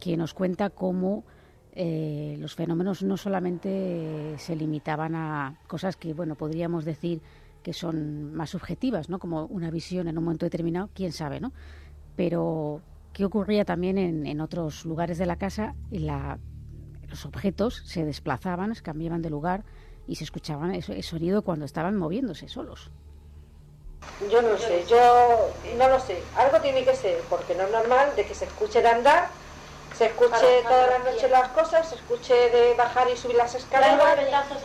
que 0.00 0.16
nos 0.16 0.32
cuenta 0.32 0.70
cómo 0.70 1.24
eh, 1.72 2.36
los 2.38 2.54
fenómenos 2.54 3.02
no 3.02 3.16
solamente 3.16 4.34
se 4.38 4.56
limitaban 4.56 5.14
a 5.14 5.58
cosas 5.66 5.96
que, 5.96 6.12
bueno, 6.14 6.34
podríamos 6.34 6.84
decir 6.84 7.20
que 7.62 7.72
son 7.72 8.34
más 8.34 8.50
subjetivas, 8.50 9.08
¿no? 9.08 9.18
Como 9.18 9.44
una 9.46 9.70
visión 9.70 10.08
en 10.08 10.18
un 10.18 10.24
momento 10.24 10.46
determinado, 10.46 10.90
quién 10.94 11.12
sabe, 11.12 11.40
¿no? 11.40 11.52
Pero 12.16 12.80
qué 13.12 13.24
ocurría 13.24 13.64
también 13.64 13.98
en, 13.98 14.40
otros 14.40 14.84
lugares 14.84 15.18
de 15.18 15.26
la 15.26 15.36
casa, 15.36 15.74
la, 15.90 16.38
los 17.08 17.26
objetos 17.26 17.82
se 17.84 18.04
desplazaban, 18.04 18.74
se 18.74 18.82
cambiaban 18.82 19.22
de 19.22 19.30
lugar 19.30 19.64
y 20.06 20.16
se 20.16 20.24
escuchaban 20.24 20.74
ese, 20.74 21.02
sonido 21.02 21.42
cuando 21.42 21.64
estaban 21.64 21.96
moviéndose 21.96 22.48
solos. 22.48 22.90
Yo 24.32 24.40
no 24.40 24.56
sé, 24.56 24.84
yo 24.88 25.50
no 25.76 25.88
lo 25.88 26.00
sé. 26.00 26.18
Algo 26.36 26.58
tiene 26.60 26.84
que 26.84 26.96
ser, 26.96 27.18
porque 27.28 27.54
no 27.54 27.64
es 27.64 27.72
normal 27.72 28.08
de 28.16 28.24
que 28.24 28.34
se 28.34 28.46
escuche 28.46 28.80
de 28.80 28.88
andar 28.88 29.28
se 30.00 30.06
escuche 30.06 30.62
todas 30.62 30.88
las 30.88 31.04
noches 31.04 31.30
las 31.30 31.48
cosas, 31.48 31.86
se 31.86 31.96
escuche 31.96 32.32
de 32.48 32.72
bajar 32.72 33.10
y 33.10 33.18
subir 33.18 33.36
las 33.36 33.54
escaleras. 33.54 34.16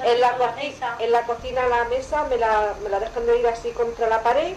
En 0.06 0.22
la, 0.22 0.56
en 0.98 1.12
la 1.12 1.22
cocina 1.24 1.68
la 1.68 1.84
mesa 1.84 2.24
me 2.30 2.38
la, 2.38 2.74
me 2.82 2.88
la 2.88 3.02
dejan 3.02 3.26
de 3.26 3.40
ir 3.40 3.48
así 3.48 3.72
contra 3.72 4.08
la 4.08 4.24
pared 4.24 4.56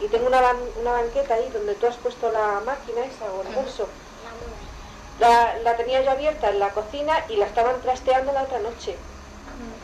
y 0.00 0.08
tengo 0.08 0.26
una, 0.26 0.42
una 0.78 0.92
banqueta 0.92 1.32
ahí 1.32 1.48
donde 1.54 1.76
tú 1.76 1.86
has 1.86 1.96
puesto 1.96 2.30
la 2.30 2.60
máquina 2.66 3.06
esa 3.06 3.24
o 3.32 3.40
el 3.40 3.54
bolso. 3.54 3.88
La, 5.18 5.56
la, 5.64 5.74
tenía 5.78 6.02
yo 6.02 6.10
abierta 6.10 6.50
en 6.50 6.58
la 6.58 6.68
cocina 6.68 7.24
y 7.30 7.36
la 7.36 7.46
estaban 7.46 7.80
trasteando 7.80 8.32
la 8.32 8.42
otra 8.42 8.58
noche. 8.58 8.96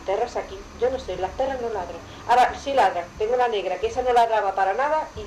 Perras 0.05 0.37
aquí, 0.37 0.59
yo 0.79 0.91
no 0.91 0.99
sé, 0.99 1.17
las 1.17 1.31
perras 1.31 1.59
no 1.63 1.71
ladran. 1.71 2.01
Ahora 2.29 2.53
sí 2.63 2.75
ladran, 2.75 3.07
tengo 3.17 3.37
la 3.37 3.49
negra, 3.49 3.77
que 3.77 3.87
esa 3.87 4.03
no 4.03 4.13
ladraba 4.13 4.55
para 4.55 4.75
nada 4.75 5.09
y 5.17 5.25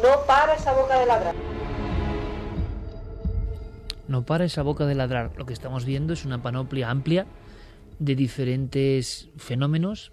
no 0.00 0.20
para 0.26 0.54
esa 0.54 0.74
boca 0.74 0.96
de 0.96 1.06
ladrar. 1.06 1.34
No 4.08 4.24
para 4.24 4.44
esa 4.44 4.62
boca 4.62 4.86
de 4.86 4.94
ladrar. 4.94 5.32
Lo 5.36 5.46
que 5.46 5.52
estamos 5.52 5.84
viendo 5.84 6.12
es 6.12 6.24
una 6.24 6.42
panoplia 6.42 6.90
amplia 6.90 7.26
de 7.98 8.14
diferentes 8.14 9.28
fenómenos 9.36 10.12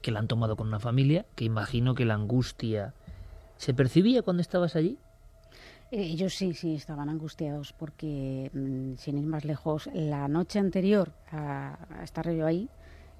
que 0.00 0.10
la 0.10 0.18
han 0.18 0.28
tomado 0.28 0.56
con 0.56 0.68
una 0.68 0.80
familia, 0.80 1.26
que 1.36 1.44
imagino 1.44 1.94
que 1.94 2.04
la 2.04 2.14
angustia 2.14 2.94
se 3.56 3.72
percibía 3.72 4.22
cuando 4.22 4.40
estabas 4.40 4.74
allí. 4.74 4.98
Eh, 5.92 6.02
ellos 6.02 6.34
sí, 6.34 6.54
sí, 6.54 6.74
estaban 6.74 7.08
angustiados 7.08 7.72
porque, 7.72 8.50
mm, 8.52 8.96
sin 8.96 9.18
ir 9.18 9.26
más 9.26 9.44
lejos, 9.44 9.88
la 9.94 10.26
noche 10.26 10.58
anterior 10.58 11.12
a, 11.30 11.78
estar 12.02 12.30
yo 12.32 12.46
ahí, 12.46 12.68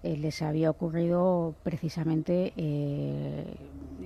eh, 0.03 0.17
les 0.17 0.43
había 0.43 0.71
ocurrido 0.71 1.55
precisamente 1.63 2.53
eh, 2.57 3.45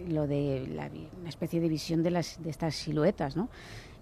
lo 0.09 0.27
de 0.27 0.67
la, 0.69 0.91
una 1.19 1.29
especie 1.29 1.61
de 1.61 1.69
visión 1.69 2.03
de, 2.03 2.11
las, 2.11 2.43
de 2.43 2.51
estas 2.51 2.75
siluetas, 2.75 3.35
¿no? 3.35 3.49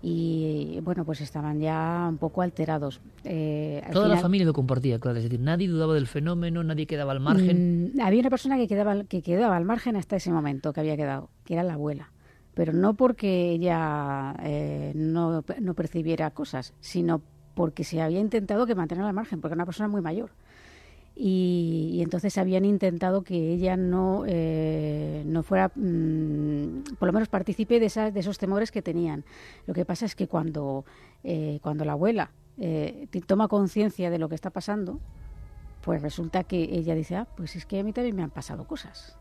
Y 0.06 0.80
bueno, 0.82 1.06
pues 1.06 1.22
estaban 1.22 1.60
ya 1.60 2.04
un 2.10 2.18
poco 2.18 2.42
alterados. 2.42 3.00
Eh, 3.24 3.82
Toda 3.90 4.06
la 4.06 4.18
familia 4.18 4.44
lo 4.44 4.52
compartía, 4.52 4.98
claro, 4.98 5.16
es 5.16 5.24
decir, 5.24 5.40
nadie 5.40 5.66
dudaba 5.66 5.94
del 5.94 6.06
fenómeno, 6.06 6.62
nadie 6.62 6.86
quedaba 6.86 7.12
al 7.12 7.20
margen. 7.20 7.92
Mm, 7.94 8.00
había 8.02 8.20
una 8.20 8.28
persona 8.28 8.58
que 8.58 8.68
quedaba, 8.68 9.04
que 9.04 9.22
quedaba 9.22 9.56
al 9.56 9.64
margen 9.64 9.96
hasta 9.96 10.16
ese 10.16 10.30
momento 10.30 10.74
que 10.74 10.80
había 10.80 10.98
quedado, 10.98 11.30
que 11.46 11.54
era 11.54 11.62
la 11.62 11.72
abuela. 11.72 12.12
Pero 12.52 12.74
no 12.74 12.92
porque 12.92 13.52
ella 13.52 14.36
eh, 14.42 14.92
no, 14.94 15.42
no 15.62 15.74
percibiera 15.74 16.32
cosas, 16.32 16.74
sino 16.80 17.22
porque 17.54 17.82
se 17.82 18.02
había 18.02 18.20
intentado 18.20 18.66
que 18.66 18.74
mantener 18.74 19.06
al 19.06 19.14
margen, 19.14 19.40
porque 19.40 19.54
era 19.54 19.62
una 19.62 19.66
persona 19.66 19.88
muy 19.88 20.02
mayor 20.02 20.32
y, 21.16 22.00
entonces 22.02 22.36
habían 22.38 22.64
intentado 22.64 23.22
que 23.22 23.52
ella 23.52 23.76
no, 23.76 24.24
eh, 24.26 25.22
no 25.26 25.42
fuera, 25.42 25.70
mm, 25.74 26.96
por 26.98 27.06
lo 27.06 27.12
menos 27.12 27.28
participe 27.28 27.78
de, 27.78 27.86
esas, 27.86 28.12
de 28.12 28.20
esos 28.20 28.38
temores 28.38 28.72
que 28.72 28.82
tenían. 28.82 29.24
Lo 29.66 29.74
que 29.74 29.84
pasa 29.84 30.06
es 30.06 30.16
que 30.16 30.26
cuando, 30.26 30.84
eh, 31.22 31.60
cuando 31.62 31.84
la 31.84 31.92
abuela 31.92 32.32
eh, 32.58 33.08
toma 33.26 33.48
conciencia 33.48 34.10
de 34.10 34.18
lo 34.18 34.28
que 34.28 34.34
está 34.34 34.50
pasando, 34.50 35.00
pues 35.82 36.02
resulta 36.02 36.44
que 36.44 36.62
ella 36.62 36.94
dice, 36.94 37.16
ah, 37.16 37.28
pues 37.36 37.54
es 37.56 37.66
que 37.66 37.78
a 37.78 37.84
mí 37.84 37.92
también 37.92 38.16
me 38.16 38.22
han 38.22 38.30
pasado 38.30 38.66
cosas. 38.66 39.18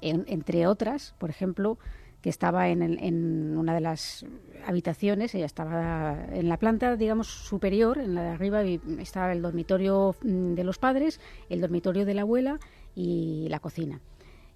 entre 0.00 0.66
otras, 0.66 1.14
por 1.18 1.30
ejemplo, 1.30 1.78
que 2.20 2.30
estaba 2.30 2.68
en, 2.68 2.82
en, 2.82 3.56
una 3.56 3.74
de 3.74 3.80
las 3.80 4.26
habitaciones, 4.66 5.34
ella 5.34 5.46
estaba 5.46 6.26
en 6.32 6.48
la 6.48 6.56
planta, 6.56 6.96
digamos, 6.96 7.28
superior, 7.28 7.98
en 7.98 8.14
la 8.14 8.22
de 8.22 8.28
arriba 8.30 8.62
estaba 8.62 9.32
el 9.32 9.42
dormitorio 9.42 10.16
mm, 10.22 10.54
de 10.54 10.64
los 10.64 10.78
padres, 10.78 11.20
el 11.48 11.60
dormitorio 11.60 12.04
de 12.04 12.14
la 12.14 12.22
abuela 12.22 12.58
y 12.94 13.46
la 13.48 13.60
cocina. 13.60 14.00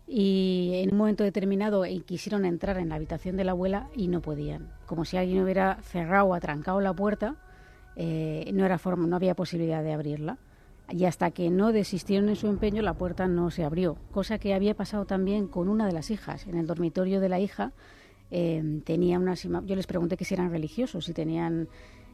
Y 0.06 0.72
en 0.82 0.92
un 0.92 0.98
momento 0.98 1.22
determinado 1.22 1.84
eh, 1.84 2.00
quisieron 2.00 2.44
entrar 2.44 2.78
en 2.78 2.88
la 2.88 2.96
habitación 2.96 3.36
de 3.36 3.44
la 3.44 3.52
abuela 3.52 3.88
y 3.94 4.08
no 4.08 4.20
podían. 4.20 4.72
Como 4.86 5.04
si 5.04 5.16
alguien 5.16 5.42
hubiera 5.42 5.78
cerrado 5.82 6.26
o 6.26 6.34
atrancado 6.34 6.80
la 6.80 6.92
puerta, 6.92 7.36
eh, 7.94 8.50
no, 8.52 8.66
era 8.66 8.78
forma, 8.78 9.06
no 9.06 9.16
había 9.16 9.34
posibilidad 9.34 9.82
de 9.82 9.92
abrirla 9.92 10.38
y 10.90 11.04
hasta 11.04 11.30
que 11.30 11.50
no 11.50 11.72
desistieron 11.72 12.28
en 12.28 12.36
su 12.36 12.48
empeño 12.48 12.82
la 12.82 12.94
puerta 12.94 13.26
no 13.26 13.50
se 13.50 13.64
abrió, 13.64 13.96
cosa 14.10 14.38
que 14.38 14.54
había 14.54 14.74
pasado 14.74 15.04
también 15.04 15.46
con 15.46 15.68
una 15.68 15.86
de 15.86 15.92
las 15.92 16.10
hijas. 16.10 16.46
En 16.46 16.56
el 16.56 16.66
dormitorio 16.66 17.20
de 17.20 17.28
la 17.28 17.40
hija 17.40 17.72
eh, 18.30 18.80
tenía 18.84 19.18
unas 19.18 19.42
yo 19.42 19.76
les 19.76 19.86
pregunté 19.86 20.16
que 20.16 20.24
si 20.24 20.34
eran 20.34 20.50
religiosos, 20.50 21.04
si 21.04 21.12
tenían 21.12 21.68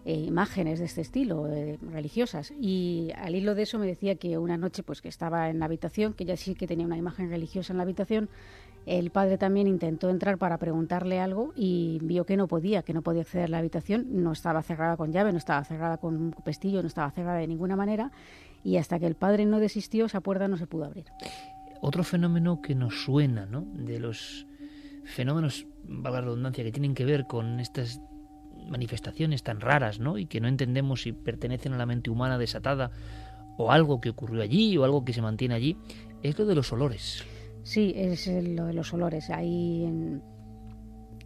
eh, 0.04 0.14
imágenes 0.14 0.78
de 0.78 0.86
este 0.86 1.00
estilo, 1.00 1.48
eh, 1.48 1.78
religiosas. 1.92 2.52
Y 2.58 3.10
al 3.16 3.34
hilo 3.34 3.54
de 3.54 3.62
eso 3.62 3.78
me 3.78 3.86
decía 3.86 4.14
que 4.14 4.38
una 4.38 4.56
noche 4.56 4.82
pues 4.82 5.02
que 5.02 5.08
estaba 5.08 5.50
en 5.50 5.58
la 5.58 5.66
habitación, 5.66 6.14
que 6.14 6.24
ya 6.24 6.36
sí 6.36 6.54
que 6.54 6.66
tenía 6.66 6.86
una 6.86 6.96
imagen 6.96 7.28
religiosa 7.28 7.72
en 7.72 7.76
la 7.76 7.82
habitación, 7.82 8.28
el 8.86 9.10
padre 9.10 9.36
también 9.36 9.66
intentó 9.66 10.08
entrar 10.08 10.38
para 10.38 10.56
preguntarle 10.56 11.20
algo 11.20 11.52
y 11.54 11.98
vio 12.02 12.24
que 12.24 12.38
no 12.38 12.48
podía, 12.48 12.82
que 12.82 12.94
no 12.94 13.02
podía 13.02 13.20
acceder 13.20 13.44
a 13.44 13.48
la 13.48 13.58
habitación, 13.58 14.06
no 14.22 14.32
estaba 14.32 14.62
cerrada 14.62 14.96
con 14.96 15.12
llave, 15.12 15.30
no 15.30 15.38
estaba 15.38 15.62
cerrada 15.64 15.98
con 15.98 16.16
un 16.16 16.30
pestillo, 16.30 16.80
no 16.80 16.88
estaba 16.88 17.10
cerrada 17.10 17.38
de 17.38 17.48
ninguna 17.48 17.76
manera 17.76 18.10
y 18.64 18.76
hasta 18.76 18.98
que 18.98 19.06
el 19.06 19.14
padre 19.14 19.46
no 19.46 19.60
desistió 19.60 20.06
esa 20.06 20.20
puerta 20.20 20.48
no 20.48 20.56
se 20.56 20.66
pudo 20.66 20.84
abrir. 20.84 21.06
Otro 21.80 22.02
fenómeno 22.04 22.60
que 22.60 22.74
nos 22.74 23.04
suena, 23.04 23.46
¿no? 23.46 23.62
De 23.74 24.00
los 24.00 24.46
fenómenos, 25.04 25.66
valga 25.84 26.20
la 26.20 26.26
redundancia, 26.26 26.64
que 26.64 26.72
tienen 26.72 26.94
que 26.94 27.04
ver 27.04 27.26
con 27.26 27.60
estas 27.60 28.00
manifestaciones 28.68 29.42
tan 29.42 29.60
raras, 29.60 30.00
¿no? 30.00 30.18
Y 30.18 30.26
que 30.26 30.40
no 30.40 30.48
entendemos 30.48 31.02
si 31.02 31.12
pertenecen 31.12 31.72
a 31.72 31.78
la 31.78 31.86
mente 31.86 32.10
humana 32.10 32.38
desatada 32.38 32.90
o 33.56 33.72
algo 33.72 34.00
que 34.00 34.10
ocurrió 34.10 34.42
allí 34.42 34.76
o 34.76 34.84
algo 34.84 35.04
que 35.04 35.12
se 35.12 35.22
mantiene 35.22 35.54
allí, 35.54 35.76
es 36.22 36.38
lo 36.38 36.46
de 36.46 36.54
los 36.54 36.72
olores. 36.72 37.24
Sí, 37.62 37.92
es 37.96 38.26
lo 38.26 38.66
de 38.66 38.72
los 38.72 38.92
olores. 38.92 39.30
Hay 39.30 39.84
en, 39.84 40.22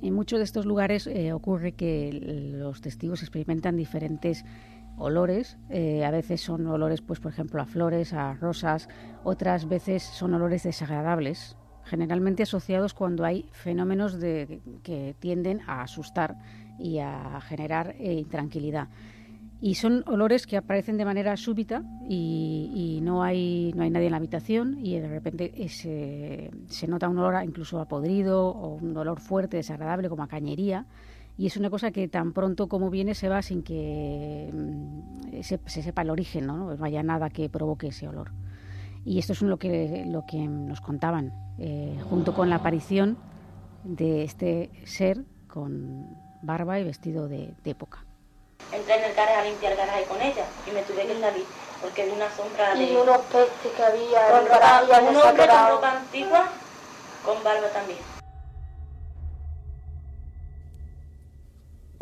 en 0.00 0.14
muchos 0.14 0.38
de 0.38 0.44
estos 0.44 0.66
lugares 0.66 1.06
eh, 1.06 1.32
ocurre 1.32 1.72
que 1.72 2.10
los 2.12 2.80
testigos 2.80 3.22
experimentan 3.22 3.76
diferentes 3.76 4.44
olores. 4.96 5.58
Eh, 5.70 6.04
a 6.04 6.10
veces 6.10 6.40
son 6.40 6.66
olores, 6.66 7.00
pues 7.00 7.20
por 7.20 7.32
ejemplo, 7.32 7.60
a 7.60 7.66
flores, 7.66 8.12
a 8.12 8.34
rosas. 8.34 8.88
Otras 9.24 9.68
veces 9.68 10.02
son 10.02 10.34
olores 10.34 10.62
desagradables, 10.62 11.56
generalmente 11.84 12.44
asociados 12.44 12.94
cuando 12.94 13.24
hay 13.24 13.48
fenómenos 13.52 14.20
de, 14.20 14.60
que 14.82 15.14
tienden 15.18 15.60
a 15.66 15.82
asustar 15.82 16.36
y 16.78 16.98
a 16.98 17.40
generar 17.40 17.94
eh, 17.98 18.14
intranquilidad. 18.14 18.88
Y 19.60 19.76
son 19.76 20.02
olores 20.08 20.48
que 20.48 20.56
aparecen 20.56 20.96
de 20.96 21.04
manera 21.04 21.36
súbita 21.36 21.84
y, 22.08 22.72
y 22.74 23.00
no, 23.00 23.22
hay, 23.22 23.72
no 23.76 23.84
hay 23.84 23.90
nadie 23.90 24.06
en 24.06 24.10
la 24.10 24.16
habitación 24.16 24.76
y 24.84 24.98
de 24.98 25.06
repente 25.06 25.52
eh, 25.54 25.68
se, 25.68 26.50
se 26.66 26.88
nota 26.88 27.08
un 27.08 27.18
olor 27.18 27.44
incluso 27.44 27.78
a 27.78 27.86
podrido 27.86 28.48
o 28.48 28.74
un 28.74 28.96
olor 28.96 29.20
fuerte, 29.20 29.58
desagradable, 29.58 30.08
como 30.08 30.24
a 30.24 30.26
cañería. 30.26 30.86
Y 31.38 31.46
es 31.46 31.56
una 31.56 31.70
cosa 31.70 31.90
que 31.90 32.08
tan 32.08 32.32
pronto 32.32 32.68
como 32.68 32.90
viene 32.90 33.14
se 33.14 33.28
va 33.28 33.42
sin 33.42 33.62
que 33.62 34.50
mm, 34.52 35.42
se, 35.42 35.58
se 35.66 35.82
sepa 35.82 36.02
el 36.02 36.10
origen, 36.10 36.46
¿no? 36.46 36.74
no 36.74 36.84
haya 36.84 37.02
nada 37.02 37.30
que 37.30 37.48
provoque 37.48 37.88
ese 37.88 38.08
olor. 38.08 38.32
Y 39.04 39.18
esto 39.18 39.32
es 39.32 39.42
lo 39.42 39.58
que, 39.58 40.04
lo 40.06 40.24
que 40.26 40.38
nos 40.38 40.80
contaban, 40.80 41.32
eh, 41.58 41.98
junto 42.08 42.34
con 42.34 42.48
la 42.50 42.56
aparición 42.56 43.16
de 43.84 44.22
este 44.22 44.70
ser 44.84 45.24
con 45.48 46.06
barba 46.42 46.78
y 46.78 46.84
vestido 46.84 47.28
de, 47.28 47.54
de 47.64 47.70
época. 47.70 48.04
Entré 48.72 48.96
en 48.96 49.10
el 49.10 49.14
garaje 49.14 49.34
a 49.34 49.44
limpiar 49.44 49.72
el 49.72 49.78
garaje 49.78 50.04
con 50.04 50.20
ella 50.20 50.46
y 50.68 50.72
me 50.72 50.82
tuve 50.82 51.06
que 51.06 51.20
salir 51.20 51.44
porque 51.82 52.06
vi 52.06 52.12
una 52.12 52.30
sombra 52.30 52.74
de... 52.74 52.84
Y 52.84 52.96
unos 52.96 53.18
pestes 53.22 53.72
que 53.76 53.82
había 53.82 54.30
con 54.30 54.46
ropa, 54.46 54.82
un 55.00 55.16
hombre 55.16 55.46
con 55.48 55.68
ropa 55.68 55.96
antigua, 55.98 56.48
con 57.24 57.42
barba 57.42 57.68
también. 57.68 58.11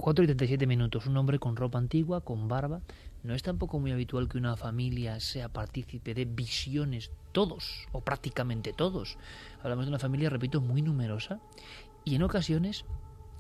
4 0.01 0.25
y 0.25 0.27
37 0.29 0.67
minutos, 0.67 1.07
un 1.07 1.17
hombre 1.17 1.39
con 1.39 1.57
ropa 1.57 1.79
antigua, 1.79 2.23
con 2.23 2.49
barba. 2.49 2.81
No 3.23 3.35
es 3.35 3.43
tampoco 3.43 3.79
muy 3.79 3.93
habitual 3.93 4.29
que 4.29 4.39
una 4.39 4.57
familia 4.57 5.21
sea 5.21 5.49
partícipe 5.51 6.15
de 6.15 6.25
visiones, 6.25 7.11
todos, 7.33 7.87
o 7.93 8.01
prácticamente 8.01 8.73
todos. 8.73 9.19
Hablamos 9.63 9.87
de 9.87 9.91
una 9.91 9.99
familia, 9.99 10.31
repito, 10.31 10.61
muy 10.61 10.81
numerosa. 10.83 11.41
Y 12.05 12.15
en 12.15 12.23
ocasiones, 12.23 12.87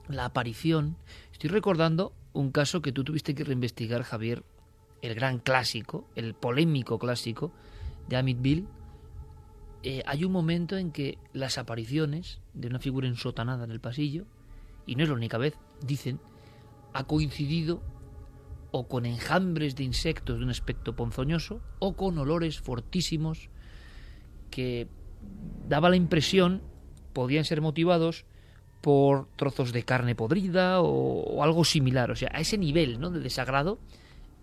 la 0.08 0.26
aparición. 0.26 0.96
Estoy 1.32 1.50
recordando 1.50 2.12
un 2.32 2.52
caso 2.52 2.82
que 2.82 2.92
tú 2.92 3.04
tuviste 3.04 3.34
que 3.34 3.44
reinvestigar, 3.44 4.02
Javier, 4.02 4.44
el 5.00 5.14
gran 5.14 5.38
clásico, 5.38 6.08
el 6.14 6.34
polémico 6.34 6.98
clásico 6.98 7.52
de 8.08 8.16
Amityville. 8.16 8.66
Eh, 9.82 10.02
hay 10.04 10.24
un 10.24 10.32
momento 10.32 10.76
en 10.76 10.92
que 10.92 11.16
las 11.32 11.56
apariciones 11.56 12.40
de 12.52 12.68
una 12.68 12.80
figura 12.80 13.08
ensotanada 13.08 13.64
en 13.64 13.70
el 13.70 13.80
pasillo, 13.80 14.26
y 14.84 14.96
no 14.96 15.04
es 15.04 15.08
la 15.08 15.14
única 15.14 15.38
vez, 15.38 15.56
dicen, 15.80 16.20
ha 16.92 17.04
coincidido 17.04 17.82
o 18.72 18.86
con 18.86 19.06
enjambres 19.06 19.74
de 19.74 19.84
insectos 19.84 20.38
de 20.38 20.44
un 20.44 20.50
aspecto 20.50 20.94
ponzoñoso 20.94 21.60
o 21.78 21.94
con 21.94 22.18
olores 22.18 22.60
fortísimos 22.60 23.50
que 24.50 24.88
daba 25.68 25.90
la 25.90 25.96
impresión 25.96 26.62
podían 27.12 27.44
ser 27.44 27.60
motivados 27.60 28.24
por 28.80 29.28
trozos 29.36 29.72
de 29.72 29.82
carne 29.82 30.14
podrida 30.14 30.80
o, 30.80 31.42
algo 31.42 31.64
similar, 31.64 32.10
o 32.10 32.16
sea, 32.16 32.30
a 32.32 32.40
ese 32.40 32.56
nivel 32.56 32.98
¿no? 32.98 33.10
de 33.10 33.20
desagrado 33.20 33.78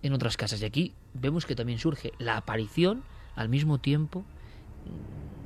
en 0.04 0.14
otras 0.14 0.38
casas. 0.38 0.62
Y 0.62 0.66
aquí 0.66 0.94
vemos 1.14 1.46
que 1.46 1.56
también 1.56 1.80
surge 1.80 2.12
la 2.20 2.38
aparición 2.38 3.04
al 3.36 3.50
mismo 3.50 3.80
tiempo 3.80 4.26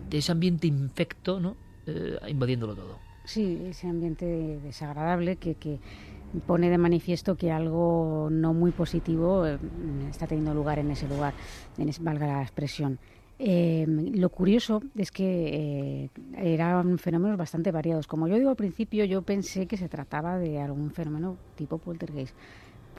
de 0.10 0.18
ese 0.18 0.32
ambiente 0.32 0.68
infecto 0.68 1.40
¿no? 1.40 1.56
Eh, 1.86 2.18
invadiéndolo 2.28 2.76
todo. 2.76 3.00
Sí, 3.24 3.62
ese 3.66 3.88
ambiente 3.88 4.26
desagradable 4.60 5.38
que 5.38 5.80
pone 6.40 6.70
de 6.70 6.78
manifiesto 6.78 7.36
que 7.36 7.52
algo 7.52 8.30
no 8.32 8.54
muy 8.54 8.72
positivo 8.72 9.46
eh, 9.46 9.58
está 10.10 10.28
teniendo 10.28 10.54
lugar 10.54 10.80
en 10.80 10.92
ese 10.92 11.08
lugar, 11.08 11.34
en 11.78 11.90
es, 11.90 12.02
valga 12.02 12.28
la 12.28 12.42
expresión. 12.42 13.00
Eh, 13.44 13.86
lo 13.88 14.30
curioso 14.30 14.84
es 14.96 15.12
que 15.12 16.06
eh, 16.06 16.10
eran 16.36 17.00
fenómenos 17.00 17.38
bastante 17.38 17.72
variados. 17.72 18.06
Como 18.06 18.28
yo 18.28 18.38
digo 18.38 18.52
al 18.52 18.56
principio, 18.56 19.04
yo 19.06 19.24
pensé 19.24 19.66
que 19.66 19.78
se 19.78 19.90
trataba 19.90 20.38
de 20.38 20.60
algún 20.60 20.92
fenómeno 20.92 21.38
tipo 21.56 21.80
poltergeist, 21.80 22.36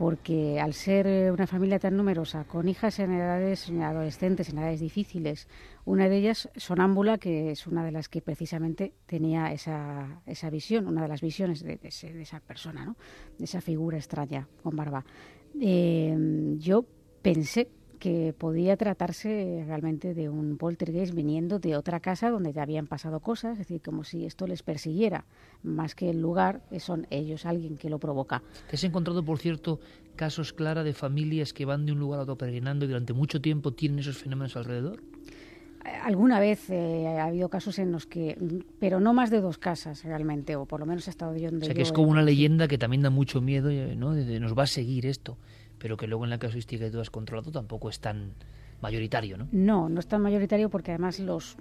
porque 0.03 0.59
al 0.59 0.75
ser 0.75 1.07
eh, 1.07 1.31
una 1.31 1.47
familia 1.47 1.79
tan 1.79 1.97
numerosa, 1.97 2.43
con 2.43 2.69
hijas 2.69 2.99
en 2.99 3.13
edades 3.13 3.71
adolescentes, 3.71 4.49
en 4.49 4.59
edades 4.59 4.81
difíciles, 4.81 5.47
una 5.85 6.09
de 6.09 6.17
ellas 6.17 6.51
sonámbula, 6.57 7.19
que 7.19 7.53
es 7.53 7.69
una 7.69 7.85
de 7.85 7.93
las 7.93 8.09
que 8.09 8.21
precisamente 8.21 8.95
tenía 9.07 9.53
esa, 9.53 10.21
esa 10.27 10.51
visión, 10.51 10.89
una 10.89 11.03
de 11.03 11.09
las 11.09 11.21
visiones 11.21 11.63
de, 11.63 11.79
esa 11.85 12.41
persona, 12.41 12.85
¿no? 12.85 12.97
de 13.39 13.45
esa 13.45 13.61
figura 13.61 13.97
extraña 13.97 14.49
con 14.65 14.75
barba. 14.75 15.05
Eh, 15.61 16.57
yo 16.59 16.85
pensé 17.23 17.71
que 18.03 18.35
podía 18.37 18.77
tratarse 18.77 19.63
realmente 19.65 20.13
de 20.13 20.29
un 20.29 20.59
poltergeist 20.59 21.15
viniendo 21.15 21.61
de 21.61 21.77
otra 21.77 22.01
casa 22.01 22.31
donde 22.31 22.53
ya 22.53 22.63
habían 22.65 22.89
pasado 22.89 23.21
cosas, 23.21 23.53
es 23.53 23.59
decir, 23.59 23.81
como 23.81 24.03
si 24.03 24.27
esto 24.27 24.49
les 24.49 24.65
persiguiera, 24.65 25.25
más 25.63 25.95
que 25.95 26.11
el 26.11 26.21
lugar, 26.21 26.63
eh, 26.73 26.81
son 26.81 27.07
ellos 27.11 27.47
alguien 27.47 27.77
que 27.77 27.89
lo 27.89 28.01
provoca. 28.01 28.43
¿Te 28.69 28.75
has 28.75 28.83
encontrado, 28.83 29.25
por 29.25 29.39
cierto, 29.39 29.79
casos, 30.17 30.53
Clara, 30.53 30.83
de 30.83 30.95
familias 30.95 31.53
que 31.53 31.65
van 31.65 31.87
de 31.87 31.93
un 31.93 32.01
lugar 32.01 32.19
a 32.19 32.23
otro 32.25 32.37
peregrinando 32.37 32.87
y 32.87 32.89
durante 32.89 33.13
mucho 33.13 33.41
tiempo 33.41 33.73
tienen 33.73 34.01
esos 34.01 34.19
fenómenos 34.19 34.57
alrededor? 34.57 35.01
Alguna 36.03 36.41
vez 36.41 36.71
eh, 36.71 37.07
ha 37.07 37.27
habido 37.27 37.51
casos 37.51 37.79
en 37.79 37.93
los 37.93 38.07
que, 38.07 38.37
pero 38.81 38.99
no 38.99 39.15
más 39.15 39.31
de 39.31 39.41
dos 39.41 39.59
casas 39.59 40.03
realmente, 40.03 40.57
o 40.57 40.67
por 40.67 40.81
lo 40.81 40.87
menos 40.87 41.07
he 41.07 41.11
estado 41.11 41.37
yo 41.37 41.53
donde 41.53 41.67
O 41.67 41.67
sea, 41.67 41.75
que 41.75 41.83
yo 41.83 41.87
es 41.87 41.93
como 41.93 42.11
una 42.11 42.23
leyenda 42.23 42.67
que 42.67 42.79
también 42.79 43.03
da 43.03 43.11
mucho 43.11 43.41
miedo, 43.41 43.71
eh, 43.71 43.95
¿no? 43.95 44.13
De, 44.13 44.25
de 44.25 44.41
nos 44.41 44.59
va 44.59 44.65
a 44.65 44.67
seguir 44.67 45.07
esto, 45.07 45.39
pero 45.83 45.97
que 45.97 46.07
luego 46.07 46.23
en 46.23 46.31
la 46.31 46.39
casuística 46.39 46.85
que 46.85 46.93
tú 46.93 47.01
has 47.01 47.11
controlado 47.11 47.51
tampoco 47.51 47.89
es 47.89 47.99
tan 47.99 48.35
mayoritario, 48.81 49.37
¿no? 49.37 49.49
No, 49.51 49.89
no 49.89 49.99
es 49.99 50.07
tan 50.07 50.23
mayoritario 50.23 50.71
porque 50.71 50.93
además 50.93 51.19
los, 51.19 51.57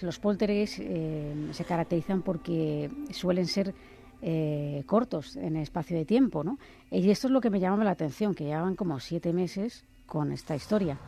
los 0.00 0.18
poltergeists 0.18 0.78
eh, 0.80 1.34
se 1.52 1.64
caracterizan 1.66 2.22
porque 2.22 2.90
suelen 3.10 3.46
ser 3.46 3.74
eh, 4.22 4.84
cortos 4.86 5.36
en 5.36 5.56
espacio 5.56 5.98
de 5.98 6.06
tiempo, 6.06 6.42
¿no? 6.42 6.58
Y 6.90 7.10
esto 7.10 7.26
es 7.26 7.30
lo 7.30 7.42
que 7.42 7.50
me 7.50 7.60
llamaba 7.60 7.84
la 7.84 7.90
atención, 7.90 8.34
que 8.34 8.44
llevaban 8.44 8.74
como 8.74 8.98
siete 9.00 9.34
meses 9.34 9.84
con 10.06 10.32
esta 10.32 10.56
historia. 10.56 10.98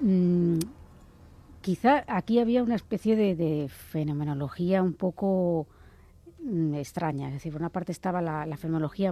Mm, 0.00 0.60
quizá 1.60 2.02
aquí 2.08 2.38
había 2.38 2.62
una 2.62 2.76
especie 2.76 3.14
de 3.14 3.68
fenomenología 3.68 4.82
un 4.82 4.94
poco 4.94 5.66
mm, 6.44 6.74
extraña. 6.74 7.28
Es 7.28 7.34
decir, 7.34 7.52
por 7.52 7.60
una 7.60 7.70
parte 7.70 7.92
estaba 7.92 8.20
la, 8.20 8.46
la 8.46 8.56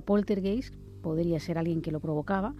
poltergeist, 0.00 0.74
podría 1.02 1.40
ser 1.40 1.58
alguien 1.58 1.82
que 1.82 1.90
lo 1.90 2.00
provocaba. 2.00 2.54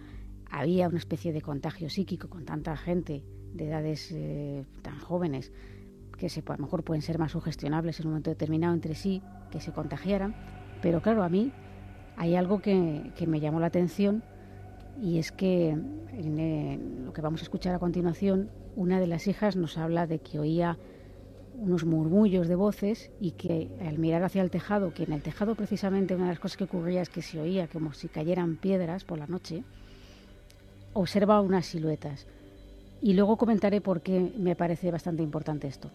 Había 0.49 0.87
una 0.87 0.97
especie 0.97 1.33
de 1.33 1.41
contagio 1.41 1.89
psíquico 1.89 2.29
con 2.29 2.45
tanta 2.45 2.75
gente 2.75 3.23
de 3.53 3.67
edades 3.67 4.11
eh, 4.11 4.65
tan 4.81 4.99
jóvenes 4.99 5.51
que 6.17 6.29
se, 6.29 6.41
a 6.45 6.53
lo 6.53 6.63
mejor 6.63 6.83
pueden 6.83 7.01
ser 7.01 7.17
más 7.17 7.31
sugestionables 7.31 7.99
en 7.99 8.07
un 8.07 8.13
momento 8.13 8.29
determinado 8.29 8.73
entre 8.73 8.95
sí, 8.95 9.21
que 9.51 9.59
se 9.59 9.71
contagiaran. 9.71 10.35
Pero 10.81 11.01
claro, 11.01 11.23
a 11.23 11.29
mí 11.29 11.51
hay 12.17 12.35
algo 12.35 12.61
que, 12.61 13.11
que 13.15 13.27
me 13.27 13.39
llamó 13.39 13.59
la 13.59 13.67
atención 13.67 14.23
y 15.01 15.17
es 15.17 15.31
que 15.31 15.69
en 15.69 16.39
eh, 16.39 16.79
lo 17.03 17.13
que 17.13 17.21
vamos 17.21 17.41
a 17.41 17.43
escuchar 17.43 17.73
a 17.73 17.79
continuación, 17.79 18.49
una 18.75 18.99
de 18.99 19.07
las 19.07 19.27
hijas 19.27 19.55
nos 19.55 19.77
habla 19.77 20.07
de 20.07 20.19
que 20.19 20.39
oía 20.39 20.77
unos 21.57 21.85
murmullos 21.85 22.47
de 22.47 22.55
voces 22.55 23.11
y 23.19 23.31
que 23.31 23.69
al 23.85 23.97
mirar 23.97 24.23
hacia 24.23 24.41
el 24.41 24.51
tejado, 24.51 24.93
que 24.93 25.03
en 25.03 25.13
el 25.13 25.21
tejado 25.21 25.55
precisamente 25.55 26.15
una 26.15 26.25
de 26.25 26.31
las 26.31 26.39
cosas 26.39 26.57
que 26.57 26.63
ocurría 26.65 27.01
es 27.01 27.09
que 27.09 27.21
se 27.21 27.39
oía 27.39 27.67
como 27.67 27.93
si 27.93 28.07
cayeran 28.07 28.57
piedras 28.57 29.03
por 29.03 29.17
la 29.17 29.27
noche, 29.27 29.63
observa 30.93 31.41
unas 31.41 31.65
siluetas. 31.65 32.27
Y 33.01 33.13
luego 33.13 33.37
comentaré 33.37 33.81
por 33.81 34.01
qué 34.01 34.31
me 34.37 34.55
parece 34.55 34.91
bastante 34.91 35.23
importante 35.23 35.67
esto. 35.67 35.89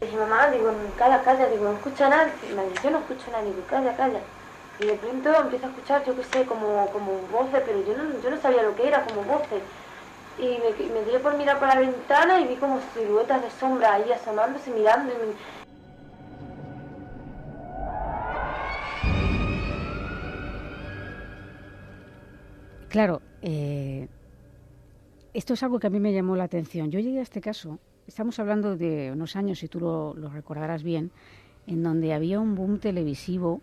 Dije, 0.00 0.16
mamá, 0.16 0.50
digo, 0.50 0.72
calla, 0.96 1.22
calla, 1.22 1.48
digo, 1.48 1.64
no 1.64 1.72
escucha 1.72 2.06
a 2.06 2.10
nadie. 2.10 2.32
Me 2.54 2.64
dice, 2.68 2.84
yo 2.84 2.90
no 2.90 2.98
escucho 2.98 3.24
a 3.28 3.32
nadie, 3.32 3.50
digo, 3.50 3.66
calla, 3.68 3.96
calla. 3.96 4.20
Y 4.80 4.86
de 4.86 4.94
pronto 4.94 5.34
empiezo 5.40 5.66
a 5.66 5.68
escuchar, 5.70 6.04
yo 6.04 6.16
qué 6.16 6.24
sé, 6.24 6.44
como, 6.44 6.86
como 6.92 7.12
voces, 7.30 7.62
pero 7.66 7.84
yo 7.86 7.96
no, 7.96 8.20
yo 8.22 8.30
no 8.30 8.40
sabía 8.40 8.62
lo 8.62 8.74
que 8.74 8.88
era, 8.88 9.04
como 9.04 9.22
voces. 9.22 9.62
Y 10.38 10.58
me, 10.58 11.12
me 11.12 11.18
por 11.20 11.36
mirar 11.36 11.58
por 11.58 11.68
la 11.68 11.78
ventana 11.78 12.40
y 12.40 12.48
vi 12.48 12.56
como 12.56 12.80
siluetas 12.94 13.42
de 13.42 13.50
sombra 13.50 13.94
ahí 13.94 14.10
asomándose, 14.10 14.70
mirando. 14.70 15.12
Y 15.12 15.16
me- 15.26 15.34
Claro, 22.88 23.22
eh, 23.40 24.06
esto 25.32 25.54
es 25.54 25.62
algo 25.62 25.78
que 25.78 25.86
a 25.86 25.90
mí 25.90 25.98
me 25.98 26.12
llamó 26.12 26.36
la 26.36 26.44
atención. 26.44 26.90
Yo 26.90 27.00
llegué 27.00 27.20
a 27.20 27.22
este 27.22 27.40
caso, 27.40 27.78
estamos 28.06 28.38
hablando 28.38 28.76
de 28.76 29.12
unos 29.12 29.34
años, 29.36 29.60
si 29.60 29.68
tú 29.68 29.80
lo 29.80 30.28
recordarás 30.28 30.82
bien, 30.82 31.10
en 31.66 31.82
donde 31.82 32.12
había 32.12 32.40
un 32.40 32.54
boom 32.54 32.78
televisivo, 32.80 33.62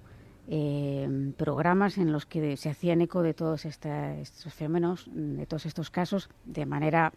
eh, 0.51 1.31
programas 1.37 1.99
en 1.99 2.11
los 2.11 2.25
que 2.25 2.57
se 2.57 2.69
hacían 2.69 3.01
eco 3.01 3.21
de 3.21 3.35
todos 3.35 3.65
estos 3.65 4.53
fenómenos, 4.53 5.05
de 5.07 5.45
todos 5.45 5.67
estos 5.67 5.91
casos, 5.91 6.27
de 6.43 6.65
manera 6.65 7.13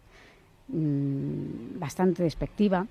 mm, 0.67 1.79
bastante 1.79 2.21
despectiva. 2.21 2.85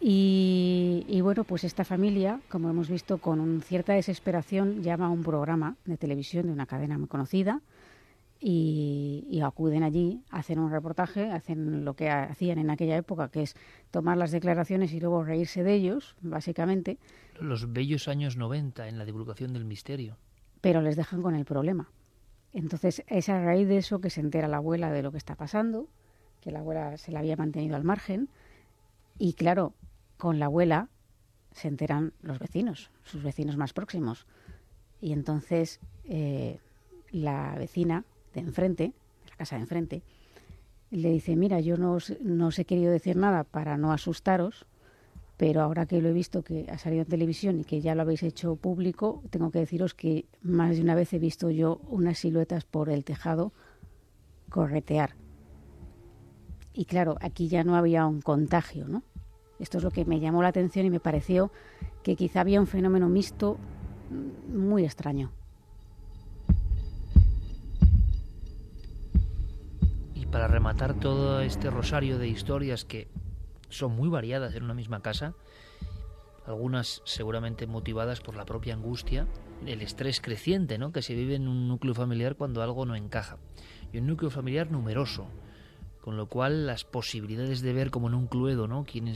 Y, 0.00 1.20
bueno, 1.22 1.44
pues 1.44 1.64
esta 1.64 1.84
familia, 1.84 2.40
como 2.48 2.70
hemos 2.70 2.88
visto, 2.88 3.18
con 3.18 3.60
cierta 3.62 3.94
desesperación, 3.94 4.82
llama 4.82 5.06
a 5.06 5.10
un 5.10 5.22
programa 5.22 5.76
de 5.84 5.96
televisión 5.96 6.46
de 6.46 6.52
una 6.52 6.66
cadena 6.66 6.98
muy 6.98 7.08
conocida 7.08 7.60
y, 8.40 9.26
y 9.30 9.40
acuden 9.40 9.82
allí, 9.82 10.22
hacen 10.30 10.58
un 10.58 10.70
reportaje, 10.70 11.30
hacen 11.30 11.84
lo 11.84 11.94
que 11.94 12.10
hacían 12.10 12.58
en 12.58 12.70
aquella 12.70 12.96
época, 12.96 13.30
que 13.30 13.42
es 13.42 13.54
tomar 13.90 14.16
las 14.18 14.30
declaraciones 14.30 14.92
y 14.92 15.00
luego 15.00 15.24
reírse 15.24 15.62
de 15.62 15.74
ellos, 15.74 16.16
básicamente, 16.20 16.98
Los 17.40 17.72
bellos 17.72 18.08
años 18.08 18.36
90 18.36 18.88
en 18.88 18.98
la 18.98 19.04
divulgación 19.04 19.52
del 19.52 19.64
misterio. 19.64 20.16
pero 20.60 20.80
les 20.82 20.96
dejan 20.96 21.22
con 21.22 21.34
el 21.34 21.44
problema. 21.44 21.90
Entonces 22.52 23.02
es 23.06 23.28
a 23.28 23.40
raíz 23.42 23.68
de 23.68 23.76
eso 23.76 24.00
que 24.00 24.10
se 24.10 24.20
entera 24.20 24.48
la 24.48 24.56
abuela 24.58 24.90
de 24.90 25.02
lo 25.02 25.12
que 25.12 25.18
está 25.18 25.34
pasando, 25.34 25.88
que 26.40 26.50
la 26.50 26.60
abuela 26.60 26.96
se 26.96 27.12
la 27.12 27.20
había 27.20 27.36
mantenido 27.36 27.76
al 27.76 27.84
margen, 27.84 28.28
y 29.18 29.34
claro, 29.34 29.74
con 30.16 30.38
la 30.38 30.46
abuela 30.46 30.88
se 31.52 31.68
enteran 31.68 32.12
los 32.20 32.38
vecinos, 32.38 32.90
sus 33.02 33.22
vecinos 33.22 33.56
más 33.56 33.72
próximos. 33.72 34.26
Y 35.00 35.12
entonces 35.12 35.80
eh, 36.04 36.58
la 37.10 37.54
vecina 37.58 38.04
de 38.36 38.46
enfrente, 38.46 38.84
de 38.84 39.30
la 39.30 39.36
casa 39.36 39.56
de 39.56 39.62
enfrente, 39.62 40.02
le 40.90 41.10
dice, 41.10 41.34
mira, 41.36 41.60
yo 41.60 41.76
no 41.76 41.94
os, 41.94 42.14
no 42.20 42.48
os 42.48 42.58
he 42.58 42.64
querido 42.64 42.92
decir 42.92 43.16
nada 43.16 43.44
para 43.44 43.76
no 43.76 43.92
asustaros, 43.92 44.66
pero 45.36 45.62
ahora 45.62 45.86
que 45.86 46.00
lo 46.00 46.08
he 46.08 46.12
visto 46.12 46.42
que 46.42 46.66
ha 46.70 46.78
salido 46.78 47.02
en 47.02 47.08
televisión 47.08 47.60
y 47.60 47.64
que 47.64 47.80
ya 47.80 47.94
lo 47.94 48.02
habéis 48.02 48.22
hecho 48.22 48.56
público, 48.56 49.22
tengo 49.30 49.50
que 49.50 49.58
deciros 49.58 49.94
que 49.94 50.26
más 50.42 50.76
de 50.76 50.82
una 50.82 50.94
vez 50.94 51.12
he 51.12 51.18
visto 51.18 51.50
yo 51.50 51.80
unas 51.88 52.18
siluetas 52.18 52.64
por 52.64 52.88
el 52.88 53.04
tejado 53.04 53.52
corretear. 54.48 55.16
Y 56.72 56.84
claro, 56.84 57.16
aquí 57.20 57.48
ya 57.48 57.64
no 57.64 57.76
había 57.76 58.06
un 58.06 58.20
contagio, 58.20 58.86
¿no? 58.86 59.02
Esto 59.58 59.78
es 59.78 59.84
lo 59.84 59.90
que 59.90 60.04
me 60.04 60.20
llamó 60.20 60.42
la 60.42 60.48
atención 60.48 60.86
y 60.86 60.90
me 60.90 61.00
pareció 61.00 61.50
que 62.02 62.16
quizá 62.16 62.42
había 62.42 62.60
un 62.60 62.66
fenómeno 62.66 63.08
mixto 63.08 63.56
muy 64.48 64.84
extraño. 64.84 65.32
Para 70.36 70.48
rematar 70.48 70.92
todo 70.92 71.40
este 71.40 71.70
rosario 71.70 72.18
de 72.18 72.28
historias 72.28 72.84
que 72.84 73.08
son 73.70 73.96
muy 73.96 74.10
variadas 74.10 74.54
en 74.54 74.64
una 74.64 74.74
misma 74.74 75.00
casa, 75.00 75.32
algunas 76.46 77.00
seguramente 77.06 77.66
motivadas 77.66 78.20
por 78.20 78.36
la 78.36 78.44
propia 78.44 78.74
angustia, 78.74 79.26
el 79.64 79.80
estrés 79.80 80.20
creciente 80.20 80.76
¿no? 80.76 80.92
que 80.92 81.00
se 81.00 81.14
vive 81.14 81.36
en 81.36 81.48
un 81.48 81.68
núcleo 81.68 81.94
familiar 81.94 82.36
cuando 82.36 82.62
algo 82.62 82.84
no 82.84 82.94
encaja. 82.94 83.38
Y 83.94 83.96
un 83.96 84.08
núcleo 84.08 84.30
familiar 84.30 84.70
numeroso, 84.70 85.26
con 86.02 86.18
lo 86.18 86.28
cual 86.28 86.66
las 86.66 86.84
posibilidades 86.84 87.62
de 87.62 87.72
ver 87.72 87.90
como 87.90 88.08
en 88.08 88.14
un 88.14 88.26
cluedo 88.26 88.68
¿no? 88.68 88.84
quién, 88.84 89.08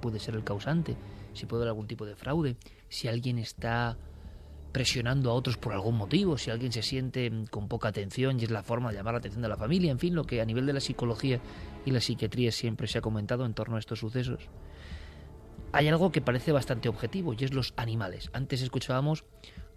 puede 0.00 0.20
ser 0.20 0.36
el 0.36 0.44
causante, 0.44 0.96
si 1.32 1.46
puede 1.46 1.62
haber 1.62 1.70
algún 1.70 1.88
tipo 1.88 2.06
de 2.06 2.14
fraude, 2.14 2.56
si 2.88 3.08
alguien 3.08 3.40
está 3.40 3.98
presionando 4.78 5.32
a 5.32 5.34
otros 5.34 5.56
por 5.56 5.72
algún 5.72 5.96
motivo, 5.96 6.38
si 6.38 6.52
alguien 6.52 6.70
se 6.70 6.82
siente 6.82 7.28
mm, 7.28 7.46
con 7.46 7.66
poca 7.66 7.88
atención 7.88 8.38
y 8.38 8.44
es 8.44 8.50
la 8.52 8.62
forma 8.62 8.90
de 8.90 8.96
llamar 8.96 9.14
la 9.14 9.18
atención 9.18 9.42
de 9.42 9.48
la 9.48 9.56
familia, 9.56 9.90
en 9.90 9.98
fin, 9.98 10.14
lo 10.14 10.22
que 10.22 10.40
a 10.40 10.44
nivel 10.44 10.66
de 10.66 10.72
la 10.72 10.78
psicología 10.78 11.40
y 11.84 11.90
la 11.90 12.00
psiquiatría 12.00 12.52
siempre 12.52 12.86
se 12.86 12.98
ha 12.98 13.00
comentado 13.00 13.44
en 13.44 13.54
torno 13.54 13.74
a 13.74 13.80
estos 13.80 13.98
sucesos. 13.98 14.48
Hay 15.72 15.88
algo 15.88 16.12
que 16.12 16.20
parece 16.20 16.52
bastante 16.52 16.88
objetivo 16.88 17.34
y 17.36 17.42
es 17.42 17.52
los 17.52 17.74
animales. 17.76 18.30
Antes 18.32 18.62
escuchábamos 18.62 19.24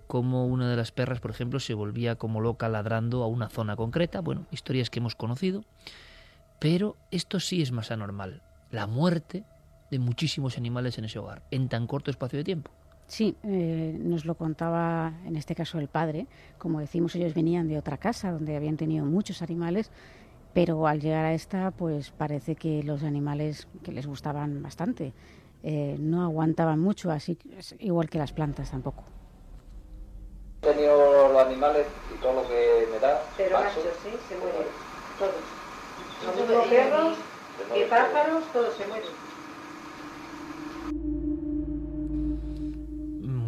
cómo 0.05 0.45
una 0.45 0.69
de 0.69 0.75
las 0.75 0.91
perras, 0.91 1.19
por 1.19 1.31
ejemplo, 1.31 1.59
se 1.59 1.73
volvía 1.73 2.17
como 2.17 2.39
loca 2.39 2.69
ladrando 2.69 3.23
a 3.23 3.27
una 3.27 3.49
zona 3.49 3.75
concreta, 3.75 4.21
bueno, 4.21 4.45
historias 4.51 4.91
que 4.91 4.99
hemos 4.99 5.15
conocido, 5.15 5.65
pero 6.59 6.95
esto 7.09 7.39
sí 7.39 7.63
es 7.63 7.71
más 7.71 7.89
anormal, 7.89 8.43
la 8.69 8.85
muerte 8.85 9.45
de 9.89 9.97
muchísimos 9.97 10.59
animales 10.59 10.99
en 10.99 11.05
ese 11.05 11.17
hogar, 11.17 11.41
en 11.49 11.69
tan 11.69 11.87
corto 11.87 12.11
espacio 12.11 12.37
de 12.37 12.43
tiempo. 12.43 12.69
Sí, 13.11 13.35
eh, 13.43 13.93
nos 13.99 14.23
lo 14.23 14.35
contaba 14.35 15.11
en 15.25 15.35
este 15.35 15.53
caso 15.53 15.77
el 15.79 15.89
padre. 15.89 16.27
Como 16.57 16.79
decimos, 16.79 17.13
ellos 17.13 17.33
venían 17.33 17.67
de 17.67 17.77
otra 17.77 17.97
casa 17.97 18.31
donde 18.31 18.55
habían 18.55 18.77
tenido 18.77 19.03
muchos 19.05 19.41
animales, 19.41 19.91
pero 20.53 20.87
al 20.87 21.01
llegar 21.01 21.25
a 21.25 21.33
esta, 21.33 21.71
pues 21.71 22.11
parece 22.11 22.55
que 22.55 22.81
los 22.83 23.03
animales 23.03 23.67
que 23.83 23.91
les 23.91 24.07
gustaban 24.07 24.63
bastante 24.63 25.11
eh, 25.61 25.97
no 25.99 26.23
aguantaban 26.23 26.79
mucho, 26.79 27.11
así 27.11 27.37
igual 27.79 28.09
que 28.09 28.17
las 28.17 28.31
plantas 28.31 28.71
tampoco. 28.71 29.03
He 30.61 30.67
tenido 30.67 31.33
los 31.33 31.45
animales 31.45 31.87
y 32.17 32.21
todo 32.21 32.41
lo 32.43 32.47
que 32.47 32.87
me 32.93 32.99
da. 32.99 33.21
Pero 33.35 33.57
sí, 34.03 34.11
se 34.29 34.37
mueren. 34.37 34.67
Todos. 35.19 35.33
Lo 36.23 36.31
Yo 36.31 36.41
mismo 36.45 36.63
tuve- 36.63 36.69
perros 36.69 37.17
mueren 37.67 37.89
pájaros, 37.89 38.43
todos 38.53 38.73
se 38.73 38.87
mueren. 38.87 39.30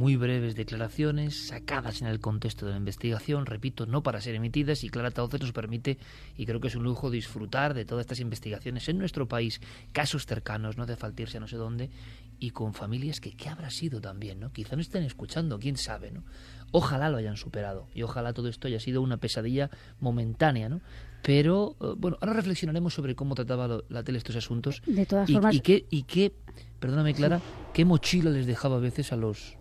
Muy 0.03 0.17
breves 0.17 0.53
declaraciones 0.55 1.47
sacadas 1.47 2.01
en 2.01 2.09
el 2.09 2.19
contexto 2.19 2.65
de 2.65 2.73
la 2.73 2.77
investigación, 2.77 3.45
repito, 3.45 3.85
no 3.85 4.03
para 4.03 4.19
ser 4.19 4.35
emitidas 4.35 4.83
y 4.83 4.89
Clara 4.89 5.11
Tauces 5.11 5.39
nos 5.39 5.53
permite, 5.53 5.97
y 6.35 6.45
creo 6.45 6.59
que 6.59 6.67
es 6.67 6.75
un 6.75 6.83
lujo, 6.83 7.09
disfrutar 7.09 7.73
de 7.73 7.85
todas 7.85 8.01
estas 8.03 8.19
investigaciones 8.19 8.89
en 8.89 8.97
nuestro 8.97 9.29
país, 9.29 9.61
casos 9.93 10.25
cercanos, 10.25 10.75
no 10.75 10.85
de 10.85 10.97
faltirse 10.97 11.37
a 11.37 11.39
no 11.39 11.47
sé 11.47 11.55
dónde, 11.55 11.89
y 12.37 12.49
con 12.49 12.73
familias 12.73 13.21
que 13.21 13.31
qué 13.31 13.47
habrá 13.47 13.69
sido 13.69 14.01
también, 14.01 14.41
¿no? 14.41 14.51
Quizá 14.51 14.75
no 14.75 14.81
estén 14.81 15.03
escuchando, 15.03 15.57
quién 15.57 15.77
sabe, 15.77 16.11
¿no? 16.11 16.25
Ojalá 16.73 17.09
lo 17.09 17.15
hayan 17.15 17.37
superado 17.37 17.87
y 17.95 18.01
ojalá 18.03 18.33
todo 18.33 18.49
esto 18.49 18.67
haya 18.67 18.81
sido 18.81 19.01
una 19.01 19.15
pesadilla 19.15 19.69
momentánea, 20.01 20.67
¿no? 20.67 20.81
Pero, 21.21 21.77
eh, 21.79 21.93
bueno, 21.95 22.17
ahora 22.19 22.33
reflexionaremos 22.33 22.93
sobre 22.93 23.15
cómo 23.15 23.35
trataba 23.35 23.69
lo- 23.69 23.85
la 23.87 24.03
tele 24.03 24.17
estos 24.17 24.35
asuntos 24.35 24.81
De 24.85 25.05
todas 25.05 25.29
y, 25.29 25.33
formas, 25.33 25.55
y 25.55 25.61
qué, 25.61 25.85
y 25.89 26.03
qué, 26.03 26.33
perdóname 26.81 27.13
Clara, 27.13 27.39
qué 27.73 27.85
mochila 27.85 28.31
les 28.31 28.45
dejaba 28.47 28.75
a 28.75 28.79
veces 28.79 29.13
a 29.13 29.15
los 29.15 29.55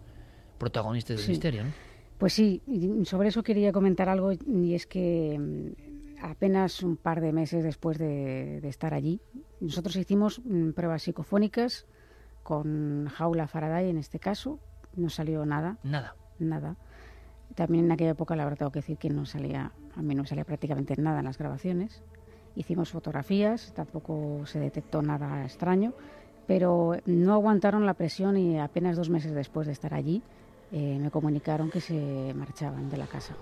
protagonistas 0.63 1.17
del 1.17 1.25
Sí. 1.27 1.33
misterio, 1.33 1.65
¿no? 1.65 1.71
Pues 2.19 2.33
sí, 2.35 2.63
sobre 3.05 3.29
eso 3.29 3.43
quería 3.43 3.73
comentar 3.73 4.09
algo 4.09 4.31
y 4.33 4.75
es 4.75 4.87
que 4.87 5.37
mm, 5.39 6.25
apenas 6.25 6.83
un 6.85 6.97
par 6.97 7.21
de 7.21 7.33
meses 7.33 7.65
después 7.65 7.99
de, 7.99 8.61
de 8.61 8.69
estar 8.69 8.95
allí, 8.95 9.21
nosotros 9.61 9.97
hicimos 9.97 10.41
mm, 10.45 10.71
pruebas 10.71 11.03
psicofónicas 11.03 11.87
con 12.45 13.09
jaula 13.09 13.49
Faraday 13.49 13.91
en 13.91 13.99
este 13.99 14.19
caso, 14.21 14.59
no 14.95 15.09
salió 15.11 15.45
nada, 15.47 15.79
Nada. 15.83 16.15
nada. 16.39 16.77
También 17.57 17.85
en 17.87 17.93
aquella 17.93 18.11
época, 18.11 18.35
la 18.37 18.45
verdad, 18.45 18.59
tengo 18.59 18.73
que 18.73 18.79
decir 18.81 18.99
que 18.99 19.11
no 19.11 19.27
salía, 19.27 19.73
a 19.97 20.03
mí 20.03 20.15
no 20.15 20.25
salía 20.25 20.45
prácticamente 20.45 20.97
nada 20.97 21.19
en 21.19 21.25
las 21.27 21.39
grabaciones. 21.39 22.03
Hicimos 22.57 22.91
fotografías, 22.91 23.73
tampoco 23.75 24.43
se 24.47 24.59
detectó 24.61 25.03
nada 25.03 25.45
extraño, 25.45 25.93
pero 26.47 26.97
no 27.07 27.33
aguantaron 27.35 27.85
la 27.87 27.95
presión 27.95 28.37
y 28.37 28.59
apenas 28.59 28.97
dos 28.97 29.11
meses 29.11 29.33
después 29.35 29.67
de 29.67 29.73
estar 29.73 29.93
allí 29.95 30.23
eh, 30.73 30.99
me 31.01 31.11
comunicaron 31.11 31.70
que 31.70 31.81
se 31.81 32.33
marchaban 32.35 32.89
de 32.91 32.97
la 32.97 33.07
casa. 33.07 33.37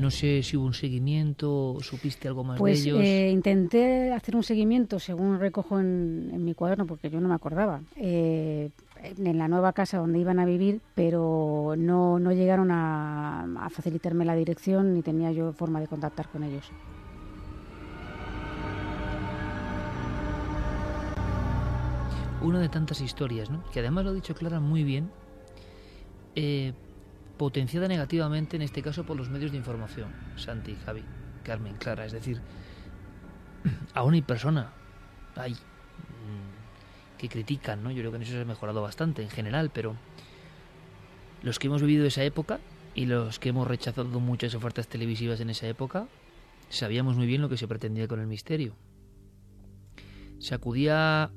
No 0.00 0.10
sé 0.10 0.42
si 0.42 0.56
hubo 0.56 0.66
un 0.66 0.74
seguimiento, 0.74 1.78
supiste 1.80 2.28
algo 2.28 2.44
más 2.44 2.58
Pues 2.58 2.84
de 2.84 2.90
ellos. 2.90 3.00
eh, 3.02 3.30
intenté 3.30 4.12
hacer 4.12 4.36
un 4.36 4.42
seguimiento, 4.42 4.98
según 4.98 5.38
recojo 5.40 5.80
en, 5.80 6.30
en 6.32 6.44
mi 6.44 6.52
cuaderno, 6.54 6.86
porque 6.86 7.08
yo 7.08 7.20
no 7.20 7.28
me 7.28 7.34
acordaba, 7.34 7.80
eh, 7.96 8.68
en 9.02 9.38
la 9.38 9.48
nueva 9.48 9.72
casa 9.72 9.98
donde 9.98 10.18
iban 10.18 10.38
a 10.40 10.44
vivir, 10.44 10.82
pero 10.94 11.74
no, 11.78 12.18
no 12.18 12.32
llegaron 12.32 12.70
a, 12.70 13.44
a 13.64 13.70
facilitarme 13.70 14.26
la 14.26 14.34
dirección 14.34 14.92
ni 14.92 15.00
tenía 15.02 15.32
yo 15.32 15.52
forma 15.54 15.80
de 15.80 15.86
contactar 15.86 16.28
con 16.28 16.42
ellos. 16.44 16.70
Una 22.44 22.60
de 22.60 22.68
tantas 22.68 23.00
historias, 23.00 23.50
¿no? 23.50 23.64
Que 23.70 23.80
además 23.80 24.04
lo 24.04 24.10
ha 24.10 24.14
dicho 24.14 24.34
Clara 24.34 24.60
muy 24.60 24.84
bien, 24.84 25.10
eh, 26.34 26.74
potenciada 27.38 27.88
negativamente 27.88 28.56
en 28.56 28.62
este 28.62 28.82
caso 28.82 29.04
por 29.04 29.16
los 29.16 29.30
medios 29.30 29.50
de 29.50 29.56
información, 29.56 30.12
Santi, 30.36 30.76
Javi, 30.84 31.02
Carmen, 31.42 31.76
Clara. 31.76 32.04
Es 32.04 32.12
decir, 32.12 32.40
aún 33.94 34.14
hay 34.14 34.22
personas 34.22 34.66
hay 35.36 35.52
mm, 35.52 37.18
que 37.18 37.28
critican, 37.28 37.82
¿no? 37.82 37.90
Yo 37.90 37.98
creo 38.00 38.10
que 38.10 38.16
en 38.16 38.22
eso 38.22 38.32
se 38.32 38.40
ha 38.40 38.44
mejorado 38.44 38.82
bastante 38.82 39.22
en 39.22 39.30
general, 39.30 39.70
pero 39.72 39.96
los 41.42 41.58
que 41.58 41.66
hemos 41.66 41.82
vivido 41.82 42.06
esa 42.06 42.22
época 42.24 42.60
y 42.94 43.06
los 43.06 43.38
que 43.38 43.48
hemos 43.48 43.66
rechazado 43.66 44.20
muchas 44.20 44.54
ofertas 44.54 44.88
televisivas 44.88 45.40
en 45.40 45.50
esa 45.50 45.66
época, 45.66 46.06
sabíamos 46.68 47.16
muy 47.16 47.26
bien 47.26 47.42
lo 47.42 47.48
que 47.48 47.56
se 47.56 47.68
pretendía 47.68 48.08
con 48.08 48.20
el 48.20 48.26
misterio. 48.26 48.74
Se 50.38 50.54
acudía 50.54 51.30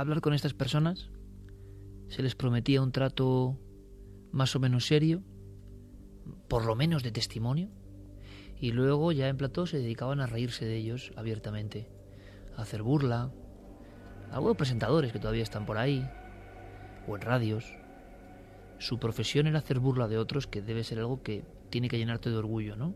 hablar 0.00 0.20
con 0.20 0.32
estas 0.32 0.54
personas, 0.54 1.10
se 2.08 2.22
les 2.22 2.34
prometía 2.34 2.82
un 2.82 2.92
trato 2.92 3.58
más 4.32 4.56
o 4.56 4.60
menos 4.60 4.86
serio, 4.86 5.22
por 6.48 6.64
lo 6.64 6.74
menos 6.74 7.02
de 7.02 7.12
testimonio, 7.12 7.70
y 8.58 8.72
luego 8.72 9.12
ya 9.12 9.28
en 9.28 9.36
plató 9.36 9.66
se 9.66 9.78
dedicaban 9.78 10.20
a 10.20 10.26
reírse 10.26 10.64
de 10.64 10.76
ellos 10.76 11.12
abiertamente, 11.16 11.90
a 12.56 12.62
hacer 12.62 12.82
burla, 12.82 13.32
algunos 14.30 14.56
presentadores 14.56 15.12
que 15.12 15.18
todavía 15.18 15.42
están 15.42 15.66
por 15.66 15.76
ahí, 15.76 16.08
o 17.06 17.16
en 17.16 17.22
radios. 17.22 17.64
Su 18.78 18.98
profesión 18.98 19.46
era 19.46 19.58
hacer 19.58 19.78
burla 19.78 20.08
de 20.08 20.18
otros, 20.18 20.46
que 20.46 20.62
debe 20.62 20.84
ser 20.84 21.00
algo 21.00 21.22
que 21.22 21.44
tiene 21.70 21.88
que 21.88 21.98
llenarte 21.98 22.30
de 22.30 22.36
orgullo, 22.36 22.76
¿no? 22.76 22.94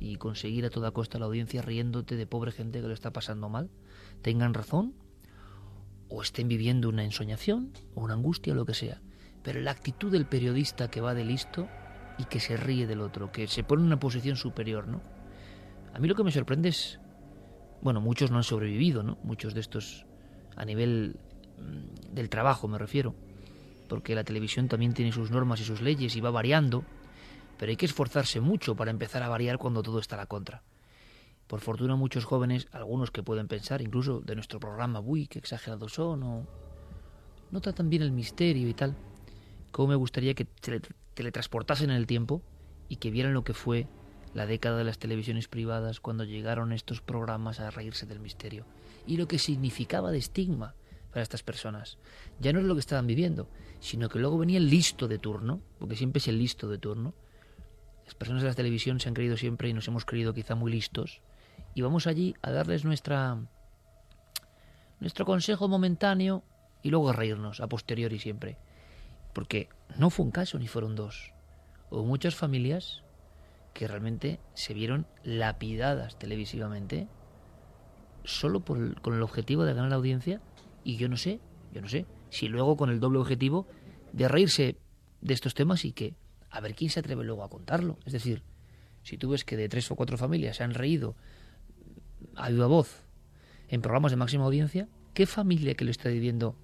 Y 0.00 0.16
conseguir 0.16 0.64
a 0.64 0.70
toda 0.70 0.90
costa 0.90 1.18
la 1.18 1.26
audiencia 1.26 1.60
riéndote 1.60 2.16
de 2.16 2.26
pobre 2.26 2.52
gente 2.52 2.80
que 2.80 2.88
lo 2.88 2.94
está 2.94 3.12
pasando 3.12 3.48
mal, 3.48 3.70
tengan 4.22 4.54
razón, 4.54 4.94
o 6.14 6.22
estén 6.22 6.48
viviendo 6.48 6.88
una 6.88 7.04
ensoñación, 7.04 7.72
o 7.94 8.02
una 8.02 8.14
angustia, 8.14 8.52
o 8.52 8.56
lo 8.56 8.64
que 8.64 8.74
sea. 8.74 9.00
Pero 9.42 9.60
la 9.60 9.72
actitud 9.72 10.12
del 10.12 10.26
periodista 10.26 10.88
que 10.88 11.00
va 11.00 11.12
de 11.14 11.24
listo 11.24 11.68
y 12.18 12.24
que 12.24 12.40
se 12.40 12.56
ríe 12.56 12.86
del 12.86 13.00
otro, 13.00 13.32
que 13.32 13.48
se 13.48 13.64
pone 13.64 13.82
en 13.82 13.86
una 13.86 13.98
posición 13.98 14.36
superior, 14.36 14.86
¿no? 14.86 15.02
A 15.92 15.98
mí 15.98 16.08
lo 16.08 16.14
que 16.14 16.24
me 16.24 16.30
sorprende 16.30 16.68
es, 16.68 17.00
bueno, 17.82 18.00
muchos 18.00 18.30
no 18.30 18.36
han 18.36 18.44
sobrevivido, 18.44 19.02
¿no? 19.02 19.18
Muchos 19.24 19.54
de 19.54 19.60
estos 19.60 20.06
a 20.56 20.64
nivel 20.64 21.16
mm, 21.58 22.14
del 22.14 22.28
trabajo 22.30 22.68
me 22.68 22.78
refiero, 22.78 23.14
porque 23.88 24.14
la 24.14 24.24
televisión 24.24 24.68
también 24.68 24.94
tiene 24.94 25.12
sus 25.12 25.30
normas 25.30 25.60
y 25.60 25.64
sus 25.64 25.80
leyes 25.82 26.14
y 26.14 26.20
va 26.20 26.30
variando, 26.30 26.84
pero 27.58 27.70
hay 27.70 27.76
que 27.76 27.86
esforzarse 27.86 28.40
mucho 28.40 28.76
para 28.76 28.92
empezar 28.92 29.22
a 29.22 29.28
variar 29.28 29.58
cuando 29.58 29.82
todo 29.82 29.98
está 29.98 30.14
a 30.14 30.18
la 30.18 30.26
contra. 30.26 30.62
Por 31.46 31.60
fortuna 31.60 31.94
muchos 31.96 32.24
jóvenes, 32.24 32.68
algunos 32.72 33.10
que 33.10 33.22
pueden 33.22 33.48
pensar, 33.48 33.82
incluso 33.82 34.20
de 34.20 34.34
nuestro 34.34 34.58
programa, 34.58 35.00
uy, 35.00 35.26
qué 35.26 35.38
exagerados 35.38 35.92
son, 35.92 36.22
o 36.22 36.46
no 37.50 37.60
tratan 37.60 37.90
bien 37.90 38.02
el 38.02 38.12
misterio 38.12 38.66
y 38.68 38.74
tal, 38.74 38.96
cómo 39.70 39.88
me 39.88 39.94
gustaría 39.94 40.34
que 40.34 40.46
teletransportasen 41.14 41.90
en 41.90 41.96
el 41.96 42.06
tiempo 42.06 42.42
y 42.88 42.96
que 42.96 43.10
vieran 43.10 43.34
lo 43.34 43.44
que 43.44 43.54
fue 43.54 43.86
la 44.32 44.46
década 44.46 44.78
de 44.78 44.84
las 44.84 44.98
televisiones 44.98 45.46
privadas 45.46 46.00
cuando 46.00 46.24
llegaron 46.24 46.72
estos 46.72 47.00
programas 47.00 47.60
a 47.60 47.70
reírse 47.70 48.06
del 48.06 48.20
misterio 48.20 48.66
y 49.06 49.16
lo 49.16 49.28
que 49.28 49.38
significaba 49.38 50.10
de 50.10 50.18
estigma 50.18 50.74
para 51.10 51.22
estas 51.22 51.42
personas. 51.42 51.98
Ya 52.40 52.52
no 52.52 52.58
es 52.58 52.64
lo 52.64 52.74
que 52.74 52.80
estaban 52.80 53.06
viviendo, 53.06 53.48
sino 53.78 54.08
que 54.08 54.18
luego 54.18 54.38
venía 54.38 54.58
el 54.58 54.70
listo 54.70 55.06
de 55.06 55.18
turno, 55.18 55.60
porque 55.78 55.94
siempre 55.94 56.18
es 56.18 56.26
el 56.26 56.38
listo 56.38 56.68
de 56.68 56.78
turno. 56.78 57.14
Las 58.04 58.14
personas 58.14 58.42
de 58.42 58.48
la 58.48 58.54
televisión 58.54 58.98
se 58.98 59.08
han 59.08 59.14
creído 59.14 59.36
siempre 59.36 59.68
y 59.68 59.72
nos 59.72 59.86
hemos 59.86 60.04
creído 60.04 60.34
quizá 60.34 60.56
muy 60.56 60.72
listos 60.72 61.22
y 61.74 61.82
vamos 61.82 62.06
allí 62.06 62.34
a 62.42 62.50
darles 62.50 62.84
nuestra 62.84 63.38
nuestro 65.00 65.26
consejo 65.26 65.68
momentáneo 65.68 66.44
y 66.82 66.90
luego 66.90 67.10
a 67.10 67.12
reírnos 67.12 67.60
a 67.60 67.66
posteriori 67.66 68.18
siempre. 68.18 68.56
Porque 69.32 69.68
no 69.98 70.10
fue 70.10 70.24
un 70.24 70.30
caso 70.30 70.58
ni 70.58 70.68
fueron 70.68 70.94
dos. 70.94 71.32
Hubo 71.90 72.04
muchas 72.04 72.34
familias 72.34 73.02
que 73.72 73.88
realmente 73.88 74.40
se 74.54 74.72
vieron 74.72 75.06
lapidadas 75.24 76.18
televisivamente 76.18 77.08
solo 78.24 78.60
por 78.60 79.00
con 79.02 79.14
el 79.14 79.22
objetivo 79.22 79.64
de 79.64 79.74
ganar 79.74 79.90
la 79.90 79.96
audiencia 79.96 80.40
y 80.84 80.96
yo 80.96 81.08
no 81.08 81.16
sé, 81.16 81.40
yo 81.72 81.82
no 81.82 81.88
sé, 81.88 82.06
si 82.30 82.48
luego 82.48 82.76
con 82.76 82.90
el 82.90 83.00
doble 83.00 83.18
objetivo 83.18 83.66
de 84.12 84.28
reírse 84.28 84.78
de 85.20 85.34
estos 85.34 85.54
temas 85.54 85.84
y 85.84 85.92
que 85.92 86.14
a 86.50 86.60
ver 86.60 86.74
quién 86.74 86.90
se 86.90 87.00
atreve 87.00 87.24
luego 87.24 87.42
a 87.42 87.50
contarlo. 87.50 87.98
Es 88.06 88.12
decir, 88.12 88.42
si 89.02 89.18
tú 89.18 89.30
ves 89.30 89.44
que 89.44 89.56
de 89.56 89.68
tres 89.68 89.90
o 89.90 89.96
cuatro 89.96 90.16
familias 90.16 90.56
se 90.56 90.64
han 90.64 90.72
reído 90.72 91.16
a 92.36 92.50
viva 92.50 92.66
voz 92.66 93.04
en 93.68 93.82
programas 93.82 94.12
de 94.12 94.16
máxima 94.16 94.44
audiencia, 94.44 94.88
¿qué 95.14 95.26
familia 95.26 95.74
que 95.74 95.84
lo 95.84 95.90
está 95.90 96.08
viviendo 96.08 96.56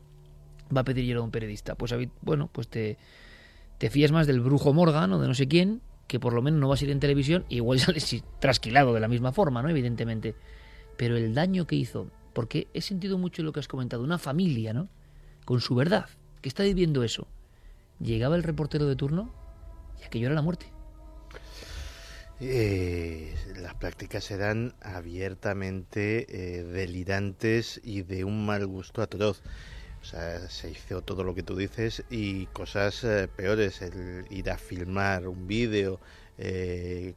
va 0.74 0.82
a 0.82 0.84
pedir 0.84 1.04
yo 1.04 1.20
a 1.20 1.24
un 1.24 1.30
periodista? 1.30 1.74
Pues 1.74 1.94
bueno, 2.22 2.48
pues 2.52 2.68
te, 2.68 2.98
te 3.78 3.90
fías 3.90 4.12
más 4.12 4.26
del 4.26 4.40
brujo 4.40 4.72
Morgan 4.72 5.12
o 5.12 5.18
de 5.18 5.26
no 5.26 5.34
sé 5.34 5.48
quién, 5.48 5.80
que 6.06 6.20
por 6.20 6.32
lo 6.32 6.42
menos 6.42 6.60
no 6.60 6.68
vas 6.68 6.82
a 6.82 6.84
ir 6.84 6.90
en 6.90 7.00
televisión, 7.00 7.44
y 7.48 7.56
igual 7.56 7.78
sales 7.80 8.22
trasquilado 8.40 8.92
de 8.92 9.00
la 9.00 9.08
misma 9.08 9.32
forma, 9.32 9.62
¿no? 9.62 9.68
Evidentemente. 9.68 10.34
Pero 10.96 11.16
el 11.16 11.34
daño 11.34 11.66
que 11.66 11.76
hizo, 11.76 12.10
porque 12.34 12.68
he 12.74 12.80
sentido 12.80 13.16
mucho 13.16 13.42
lo 13.42 13.52
que 13.52 13.60
has 13.60 13.68
comentado, 13.68 14.02
una 14.02 14.18
familia, 14.18 14.72
¿no? 14.72 14.88
Con 15.44 15.60
su 15.60 15.74
verdad, 15.74 16.06
que 16.42 16.48
está 16.48 16.62
viviendo 16.64 17.04
eso. 17.04 17.26
Llegaba 18.00 18.36
el 18.36 18.42
reportero 18.42 18.86
de 18.86 18.96
turno 18.96 19.32
y 20.00 20.04
aquello 20.04 20.26
era 20.26 20.34
la 20.34 20.42
muerte. 20.42 20.66
Eh, 22.40 23.34
las 23.56 23.74
prácticas 23.74 24.30
eran 24.30 24.74
abiertamente 24.80 26.26
eh, 26.28 26.64
delirantes 26.64 27.80
y 27.84 28.02
de 28.02 28.24
un 28.24 28.46
mal 28.46 28.66
gusto 28.66 29.02
atroz. 29.02 29.42
O 30.02 30.04
sea, 30.04 30.48
se 30.48 30.70
hizo 30.70 31.02
todo 31.02 31.24
lo 31.24 31.34
que 31.34 31.42
tú 31.42 31.56
dices 31.56 32.04
y 32.10 32.46
cosas 32.46 33.04
eh, 33.04 33.28
peores, 33.34 33.82
el 33.82 34.24
ir 34.30 34.50
a 34.50 34.56
filmar 34.56 35.28
un 35.28 35.46
vídeo 35.46 36.00
eh, 36.38 37.14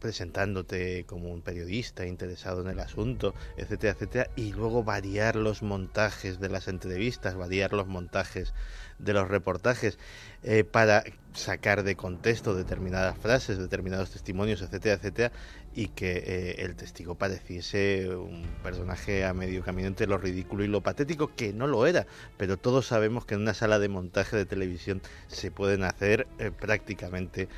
presentándote 0.00 1.04
como 1.04 1.30
un 1.30 1.42
periodista 1.42 2.06
interesado 2.06 2.62
en 2.62 2.68
el 2.68 2.80
asunto, 2.80 3.34
etcétera, 3.56 3.92
etcétera, 3.92 4.30
y 4.34 4.52
luego 4.52 4.82
variar 4.82 5.36
los 5.36 5.62
montajes 5.62 6.40
de 6.40 6.48
las 6.48 6.68
entrevistas, 6.68 7.36
variar 7.36 7.72
los 7.72 7.86
montajes 7.86 8.52
de 8.98 9.12
los 9.12 9.28
reportajes 9.28 9.98
eh, 10.42 10.64
para 10.64 11.04
sacar 11.32 11.82
de 11.82 11.96
contexto 11.96 12.54
determinadas 12.54 13.16
frases, 13.18 13.58
determinados 13.58 14.10
testimonios, 14.10 14.62
etcétera, 14.62 14.96
etcétera, 14.96 15.32
y 15.74 15.88
que 15.88 16.16
eh, 16.16 16.62
el 16.62 16.74
testigo 16.76 17.14
pareciese 17.14 18.08
un 18.08 18.42
personaje 18.62 19.24
a 19.24 19.34
medio 19.34 19.62
camino 19.62 19.88
entre 19.88 20.06
lo 20.06 20.18
ridículo 20.18 20.64
y 20.64 20.68
lo 20.68 20.80
patético, 20.80 21.34
que 21.34 21.52
no 21.52 21.66
lo 21.66 21.86
era, 21.86 22.06
pero 22.36 22.56
todos 22.56 22.86
sabemos 22.86 23.24
que 23.24 23.34
en 23.34 23.42
una 23.42 23.54
sala 23.54 23.78
de 23.78 23.88
montaje 23.88 24.36
de 24.36 24.46
televisión 24.46 25.00
se 25.28 25.50
pueden 25.50 25.84
hacer 25.84 26.26
eh, 26.38 26.50
prácticamente 26.50 27.48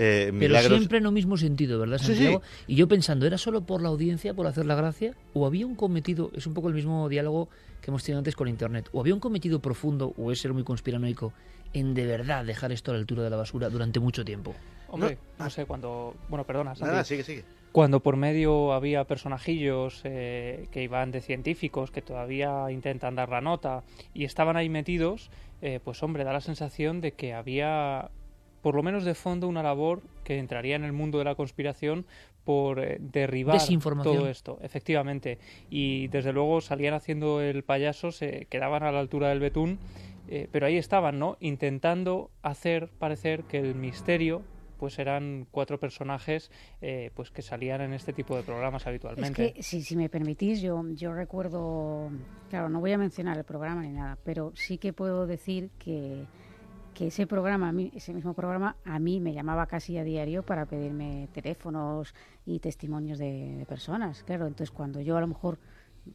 eh, 0.00 0.26
Pero 0.26 0.38
milagros. 0.38 0.78
siempre 0.78 0.98
en 0.98 1.04
lo 1.04 1.12
mismo 1.12 1.36
sentido, 1.36 1.78
¿verdad, 1.78 1.98
Sí, 1.98 2.06
Santiago? 2.06 2.42
Y 2.66 2.74
yo 2.74 2.88
pensando, 2.88 3.26
¿era 3.26 3.36
solo 3.36 3.60
por 3.62 3.82
la 3.82 3.90
audiencia, 3.90 4.32
por 4.32 4.46
hacer 4.46 4.64
la 4.64 4.74
gracia? 4.74 5.14
¿O 5.34 5.46
había 5.46 5.66
un 5.66 5.74
cometido, 5.74 6.30
es 6.34 6.46
un 6.46 6.54
poco 6.54 6.68
el 6.68 6.74
mismo 6.74 7.08
diálogo 7.08 7.48
que 7.82 7.90
hemos 7.90 8.02
tenido 8.02 8.18
antes 8.18 8.34
con 8.34 8.48
Internet, 8.48 8.88
o 8.92 9.00
había 9.00 9.14
un 9.14 9.20
cometido 9.20 9.60
profundo, 9.60 10.14
o 10.16 10.32
es 10.32 10.40
ser 10.40 10.52
muy 10.52 10.64
conspiranoico, 10.64 11.32
en 11.72 11.94
de 11.94 12.06
verdad 12.06 12.44
dejar 12.44 12.72
esto 12.72 12.90
a 12.90 12.94
la 12.94 13.00
altura 13.00 13.22
de 13.22 13.30
la 13.30 13.36
basura 13.36 13.68
durante 13.68 14.00
mucho 14.00 14.24
tiempo? 14.24 14.54
Hombre, 14.88 15.18
no, 15.38 15.50
sé, 15.50 15.66
cuando... 15.66 16.14
Bueno, 16.28 16.44
perdona. 16.44 16.74
Santi. 16.74 16.90
Nada, 16.90 17.04
sigue, 17.04 17.22
sigue. 17.22 17.44
Cuando 17.72 18.00
por 18.00 18.16
medio 18.16 18.72
había 18.72 19.04
personajillos 19.04 20.00
eh, 20.04 20.66
que 20.72 20.82
iban 20.82 21.12
de 21.12 21.20
científicos, 21.20 21.92
que 21.92 22.02
todavía 22.02 22.68
intentan 22.70 23.14
dar 23.14 23.28
la 23.28 23.40
nota, 23.40 23.84
y 24.12 24.24
estaban 24.24 24.56
ahí 24.56 24.68
metidos, 24.68 25.30
eh, 25.62 25.78
pues 25.84 26.02
hombre, 26.02 26.24
da 26.24 26.32
la 26.32 26.40
sensación 26.40 27.00
de 27.00 27.12
que 27.12 27.32
había, 27.32 28.10
por 28.62 28.74
lo 28.74 28.82
menos 28.82 29.04
de 29.04 29.14
fondo, 29.14 29.48
una 29.48 29.62
labor 29.62 30.02
que 30.24 30.38
entraría 30.38 30.76
en 30.76 30.84
el 30.84 30.92
mundo 30.92 31.18
de 31.18 31.24
la 31.24 31.34
conspiración 31.34 32.06
por 32.44 32.80
eh, 32.80 32.98
derribar 33.00 33.60
todo 34.02 34.28
esto, 34.28 34.58
efectivamente. 34.62 35.38
Y 35.70 36.08
desde 36.08 36.32
luego 36.32 36.60
salían 36.60 36.94
haciendo 36.94 37.40
el 37.40 37.62
payaso, 37.62 38.12
se 38.12 38.46
quedaban 38.50 38.82
a 38.82 38.92
la 38.92 39.00
altura 39.00 39.28
del 39.28 39.40
betún, 39.40 39.78
eh, 40.28 40.48
pero 40.50 40.66
ahí 40.66 40.76
estaban, 40.76 41.18
¿no? 41.18 41.36
Intentando 41.40 42.30
hacer 42.42 42.88
parecer 42.98 43.44
que 43.44 43.58
el 43.58 43.74
misterio 43.74 44.42
pues 44.78 44.98
eran 44.98 45.46
cuatro 45.50 45.78
personajes 45.78 46.50
eh, 46.80 47.10
pues 47.14 47.30
que 47.30 47.42
salían 47.42 47.82
en 47.82 47.92
este 47.92 48.14
tipo 48.14 48.34
de 48.34 48.42
programas 48.42 48.82
Es 48.82 48.86
habitualmente. 48.86 49.52
que, 49.52 49.62
si, 49.62 49.82
si 49.82 49.94
me 49.94 50.08
permitís, 50.08 50.62
yo, 50.62 50.82
yo 50.94 51.12
recuerdo, 51.12 52.08
claro, 52.48 52.70
no 52.70 52.80
voy 52.80 52.92
a 52.92 52.98
mencionar 52.98 53.36
el 53.36 53.44
programa 53.44 53.82
ni 53.82 53.90
nada, 53.90 54.16
pero 54.24 54.52
sí 54.54 54.78
que 54.78 54.94
puedo 54.94 55.26
decir 55.26 55.68
que, 55.78 56.24
que 57.00 57.06
ese 57.06 57.26
programa, 57.26 57.72
ese 57.94 58.12
mismo 58.12 58.34
programa, 58.34 58.76
a 58.84 58.98
mí 58.98 59.20
me 59.20 59.32
llamaba 59.32 59.64
casi 59.66 59.96
a 59.96 60.04
diario 60.04 60.42
para 60.42 60.66
pedirme 60.66 61.30
teléfonos 61.32 62.14
y 62.44 62.58
testimonios 62.58 63.18
de, 63.18 63.64
personas. 63.66 64.22
Claro, 64.22 64.46
entonces 64.46 64.70
cuando 64.70 65.00
yo 65.00 65.16
a 65.16 65.22
lo 65.22 65.26
mejor 65.26 65.58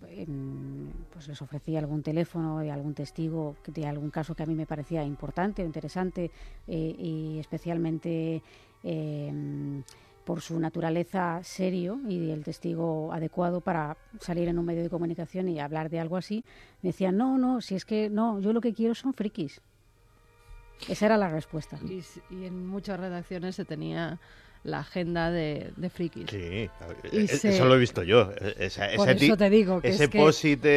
em, 0.10 0.92
pues 1.12 1.28
les 1.28 1.42
ofrecía 1.42 1.80
algún 1.80 2.04
teléfono 2.04 2.60
de 2.60 2.70
algún 2.70 2.94
testigo 2.94 3.56
de 3.66 3.88
algún 3.88 4.12
caso 4.12 4.36
que 4.36 4.44
a 4.44 4.46
mí 4.46 4.54
me 4.54 4.68
parecía 4.68 5.04
importante 5.04 5.64
o 5.64 5.66
interesante 5.66 6.30
eh, 6.68 6.96
y 7.00 7.40
especialmente 7.40 8.44
em, 8.84 9.82
por 10.24 10.42
su 10.42 10.60
naturaleza 10.60 11.40
serio 11.42 12.00
y 12.08 12.30
el 12.30 12.44
testigo 12.44 13.12
adecuado 13.12 13.60
para 13.60 13.98
salir 14.20 14.50
en 14.50 14.60
un 14.60 14.66
medio 14.66 14.84
de 14.84 14.92
comunicación 14.92 15.50
y 15.50 15.60
hablar 15.60 15.90
de 15.90 16.00
algo 16.00 16.16
así, 16.16 16.46
me 16.84 16.90
decían, 16.90 17.18
no, 17.18 17.40
no, 17.40 17.60
si 17.60 17.74
es 17.74 17.86
que 17.86 18.12
no, 18.12 18.40
yo 18.40 18.54
lo 18.54 18.62
que 18.62 18.76
quiero 18.76 18.94
son 18.94 19.16
frikis. 19.16 19.64
Esa 20.88 21.06
era 21.06 21.18
la 21.18 21.30
respuesta. 21.30 21.78
Y, 21.84 22.04
y 22.30 22.46
en 22.46 22.66
muchas 22.68 23.00
redacciones 23.00 23.56
se 23.56 23.66
tenía 23.66 24.20
la 24.66 24.80
agenda 24.80 25.30
de, 25.32 25.72
de 25.78 25.90
frikis. 25.92 26.26
Sí, 26.30 26.70
Y 27.12 27.18
eh, 27.20 27.28
se- 27.28 27.50
eso 27.50 27.66
lo 27.66 27.76
he 27.76 27.78
visto 27.78 28.02
yo. 28.04 28.32
Esa, 28.58 28.88
Por 28.96 29.08
ese 29.10 29.16
ti- 29.20 29.26
eso 29.28 29.38
te 29.38 29.50
digo 29.50 29.80
que 29.80 29.90
ese 29.90 30.06
es 30.06 30.10
que- 30.10 30.18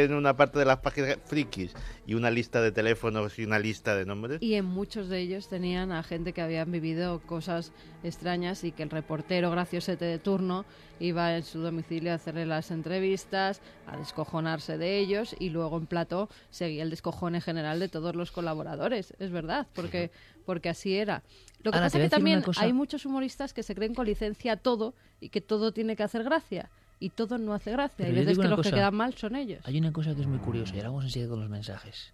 en 0.04 0.12
una 0.14 0.36
parte 0.36 0.58
de 0.58 0.66
las 0.66 0.76
páginas 0.78 1.16
frikis 1.24 1.72
y 2.06 2.12
una 2.14 2.30
lista 2.30 2.60
de 2.60 2.70
teléfonos 2.70 3.38
y 3.38 3.44
una 3.44 3.58
lista 3.58 3.96
de 3.96 4.04
nombres. 4.04 4.42
Y 4.42 4.54
en 4.54 4.66
muchos 4.66 5.08
de 5.08 5.20
ellos 5.20 5.48
tenían 5.48 5.90
a 5.90 6.02
gente 6.02 6.32
que 6.34 6.42
habían 6.42 6.70
vivido 6.70 7.20
cosas 7.20 7.72
extrañas 8.04 8.62
y 8.62 8.72
que 8.72 8.82
el 8.82 8.90
reportero 8.90 9.50
graciosete 9.50 10.04
de 10.04 10.18
turno 10.18 10.66
iba 11.00 11.34
en 11.36 11.42
su 11.42 11.60
domicilio 11.60 12.12
a 12.12 12.16
hacerle 12.16 12.44
las 12.44 12.70
entrevistas, 12.70 13.62
a 13.86 13.96
descojonarse 13.96 14.76
de 14.76 14.98
ellos 14.98 15.34
y 15.38 15.48
luego 15.48 15.78
en 15.78 15.86
plato 15.86 16.28
seguía 16.50 16.82
el 16.82 16.90
descojone 16.90 17.40
general 17.40 17.80
de 17.80 17.88
todos 17.88 18.14
los 18.14 18.32
colaboradores. 18.32 19.14
Es 19.18 19.30
verdad, 19.30 19.66
porque, 19.74 20.10
porque 20.44 20.68
así 20.68 20.94
era. 20.96 21.22
Lo 21.62 21.72
que 21.72 21.78
pasa 21.78 21.98
es 21.98 22.04
que 22.04 22.10
también 22.10 22.42
hay 22.56 22.72
muchos 22.72 23.04
humoristas 23.04 23.52
que 23.52 23.62
se 23.62 23.74
creen 23.74 23.94
con 23.94 24.06
licencia 24.06 24.52
a 24.52 24.56
todo 24.56 24.94
y 25.20 25.30
que 25.30 25.40
todo 25.40 25.72
tiene 25.72 25.96
que 25.96 26.02
hacer 26.02 26.22
gracia. 26.22 26.70
Y 27.00 27.10
todo 27.10 27.38
no 27.38 27.52
hace 27.52 27.70
gracia. 27.70 28.06
Pero 28.06 28.10
yo 28.10 28.20
veces 28.20 28.38
que 28.38 28.48
los 28.48 28.58
que 28.58 28.70
cosa. 28.70 28.76
quedan 28.76 28.94
mal 28.94 29.14
son 29.14 29.36
ellos. 29.36 29.60
Hay 29.64 29.78
una 29.78 29.92
cosa 29.92 30.14
que 30.14 30.20
es 30.20 30.26
muy 30.26 30.38
curiosa 30.38 30.74
y 30.74 30.78
ahora 30.78 30.90
vamos 30.90 31.04
enseguida 31.04 31.28
con 31.28 31.40
los 31.40 31.48
mensajes. 31.48 32.12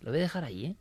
Lo 0.00 0.10
voy 0.10 0.20
a 0.20 0.22
dejar 0.22 0.44
ahí, 0.44 0.66
¿eh? 0.66 0.76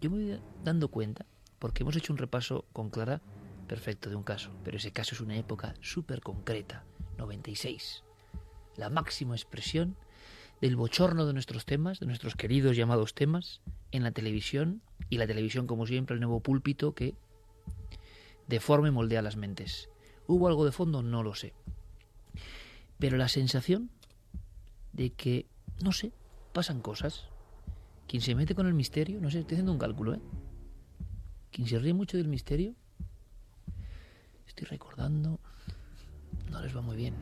Yo 0.00 0.10
me 0.10 0.16
voy 0.16 0.40
dando 0.64 0.88
cuenta, 0.88 1.26
porque 1.58 1.82
hemos 1.82 1.96
hecho 1.96 2.12
un 2.12 2.18
repaso 2.18 2.64
con 2.72 2.88
Clara 2.88 3.20
perfecto 3.66 4.08
de 4.08 4.16
un 4.16 4.22
caso, 4.22 4.50
pero 4.64 4.78
ese 4.78 4.92
caso 4.92 5.14
es 5.14 5.20
una 5.20 5.36
época 5.36 5.74
súper 5.80 6.20
concreta, 6.20 6.84
96. 7.18 8.04
La 8.76 8.90
máxima 8.90 9.34
expresión 9.34 9.96
del 10.60 10.76
bochorno 10.76 11.26
de 11.26 11.32
nuestros 11.32 11.66
temas, 11.66 12.00
de 12.00 12.06
nuestros 12.06 12.36
queridos 12.36 12.76
llamados 12.76 13.14
temas, 13.14 13.60
en 13.92 14.02
la 14.02 14.12
televisión, 14.12 14.82
y 15.10 15.18
la 15.18 15.26
televisión, 15.26 15.66
como 15.66 15.86
siempre, 15.86 16.14
el 16.14 16.20
nuevo 16.20 16.40
púlpito 16.40 16.94
que 16.94 17.14
deforma 18.46 18.88
y 18.88 18.90
moldea 18.90 19.22
las 19.22 19.36
mentes. 19.36 19.88
¿Hubo 20.26 20.48
algo 20.48 20.64
de 20.64 20.72
fondo? 20.72 21.02
No 21.02 21.22
lo 21.22 21.34
sé. 21.34 21.54
Pero 22.98 23.16
la 23.16 23.28
sensación 23.28 23.90
de 24.92 25.10
que, 25.10 25.46
no 25.82 25.92
sé, 25.92 26.12
pasan 26.52 26.80
cosas. 26.80 27.28
Quien 28.06 28.22
se 28.22 28.34
mete 28.34 28.54
con 28.54 28.66
el 28.66 28.74
misterio, 28.74 29.20
no 29.20 29.30
sé, 29.30 29.40
estoy 29.40 29.56
haciendo 29.56 29.72
un 29.72 29.78
cálculo, 29.78 30.14
¿eh? 30.14 30.20
Quien 31.50 31.68
se 31.68 31.78
ríe 31.78 31.94
mucho 31.94 32.16
del 32.16 32.28
misterio, 32.28 32.74
estoy 34.46 34.66
recordando, 34.66 35.40
no 36.50 36.62
les 36.62 36.76
va 36.76 36.80
muy 36.80 36.96
bien. 36.96 37.14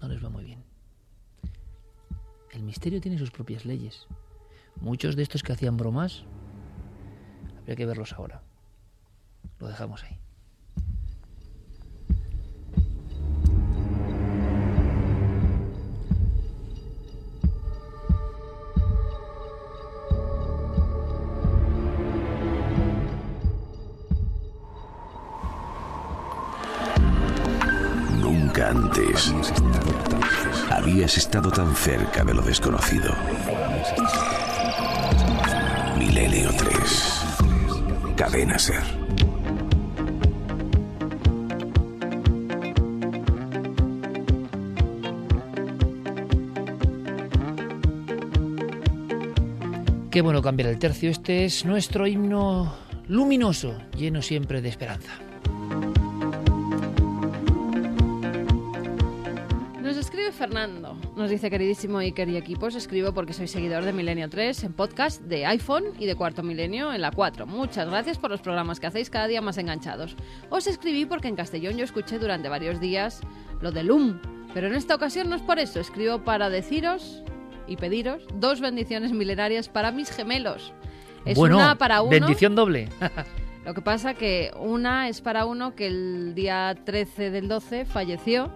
No 0.00 0.08
les 0.08 0.24
va 0.24 0.28
muy 0.28 0.44
bien. 0.44 0.62
El 2.52 2.62
misterio 2.62 3.00
tiene 3.00 3.18
sus 3.18 3.30
propias 3.30 3.64
leyes. 3.64 4.06
Muchos 4.80 5.16
de 5.16 5.22
estos 5.22 5.42
que 5.42 5.52
hacían 5.52 5.76
bromas, 5.76 6.24
habría 7.58 7.76
que 7.76 7.86
verlos 7.86 8.12
ahora. 8.12 8.42
Lo 9.58 9.68
dejamos 9.68 10.02
ahí. 10.04 10.18
Nunca 28.20 28.70
antes 28.70 29.34
habías 30.70 31.18
estado 31.18 31.50
tan 31.50 31.74
cerca 31.74 32.24
de 32.24 32.34
lo 32.34 32.42
desconocido. 32.42 33.12
Milenio 36.48 36.52
3. 36.56 38.14
Cadena 38.16 38.58
Ser. 38.58 38.82
Qué 50.10 50.22
bueno 50.22 50.42
cambiar 50.42 50.68
el 50.70 50.78
tercio. 50.78 51.10
Este 51.10 51.44
es 51.44 51.64
nuestro 51.64 52.06
himno 52.06 52.74
luminoso, 53.08 53.76
lleno 53.96 54.22
siempre 54.22 54.60
de 54.60 54.68
esperanza. 54.68 55.27
Fernando. 60.48 60.96
Nos 61.14 61.28
dice, 61.28 61.50
queridísimo 61.50 61.98
Iker 61.98 62.26
y 62.30 62.38
equipos, 62.38 62.74
escribo 62.74 63.12
porque 63.12 63.34
soy 63.34 63.48
seguidor 63.48 63.84
de 63.84 63.92
Milenio 63.92 64.30
3 64.30 64.64
en 64.64 64.72
podcast 64.72 65.20
de 65.20 65.44
iPhone 65.44 65.84
y 65.98 66.06
de 66.06 66.14
Cuarto 66.14 66.42
Milenio 66.42 66.90
en 66.94 67.02
la 67.02 67.10
4. 67.10 67.46
Muchas 67.46 67.86
gracias 67.86 68.16
por 68.16 68.30
los 68.30 68.40
programas 68.40 68.80
que 68.80 68.86
hacéis 68.86 69.10
cada 69.10 69.26
día 69.26 69.42
más 69.42 69.58
enganchados. 69.58 70.16
Os 70.48 70.66
escribí 70.66 71.04
porque 71.04 71.28
en 71.28 71.36
Castellón 71.36 71.76
yo 71.76 71.84
escuché 71.84 72.18
durante 72.18 72.48
varios 72.48 72.80
días 72.80 73.20
lo 73.60 73.72
de 73.72 73.82
LUM, 73.82 74.20
pero 74.54 74.68
en 74.68 74.74
esta 74.74 74.94
ocasión 74.94 75.28
no 75.28 75.36
es 75.36 75.42
por 75.42 75.58
eso. 75.58 75.80
Escribo 75.80 76.24
para 76.24 76.48
deciros 76.48 77.22
y 77.66 77.76
pediros 77.76 78.22
dos 78.36 78.62
bendiciones 78.62 79.12
milenarias 79.12 79.68
para 79.68 79.92
mis 79.92 80.10
gemelos. 80.10 80.72
Es 81.26 81.36
bueno, 81.36 81.56
una 81.56 81.76
para 81.76 82.00
uno. 82.00 82.10
bendición 82.10 82.54
doble. 82.54 82.88
Lo 83.66 83.74
que 83.74 83.82
pasa 83.82 84.14
que 84.14 84.50
una 84.58 85.10
es 85.10 85.20
para 85.20 85.44
uno 85.44 85.74
que 85.74 85.88
el 85.88 86.34
día 86.34 86.74
13 86.86 87.30
del 87.30 87.48
12 87.48 87.84
falleció 87.84 88.50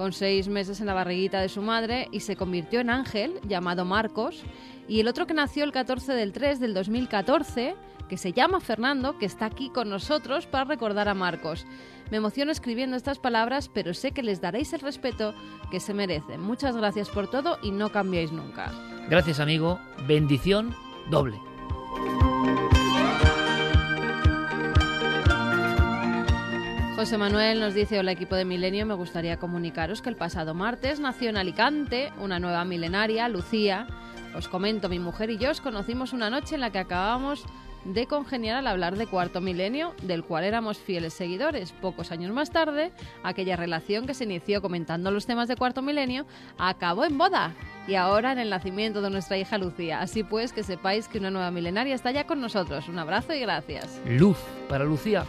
con 0.00 0.14
seis 0.14 0.48
meses 0.48 0.80
en 0.80 0.86
la 0.86 0.94
barriguita 0.94 1.42
de 1.42 1.50
su 1.50 1.60
madre 1.60 2.08
y 2.10 2.20
se 2.20 2.34
convirtió 2.34 2.80
en 2.80 2.88
ángel 2.88 3.38
llamado 3.46 3.84
Marcos. 3.84 4.44
Y 4.88 4.98
el 4.98 5.08
otro 5.08 5.26
que 5.26 5.34
nació 5.34 5.62
el 5.62 5.72
14 5.72 6.14
del 6.14 6.32
3 6.32 6.58
del 6.58 6.72
2014, 6.72 7.76
que 8.08 8.16
se 8.16 8.32
llama 8.32 8.60
Fernando, 8.60 9.18
que 9.18 9.26
está 9.26 9.44
aquí 9.44 9.68
con 9.68 9.90
nosotros 9.90 10.46
para 10.46 10.64
recordar 10.64 11.10
a 11.10 11.14
Marcos. 11.14 11.66
Me 12.10 12.16
emociono 12.16 12.50
escribiendo 12.50 12.96
estas 12.96 13.18
palabras, 13.18 13.68
pero 13.68 13.92
sé 13.92 14.12
que 14.12 14.22
les 14.22 14.40
daréis 14.40 14.72
el 14.72 14.80
respeto 14.80 15.34
que 15.70 15.80
se 15.80 15.92
merecen. 15.92 16.40
Muchas 16.40 16.78
gracias 16.78 17.10
por 17.10 17.28
todo 17.28 17.58
y 17.62 17.70
no 17.70 17.92
cambiéis 17.92 18.32
nunca. 18.32 18.72
Gracias, 19.10 19.38
amigo. 19.38 19.78
Bendición 20.08 20.74
doble. 21.10 21.49
José 27.00 27.16
Manuel 27.16 27.60
nos 27.60 27.72
dice, 27.72 27.98
hola 27.98 28.12
equipo 28.12 28.34
de 28.34 28.44
Milenio, 28.44 28.84
me 28.84 28.92
gustaría 28.92 29.38
comunicaros 29.38 30.02
que 30.02 30.10
el 30.10 30.16
pasado 30.16 30.52
martes 30.52 31.00
nació 31.00 31.30
en 31.30 31.38
Alicante 31.38 32.12
una 32.20 32.38
nueva 32.38 32.62
milenaria, 32.66 33.26
Lucía. 33.26 33.86
Os 34.36 34.48
comento, 34.48 34.90
mi 34.90 34.98
mujer 34.98 35.30
y 35.30 35.38
yo 35.38 35.50
os 35.50 35.62
conocimos 35.62 36.12
una 36.12 36.28
noche 36.28 36.56
en 36.56 36.60
la 36.60 36.68
que 36.68 36.78
acabábamos 36.78 37.46
de 37.86 38.06
congeniar 38.06 38.58
al 38.58 38.66
hablar 38.66 38.98
de 38.98 39.06
Cuarto 39.06 39.40
Milenio, 39.40 39.94
del 40.02 40.24
cual 40.24 40.44
éramos 40.44 40.76
fieles 40.76 41.14
seguidores. 41.14 41.72
Pocos 41.72 42.12
años 42.12 42.34
más 42.34 42.50
tarde, 42.50 42.92
aquella 43.22 43.56
relación 43.56 44.06
que 44.06 44.12
se 44.12 44.24
inició 44.24 44.60
comentando 44.60 45.10
los 45.10 45.24
temas 45.24 45.48
de 45.48 45.56
Cuarto 45.56 45.80
Milenio 45.80 46.26
acabó 46.58 47.06
en 47.06 47.16
boda 47.16 47.54
y 47.88 47.94
ahora 47.94 48.30
en 48.32 48.38
el 48.38 48.50
nacimiento 48.50 49.00
de 49.00 49.08
nuestra 49.08 49.38
hija 49.38 49.56
Lucía. 49.56 50.02
Así 50.02 50.22
pues, 50.22 50.52
que 50.52 50.62
sepáis 50.62 51.08
que 51.08 51.16
una 51.16 51.30
nueva 51.30 51.50
milenaria 51.50 51.94
está 51.94 52.10
ya 52.10 52.26
con 52.26 52.42
nosotros. 52.42 52.88
Un 52.88 52.98
abrazo 52.98 53.32
y 53.32 53.40
gracias. 53.40 54.02
Luz 54.04 54.36
para 54.68 54.84
Lucía. 54.84 55.24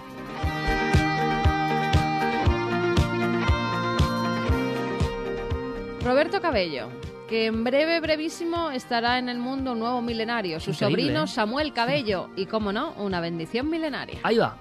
Roberto 6.03 6.41
Cabello, 6.41 6.89
que 7.29 7.45
en 7.45 7.63
breve, 7.63 7.99
brevísimo, 7.99 8.71
estará 8.71 9.19
en 9.19 9.29
el 9.29 9.37
mundo 9.37 9.73
un 9.73 9.79
nuevo 9.79 10.01
milenario, 10.01 10.59
su 10.59 10.71
Increíble, 10.71 11.03
sobrino 11.03 11.23
¿eh? 11.25 11.27
Samuel 11.27 11.73
Cabello, 11.73 12.29
y 12.35 12.47
como 12.47 12.73
no, 12.73 12.93
una 12.93 13.19
bendición 13.21 13.69
milenaria. 13.69 14.19
Ahí 14.23 14.37
va. 14.37 14.57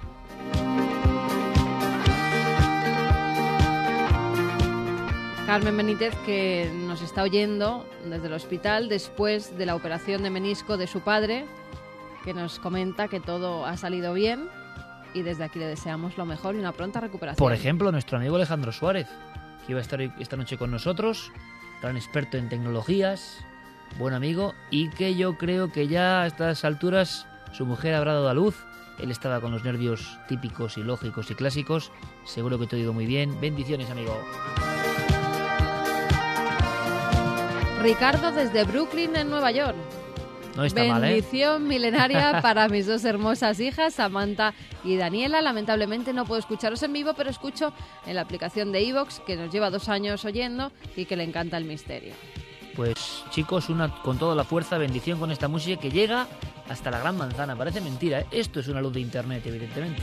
Carmen 5.47 5.76
Benítez, 5.78 6.14
que 6.26 6.70
nos 6.86 7.01
está 7.01 7.22
oyendo 7.22 7.86
desde 8.05 8.26
el 8.26 8.34
hospital 8.34 8.88
después 8.88 9.57
de 9.57 9.66
la 9.66 9.74
operación 9.74 10.22
de 10.22 10.30
menisco 10.30 10.76
de 10.76 10.86
su 10.86 11.01
padre, 11.01 11.47
que 12.22 12.34
nos 12.34 12.59
comenta 12.59 13.09
que 13.09 13.18
todo 13.18 13.64
ha 13.64 13.78
salido 13.78 14.12
bien 14.12 14.49
y 15.14 15.22
desde 15.22 15.45
aquí 15.45 15.59
le 15.59 15.66
deseamos 15.66 16.16
lo 16.16 16.24
mejor 16.26 16.55
y 16.55 16.59
una 16.59 16.72
pronta 16.72 17.01
recuperación. 17.01 17.43
Por 17.45 17.53
ejemplo, 17.53 17.91
nuestro 17.91 18.18
amigo 18.18 18.36
Alejandro 18.36 18.70
Suárez, 18.70 19.09
que 19.66 19.72
iba 19.72 19.78
a 19.78 19.82
estar 19.82 20.00
esta 20.00 20.36
noche 20.36 20.58
con 20.58 20.70
nosotros, 20.70 21.32
gran 21.80 21.96
experto 21.96 22.36
en 22.36 22.48
tecnologías, 22.48 23.38
buen 23.98 24.14
amigo, 24.14 24.54
y 24.70 24.90
que 24.90 25.14
yo 25.14 25.36
creo 25.38 25.72
que 25.72 25.88
ya 25.88 26.22
a 26.22 26.26
estas 26.26 26.64
alturas 26.64 27.26
su 27.52 27.66
mujer 27.66 27.94
habrá 27.94 28.14
dado 28.14 28.28
a 28.28 28.34
luz. 28.34 28.56
Él 28.98 29.11
estaba 29.11 29.40
con 29.40 29.52
los 29.52 29.64
nervios 29.64 30.18
típicos 30.28 30.76
y 30.76 30.82
lógicos 30.82 31.30
y 31.30 31.34
clásicos. 31.34 31.90
Seguro 32.24 32.58
que 32.58 32.66
todo 32.66 32.76
ha 32.76 32.82
ido 32.82 32.92
muy 32.92 33.06
bien. 33.06 33.40
Bendiciones, 33.40 33.90
amigo. 33.90 34.18
Ricardo 37.80 38.30
desde 38.30 38.64
Brooklyn, 38.64 39.16
en 39.16 39.30
Nueva 39.30 39.50
York. 39.52 39.76
No 40.57 40.64
está 40.64 40.82
Bendición 40.82 41.62
mal, 41.62 41.64
¿eh? 41.64 41.68
milenaria 41.68 42.40
para 42.42 42.68
mis 42.68 42.86
dos 42.86 43.05
hermosas 43.05 43.61
hijas, 43.61 43.94
Samantha 43.94 44.55
y 44.84 44.96
Daniela. 44.96 45.40
Lamentablemente 45.40 46.12
no 46.12 46.24
puedo 46.24 46.40
escucharos 46.40 46.82
en 46.82 46.92
vivo, 46.92 47.14
pero 47.14 47.30
escucho 47.30 47.72
en 48.07 48.16
la 48.16 48.22
aplicación 48.22 48.72
de 48.72 48.86
Evox, 48.88 49.20
que 49.20 49.36
nos 49.36 49.53
lleva 49.53 49.70
dos 49.70 49.88
años 49.88 50.24
oyendo 50.24 50.72
y 50.96 51.05
que 51.05 51.16
le 51.16 51.24
encanta 51.24 51.57
el 51.57 51.64
misterio. 51.64 52.14
Pues 52.74 53.24
chicos, 53.30 53.68
una 53.68 54.03
con 54.03 54.18
toda 54.18 54.34
la 54.34 54.44
fuerza, 54.44 54.78
bendición 54.78 55.18
con 55.18 55.30
esta 55.30 55.48
música 55.48 55.80
que 55.80 55.90
llega 55.90 56.26
hasta 56.68 56.90
la 56.90 57.01
gran 57.01 57.16
manzana. 57.16 57.57
Parece 57.57 57.80
mentira, 57.80 58.20
¿eh? 58.20 58.26
esto 58.30 58.61
es 58.61 58.68
una 58.68 58.80
luz 58.80 58.94
de 58.94 59.01
internet, 59.01 59.42
evidentemente. 59.46 60.03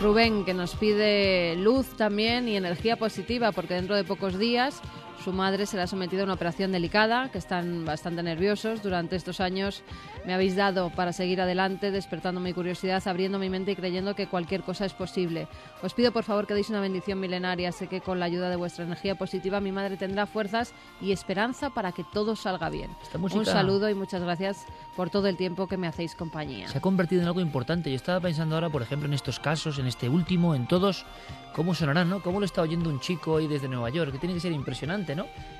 Rubén, 0.00 0.44
que 0.44 0.52
nos 0.52 0.74
pide 0.74 1.56
luz 1.56 1.96
también 1.96 2.48
y 2.48 2.56
energía 2.56 2.96
positiva, 2.96 3.50
porque 3.52 3.74
dentro 3.74 3.96
de 3.96 4.04
pocos 4.04 4.38
días 4.38 4.82
su 5.26 5.32
madre 5.32 5.66
será 5.66 5.88
sometida 5.88 6.20
a 6.20 6.24
una 6.24 6.34
operación 6.34 6.70
delicada, 6.70 7.32
que 7.32 7.38
están 7.38 7.84
bastante 7.84 8.22
nerviosos. 8.22 8.80
Durante 8.80 9.16
estos 9.16 9.40
años 9.40 9.82
me 10.24 10.32
habéis 10.32 10.54
dado 10.54 10.90
para 10.90 11.12
seguir 11.12 11.40
adelante, 11.40 11.90
despertando 11.90 12.40
mi 12.40 12.52
curiosidad, 12.52 13.02
abriendo 13.08 13.36
mi 13.40 13.50
mente 13.50 13.72
y 13.72 13.74
creyendo 13.74 14.14
que 14.14 14.28
cualquier 14.28 14.62
cosa 14.62 14.84
es 14.84 14.92
posible. 14.92 15.48
Os 15.82 15.94
pido 15.94 16.12
por 16.12 16.22
favor 16.22 16.46
que 16.46 16.54
deis 16.54 16.70
una 16.70 16.80
bendición 16.80 17.18
milenaria. 17.18 17.72
Sé 17.72 17.88
que 17.88 18.00
con 18.00 18.20
la 18.20 18.26
ayuda 18.26 18.48
de 18.50 18.54
vuestra 18.54 18.84
energía 18.84 19.16
positiva 19.16 19.58
mi 19.58 19.72
madre 19.72 19.96
tendrá 19.96 20.26
fuerzas 20.26 20.72
y 21.00 21.10
esperanza 21.10 21.70
para 21.70 21.90
que 21.90 22.04
todo 22.12 22.36
salga 22.36 22.70
bien. 22.70 22.92
Un 23.18 23.44
saludo 23.44 23.90
y 23.90 23.94
muchas 23.94 24.22
gracias 24.22 24.64
por 24.94 25.10
todo 25.10 25.26
el 25.26 25.36
tiempo 25.36 25.66
que 25.66 25.76
me 25.76 25.88
hacéis 25.88 26.14
compañía. 26.14 26.68
se 26.68 26.78
ha 26.78 26.80
convertido 26.80 27.22
en 27.22 27.26
algo 27.26 27.40
importante. 27.40 27.90
Yo 27.90 27.96
estaba 27.96 28.20
pensando 28.20 28.54
ahora, 28.54 28.70
por 28.70 28.82
ejemplo, 28.82 29.08
en 29.08 29.14
estos 29.14 29.40
casos, 29.40 29.80
en 29.80 29.88
este 29.88 30.08
último, 30.08 30.54
en 30.54 30.68
todos, 30.68 31.04
cómo 31.52 31.74
sonarán, 31.74 32.08
¿no? 32.08 32.22
Cómo 32.22 32.38
lo 32.38 32.46
está 32.46 32.62
oyendo 32.62 32.88
un 32.90 33.00
chico 33.00 33.38
ahí 33.38 33.48
desde 33.48 33.66
Nueva 33.66 33.90
York, 33.90 34.12
que 34.12 34.18
tiene 34.18 34.34
que 34.34 34.40
ser 34.40 34.52
impresionante, 34.52 35.15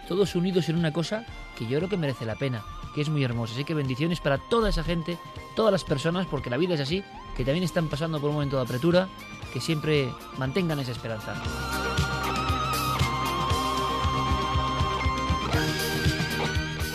Todos 0.08 0.34
unidos 0.34 0.68
en 0.68 0.76
una 0.76 0.92
cosa 0.92 1.24
que 1.56 1.66
yo 1.66 1.78
creo 1.78 1.88
que 1.88 1.96
merece 1.96 2.24
la 2.24 2.36
pena, 2.36 2.64
que 2.94 3.00
es 3.00 3.08
muy 3.08 3.24
hermosa. 3.24 3.54
Así 3.54 3.64
que 3.64 3.74
bendiciones 3.74 4.20
para 4.20 4.38
toda 4.38 4.68
esa 4.68 4.84
gente, 4.84 5.18
todas 5.54 5.72
las 5.72 5.84
personas, 5.84 6.26
porque 6.26 6.50
la 6.50 6.56
vida 6.56 6.74
es 6.74 6.80
así, 6.80 7.02
que 7.36 7.44
también 7.44 7.64
están 7.64 7.88
pasando 7.88 8.20
por 8.20 8.30
un 8.30 8.36
momento 8.36 8.56
de 8.56 8.62
apretura, 8.62 9.08
que 9.52 9.60
siempre 9.60 10.12
mantengan 10.38 10.78
esa 10.78 10.92
esperanza. 10.92 11.34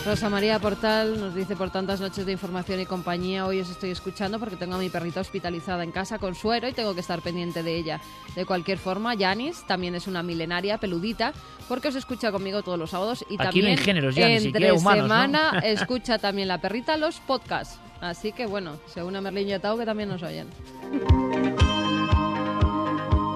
Rosa 0.04 0.28
María 0.28 0.58
Portal 0.58 1.20
nos 1.20 1.32
dice 1.32 1.54
por 1.54 1.70
tantas 1.70 2.00
noches 2.00 2.26
de 2.26 2.32
información 2.32 2.80
y 2.80 2.86
compañía, 2.86 3.46
hoy 3.46 3.60
os 3.60 3.70
estoy 3.70 3.90
escuchando 3.90 4.40
porque 4.40 4.56
tengo 4.56 4.74
a 4.74 4.78
mi 4.78 4.90
perrita 4.90 5.20
hospitalizada 5.20 5.84
en 5.84 5.92
casa 5.92 6.18
con 6.18 6.34
suero 6.34 6.68
y 6.68 6.72
tengo 6.72 6.92
que 6.94 7.00
estar 7.00 7.20
pendiente 7.20 7.62
de 7.62 7.76
ella. 7.76 8.00
De 8.34 8.44
cualquier 8.44 8.78
forma, 8.78 9.14
Yanis 9.14 9.64
también 9.64 9.94
es 9.94 10.08
una 10.08 10.24
milenaria 10.24 10.78
peludita 10.78 11.32
porque 11.68 11.88
os 11.88 11.94
escucha 11.94 12.32
conmigo 12.32 12.62
todos 12.62 12.80
los 12.80 12.90
sábados 12.90 13.24
y 13.30 13.34
Aquí 13.34 13.60
no 13.60 13.68
también 13.68 13.78
géneros 13.78 14.16
ni 14.16 14.22
entre 14.22 14.72
humanos, 14.72 15.08
¿no? 15.08 15.14
semana 15.14 15.58
escucha 15.64 16.18
también 16.18 16.48
la 16.48 16.58
perrita 16.58 16.96
los 16.96 17.20
podcasts. 17.20 17.78
Así 18.00 18.32
que 18.32 18.46
bueno, 18.46 18.78
se 18.92 19.04
une 19.04 19.18
a 19.18 19.20
Merlín 19.20 19.48
y 19.48 19.52
a 19.52 19.60
Tao 19.60 19.78
que 19.78 19.86
también 19.86 20.08
nos 20.08 20.22
oyen. 20.24 20.48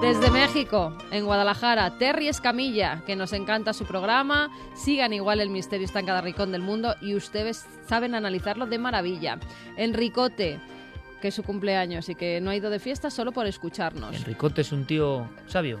Desde 0.01 0.29
México, 0.29 0.95
en 1.09 1.25
Guadalajara, 1.25 1.97
Terry 1.97 2.27
Escamilla, 2.27 3.01
que 3.07 3.15
nos 3.15 3.33
encanta 3.33 3.73
su 3.73 3.85
programa. 3.85 4.51
Sigan 4.75 5.11
igual 5.11 5.41
el 5.41 5.49
misterio 5.49 5.85
está 5.85 5.99
en 5.99 6.05
cada 6.05 6.21
rincón 6.21 6.51
del 6.51 6.61
mundo 6.61 6.95
y 7.01 7.15
ustedes 7.15 7.65
saben 7.87 8.13
analizarlo 8.13 8.67
de 8.67 8.77
maravilla. 8.77 9.39
Enricote, 9.75 10.59
que 11.19 11.29
es 11.29 11.33
su 11.33 11.41
cumpleaños 11.41 12.09
y 12.09 12.15
que 12.15 12.39
no 12.41 12.51
ha 12.51 12.55
ido 12.55 12.69
de 12.69 12.77
fiesta 12.77 13.09
solo 13.09 13.31
por 13.31 13.47
escucharnos. 13.47 14.15
Enricote 14.15 14.61
es 14.61 14.71
un 14.71 14.85
tío 14.85 15.27
sabio. 15.47 15.79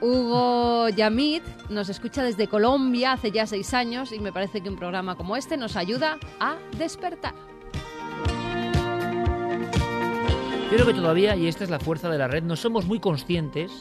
Hugo 0.00 0.88
Yamid 0.90 1.42
nos 1.68 1.88
escucha 1.88 2.22
desde 2.22 2.46
Colombia 2.46 3.14
hace 3.14 3.32
ya 3.32 3.44
seis 3.44 3.74
años 3.74 4.12
y 4.12 4.20
me 4.20 4.32
parece 4.32 4.60
que 4.60 4.68
un 4.68 4.76
programa 4.76 5.16
como 5.16 5.36
este 5.36 5.56
nos 5.56 5.74
ayuda 5.74 6.18
a 6.38 6.58
despertar. 6.78 7.34
Creo 10.70 10.84
que 10.84 10.92
todavía, 10.92 11.34
y 11.34 11.46
esta 11.46 11.64
es 11.64 11.70
la 11.70 11.80
fuerza 11.80 12.10
de 12.10 12.18
la 12.18 12.28
red, 12.28 12.42
no 12.42 12.54
somos 12.54 12.84
muy 12.84 13.00
conscientes 13.00 13.72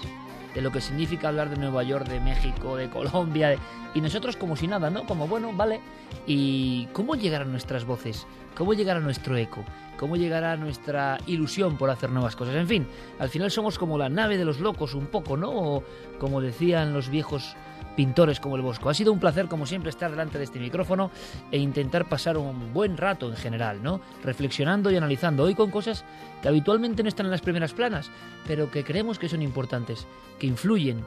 de 0.56 0.62
lo 0.62 0.72
que 0.72 0.80
significa 0.80 1.28
hablar 1.28 1.50
de 1.50 1.58
Nueva 1.58 1.84
York, 1.84 2.08
de 2.08 2.22
México, 2.22 2.78
de 2.78 2.90
Colombia, 2.90 3.58
y 3.94 4.00
nosotros 4.00 4.38
como 4.38 4.56
si 4.56 4.68
nada, 4.68 4.90
¿no? 4.90 5.06
Como 5.06 5.28
bueno, 5.28 5.52
vale. 5.54 5.82
¿Y 6.26 6.86
cómo 6.94 7.16
llegar 7.16 7.42
a 7.42 7.46
nuestras 7.46 7.84
voces? 7.84 8.26
¿Cómo 8.56 8.74
llegar 8.74 8.96
a 8.96 9.02
nuestro 9.02 9.36
eco? 9.36 9.66
¿Cómo 10.00 10.16
llegar 10.16 10.46
a 10.46 10.56
nuestra 10.56 11.18
ilusión 11.28 11.78
por 11.78 11.90
hacer 11.90 12.10
nuevas 12.10 12.38
cosas? 12.38 12.56
En 12.56 12.68
fin, 12.68 12.88
al 13.20 13.28
final 13.28 13.52
somos 13.52 13.78
como 13.78 13.98
la 13.98 14.08
nave 14.08 14.38
de 14.38 14.46
los 14.46 14.62
locos 14.62 14.94
un 14.94 15.08
poco, 15.08 15.36
¿no? 15.36 15.50
O 15.52 15.84
como 16.20 16.40
decían 16.40 16.94
los 16.94 17.10
viejos 17.10 17.58
pintores 17.98 18.39
como 18.39 18.56
el 18.56 18.62
Bosco. 18.62 18.89
Ha 18.89 18.93
sido 18.93 19.12
un 19.12 19.20
placer, 19.20 19.48
como 19.48 19.66
siempre, 19.66 19.89
estar 19.89 20.12
delante 20.12 20.38
de 20.38 20.43
este 20.43 20.60
micrófono 20.60 21.10
e 21.52 21.58
intentar 21.58 22.08
pasar 22.08 22.38
un 22.38 22.72
buen 22.72 22.95
rato 22.95 23.28
en 23.28 23.36
general, 23.36 23.82
¿no? 23.82 24.00
Reflexionando 24.24 24.91
y 24.91 24.95
analizando 24.95 25.43
hoy 25.43 25.56
con 25.56 25.72
cosas 25.72 26.06
que 26.41 26.48
habitualmente 26.48 27.02
no 27.02 27.10
están 27.10 27.26
en 27.26 27.32
las 27.32 27.41
primeras 27.41 27.74
planas, 27.74 28.12
pero 28.48 28.70
que 28.70 28.84
creemos 28.84 29.18
que 29.18 29.28
son 29.28 29.41
importantes, 29.41 30.06
que 30.38 30.45
influyen. 30.45 31.04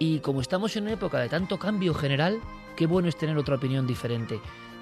Y 0.00 0.18
como 0.18 0.40
estamos 0.40 0.76
en 0.76 0.82
una 0.82 0.94
época 0.94 1.20
de 1.20 1.28
tanto 1.28 1.58
cambio 1.58 1.94
general, 1.94 2.40
qué 2.76 2.86
bueno 2.86 3.08
es 3.08 3.16
tener 3.16 3.38
otra 3.38 3.54
opinión 3.54 3.86
diferente. 3.86 4.40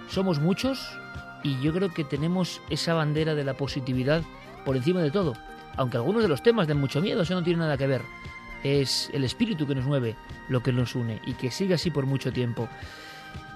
Somos 0.08 0.40
muchos 0.40 0.98
y 1.44 1.60
yo 1.60 1.74
creo 1.74 1.92
que 1.92 2.04
tenemos 2.04 2.62
esa 2.70 2.94
bandera 2.94 3.34
de 3.34 3.44
la 3.44 3.54
positividad 3.54 4.22
por 4.64 4.76
encima 4.76 5.02
de 5.02 5.10
todo. 5.10 5.34
Aunque 5.76 5.98
algunos 5.98 6.22
de 6.22 6.28
los 6.28 6.42
temas 6.42 6.66
den 6.66 6.80
mucho 6.80 7.02
miedo, 7.02 7.22
eso 7.22 7.34
no 7.34 7.42
tiene 7.42 7.60
nada 7.60 7.76
que 7.76 7.86
ver. 7.86 8.02
Es 8.62 9.10
el 9.12 9.24
espíritu 9.24 9.66
que 9.66 9.74
nos 9.74 9.84
mueve, 9.84 10.16
lo 10.48 10.62
que 10.62 10.72
nos 10.72 10.94
une 10.94 11.20
y 11.26 11.34
que 11.34 11.50
siga 11.50 11.74
así 11.74 11.90
por 11.90 12.06
mucho 12.06 12.32
tiempo. 12.32 12.68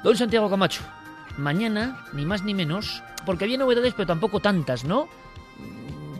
Don 0.03 0.17
Santiago 0.17 0.51
Camacho, 0.51 0.83
mañana, 1.37 2.05
ni 2.13 2.25
más 2.25 2.43
ni 2.43 2.55
menos, 2.55 3.03
porque 3.25 3.45
había 3.45 3.59
novedades, 3.59 3.95
pero 3.95 4.07
tampoco 4.07 4.41
tantas, 4.41 4.85
¿no? 4.85 5.09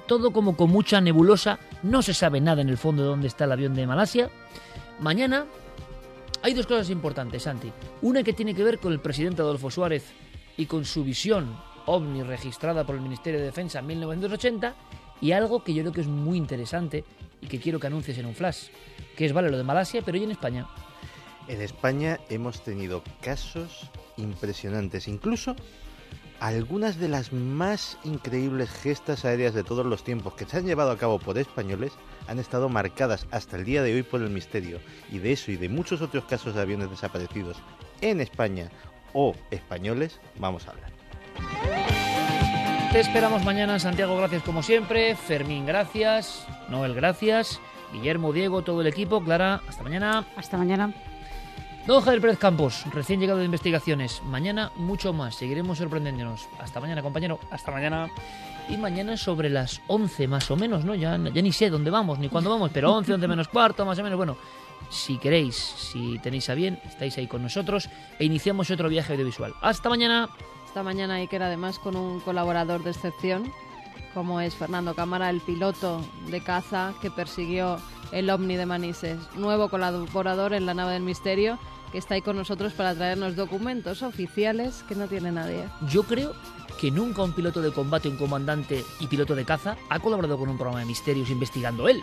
Todo 0.07 0.33
como 0.33 0.57
con 0.57 0.71
mucha 0.71 1.01
nebulosa, 1.01 1.59
no 1.83 2.03
se 2.03 2.15
sabe 2.15 2.41
nada 2.41 2.63
en 2.63 2.69
el 2.69 2.79
fondo 2.79 3.03
de 3.03 3.09
dónde 3.09 3.29
está 3.29 3.45
el 3.45 3.53
avión 3.53 3.75
de 3.75 3.87
Malasia. 3.87 4.31
Mañana 5.01 5.47
hay 6.43 6.55
dos 6.55 6.67
cosas 6.67 6.91
importantes, 6.91 7.43
Santi. 7.43 7.73
Una 8.03 8.23
que 8.23 8.33
tiene 8.33 8.55
que 8.55 8.63
ver 8.63 8.79
con 8.79 8.93
el 8.93 9.01
presidente 9.01 9.43
Adolfo 9.43 9.71
Suárez 9.71 10.13
y 10.57 10.67
con 10.67 10.85
su 10.85 11.03
visión 11.03 11.57
ovni 11.87 12.23
registrada 12.23 12.85
por 12.85 12.95
el 12.95 13.01
Ministerio 13.01 13.41
de 13.41 13.47
Defensa 13.47 13.81
en 13.81 13.87
1980 13.87 14.75
y 15.21 15.33
algo 15.33 15.65
que 15.65 15.75
yo 15.75 15.83
creo 15.83 15.93
que 15.93 16.01
es 16.03 16.07
muy 16.07 16.37
interesante 16.37 17.05
y 17.41 17.47
que 17.47 17.61
quiero 17.61 17.81
que 17.81 17.87
anuncies 17.87 18.19
en 18.19 18.27
un 18.27 18.35
flash, 18.35 18.69
que 19.17 19.25
es 19.25 19.33
vale 19.33 19.51
lo 19.51 19.57
de 19.57 19.65
Malasia, 19.65 20.03
pero 20.03 20.19
y 20.19 20.25
en 20.25 20.31
España. 20.31 20.67
En 21.49 21.61
España 21.61 22.19
hemos 22.29 22.63
tenido 22.63 23.03
casos 23.21 23.91
impresionantes, 24.17 25.09
incluso 25.09 25.55
algunas 26.41 26.99
de 26.99 27.09
las 27.09 27.33
más 27.33 27.99
increíbles 28.05 28.71
gestas 28.71 29.25
aéreas 29.25 29.55
de 29.55 29.65
todos 29.65 29.87
los 29.87 30.05
tiempos 30.05 30.35
que 30.35 30.45
se 30.45 30.59
han 30.59 30.67
llevado 30.67 30.91
a 30.91 30.99
cabo 30.99 31.19
por 31.19 31.39
españoles 31.39 31.93
han 32.27 32.39
estado 32.39 32.69
marcadas 32.69 33.27
hasta 33.31 33.57
el 33.57 33.65
día 33.65 33.83
de 33.83 33.95
hoy 33.95 34.03
por 34.03 34.21
el 34.21 34.31
misterio. 34.31 34.81
Y 35.11 35.19
de 35.19 35.33
eso 35.33 35.51
y 35.51 35.57
de 35.57 35.69
muchos 35.69 36.03
otros 36.03 36.25
casos 36.25 36.55
de 36.55 36.61
aviones 36.61 36.91
desaparecidos 36.91 37.57
en 38.01 38.21
España 38.21 38.71
o 39.13 39.35
españoles 39.51 40.21
vamos 40.39 40.67
a 40.67 40.73
hablar. 40.73 40.96
Te 42.93 43.01
esperamos 43.01 43.45
mañana, 43.45 43.79
Santiago, 43.79 44.17
gracias 44.17 44.43
como 44.43 44.63
siempre. 44.63 45.15
Fermín, 45.17 45.67
gracias. 45.67 46.47
Noel, 46.69 46.95
gracias. 46.95 47.61
Guillermo, 47.93 48.33
Diego, 48.33 48.63
todo 48.63 48.81
el 48.81 48.87
equipo. 48.87 49.23
Clara, 49.23 49.61
hasta 49.69 49.83
mañana. 49.83 50.25
Hasta 50.35 50.57
mañana. 50.57 50.93
Don 51.87 52.01
Javier 52.01 52.23
Pérez 52.23 52.39
Campos, 52.39 52.85
recién 52.93 53.21
llegado 53.21 53.39
de 53.39 53.45
investigaciones. 53.45 54.23
Mañana 54.25 54.73
mucho 54.77 55.13
más, 55.13 55.35
seguiremos 55.35 55.79
sorprendiéndonos. 55.79 56.49
Hasta 56.59 56.81
mañana, 56.81 57.03
compañero. 57.03 57.39
Hasta 57.51 57.71
mañana. 57.71 58.09
Y 58.69 58.79
mañana 58.79 59.17
sobre 59.17 59.51
las 59.51 59.83
11 59.89 60.27
más 60.27 60.51
o 60.51 60.57
menos, 60.57 60.85
¿no? 60.85 60.95
Ya, 60.95 61.19
ya 61.19 61.43
ni 61.43 61.53
sé 61.53 61.69
dónde 61.71 61.91
vamos 61.91 62.19
ni 62.19 62.29
cuándo 62.29 62.51
vamos, 62.51 62.71
pero 62.73 62.93
11, 62.93 63.15
11 63.15 63.29
menos 63.29 63.49
cuarto, 63.49 63.85
más 63.85 63.99
o 63.99 64.03
menos. 64.03 64.17
Bueno, 64.17 64.37
si 64.89 65.19
queréis, 65.19 65.55
si 65.55 66.19
tenéis 66.21 66.49
a 66.49 66.55
bien, 66.55 66.81
estáis 66.85 67.19
ahí 67.19 67.27
con 67.27 67.43
nosotros 67.43 67.91
e 68.19 68.25
iniciamos 68.25 68.71
otro 68.71 68.89
viaje 68.89 69.13
audiovisual. 69.13 69.55
Hasta 69.61 69.89
mañana. 69.89 70.29
Esta 70.67 70.83
mañana 70.83 71.15
Iker 71.15 71.43
además 71.43 71.79
con 71.79 71.97
un 71.97 72.21
colaborador 72.21 72.83
de 72.83 72.91
excepción, 72.91 73.51
como 74.13 74.41
es 74.41 74.55
Fernando 74.55 74.95
Cámara, 74.95 75.31
el 75.31 75.41
piloto 75.41 76.03
de 76.31 76.43
caza 76.43 76.93
que 77.01 77.11
persiguió 77.11 77.79
el 78.13 78.29
ovni 78.29 78.57
de 78.57 78.67
Manises. 78.67 79.19
Nuevo 79.37 79.69
colaborador 79.71 80.53
en 80.53 80.67
la 80.67 80.75
nave 80.75 80.93
del 80.93 81.03
misterio 81.03 81.59
que 81.93 81.99
está 81.99 82.15
ahí 82.15 82.23
con 82.23 82.37
nosotros 82.37 82.73
para 82.73 82.95
traernos 82.95 83.37
documentos 83.37 84.03
oficiales 84.03 84.85
que 84.89 84.95
no 84.97 85.07
tiene 85.09 85.33
nadie. 85.33 85.65
Yo 85.89 86.03
creo 86.03 86.35
que 86.79 86.91
nunca 86.91 87.23
un 87.23 87.33
piloto 87.33 87.63
de 87.63 87.73
combate, 87.73 88.09
un 88.09 88.17
comandante 88.17 88.85
y 89.01 89.07
piloto 89.07 89.35
de 89.35 89.45
caza 89.45 89.77
ha 89.89 90.01
colaborado 90.01 90.37
con 90.37 90.49
un 90.49 90.59
programa 90.59 90.81
de 90.81 90.87
misterios 90.87 91.31
investigando 91.31 91.89
él. 91.89 92.03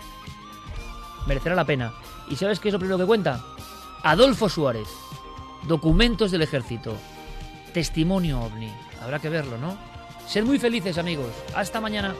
Merecerá 1.27 1.53
la 1.55 1.65
pena. 1.65 1.93
¿Y 2.29 2.35
sabes 2.37 2.59
qué 2.59 2.69
es 2.69 2.73
lo 2.73 2.79
primero 2.79 2.97
que 2.97 3.05
cuenta? 3.05 3.43
Adolfo 4.03 4.49
Suárez. 4.49 4.87
Documentos 5.67 6.31
del 6.31 6.41
ejército. 6.41 6.97
Testimonio 7.73 8.41
ovni. 8.41 8.71
Habrá 9.01 9.19
que 9.19 9.29
verlo, 9.29 9.57
¿no? 9.57 9.75
Sed 10.27 10.43
muy 10.43 10.59
felices, 10.59 10.97
amigos. 10.97 11.31
Hasta 11.55 11.81
mañana. 11.81 12.15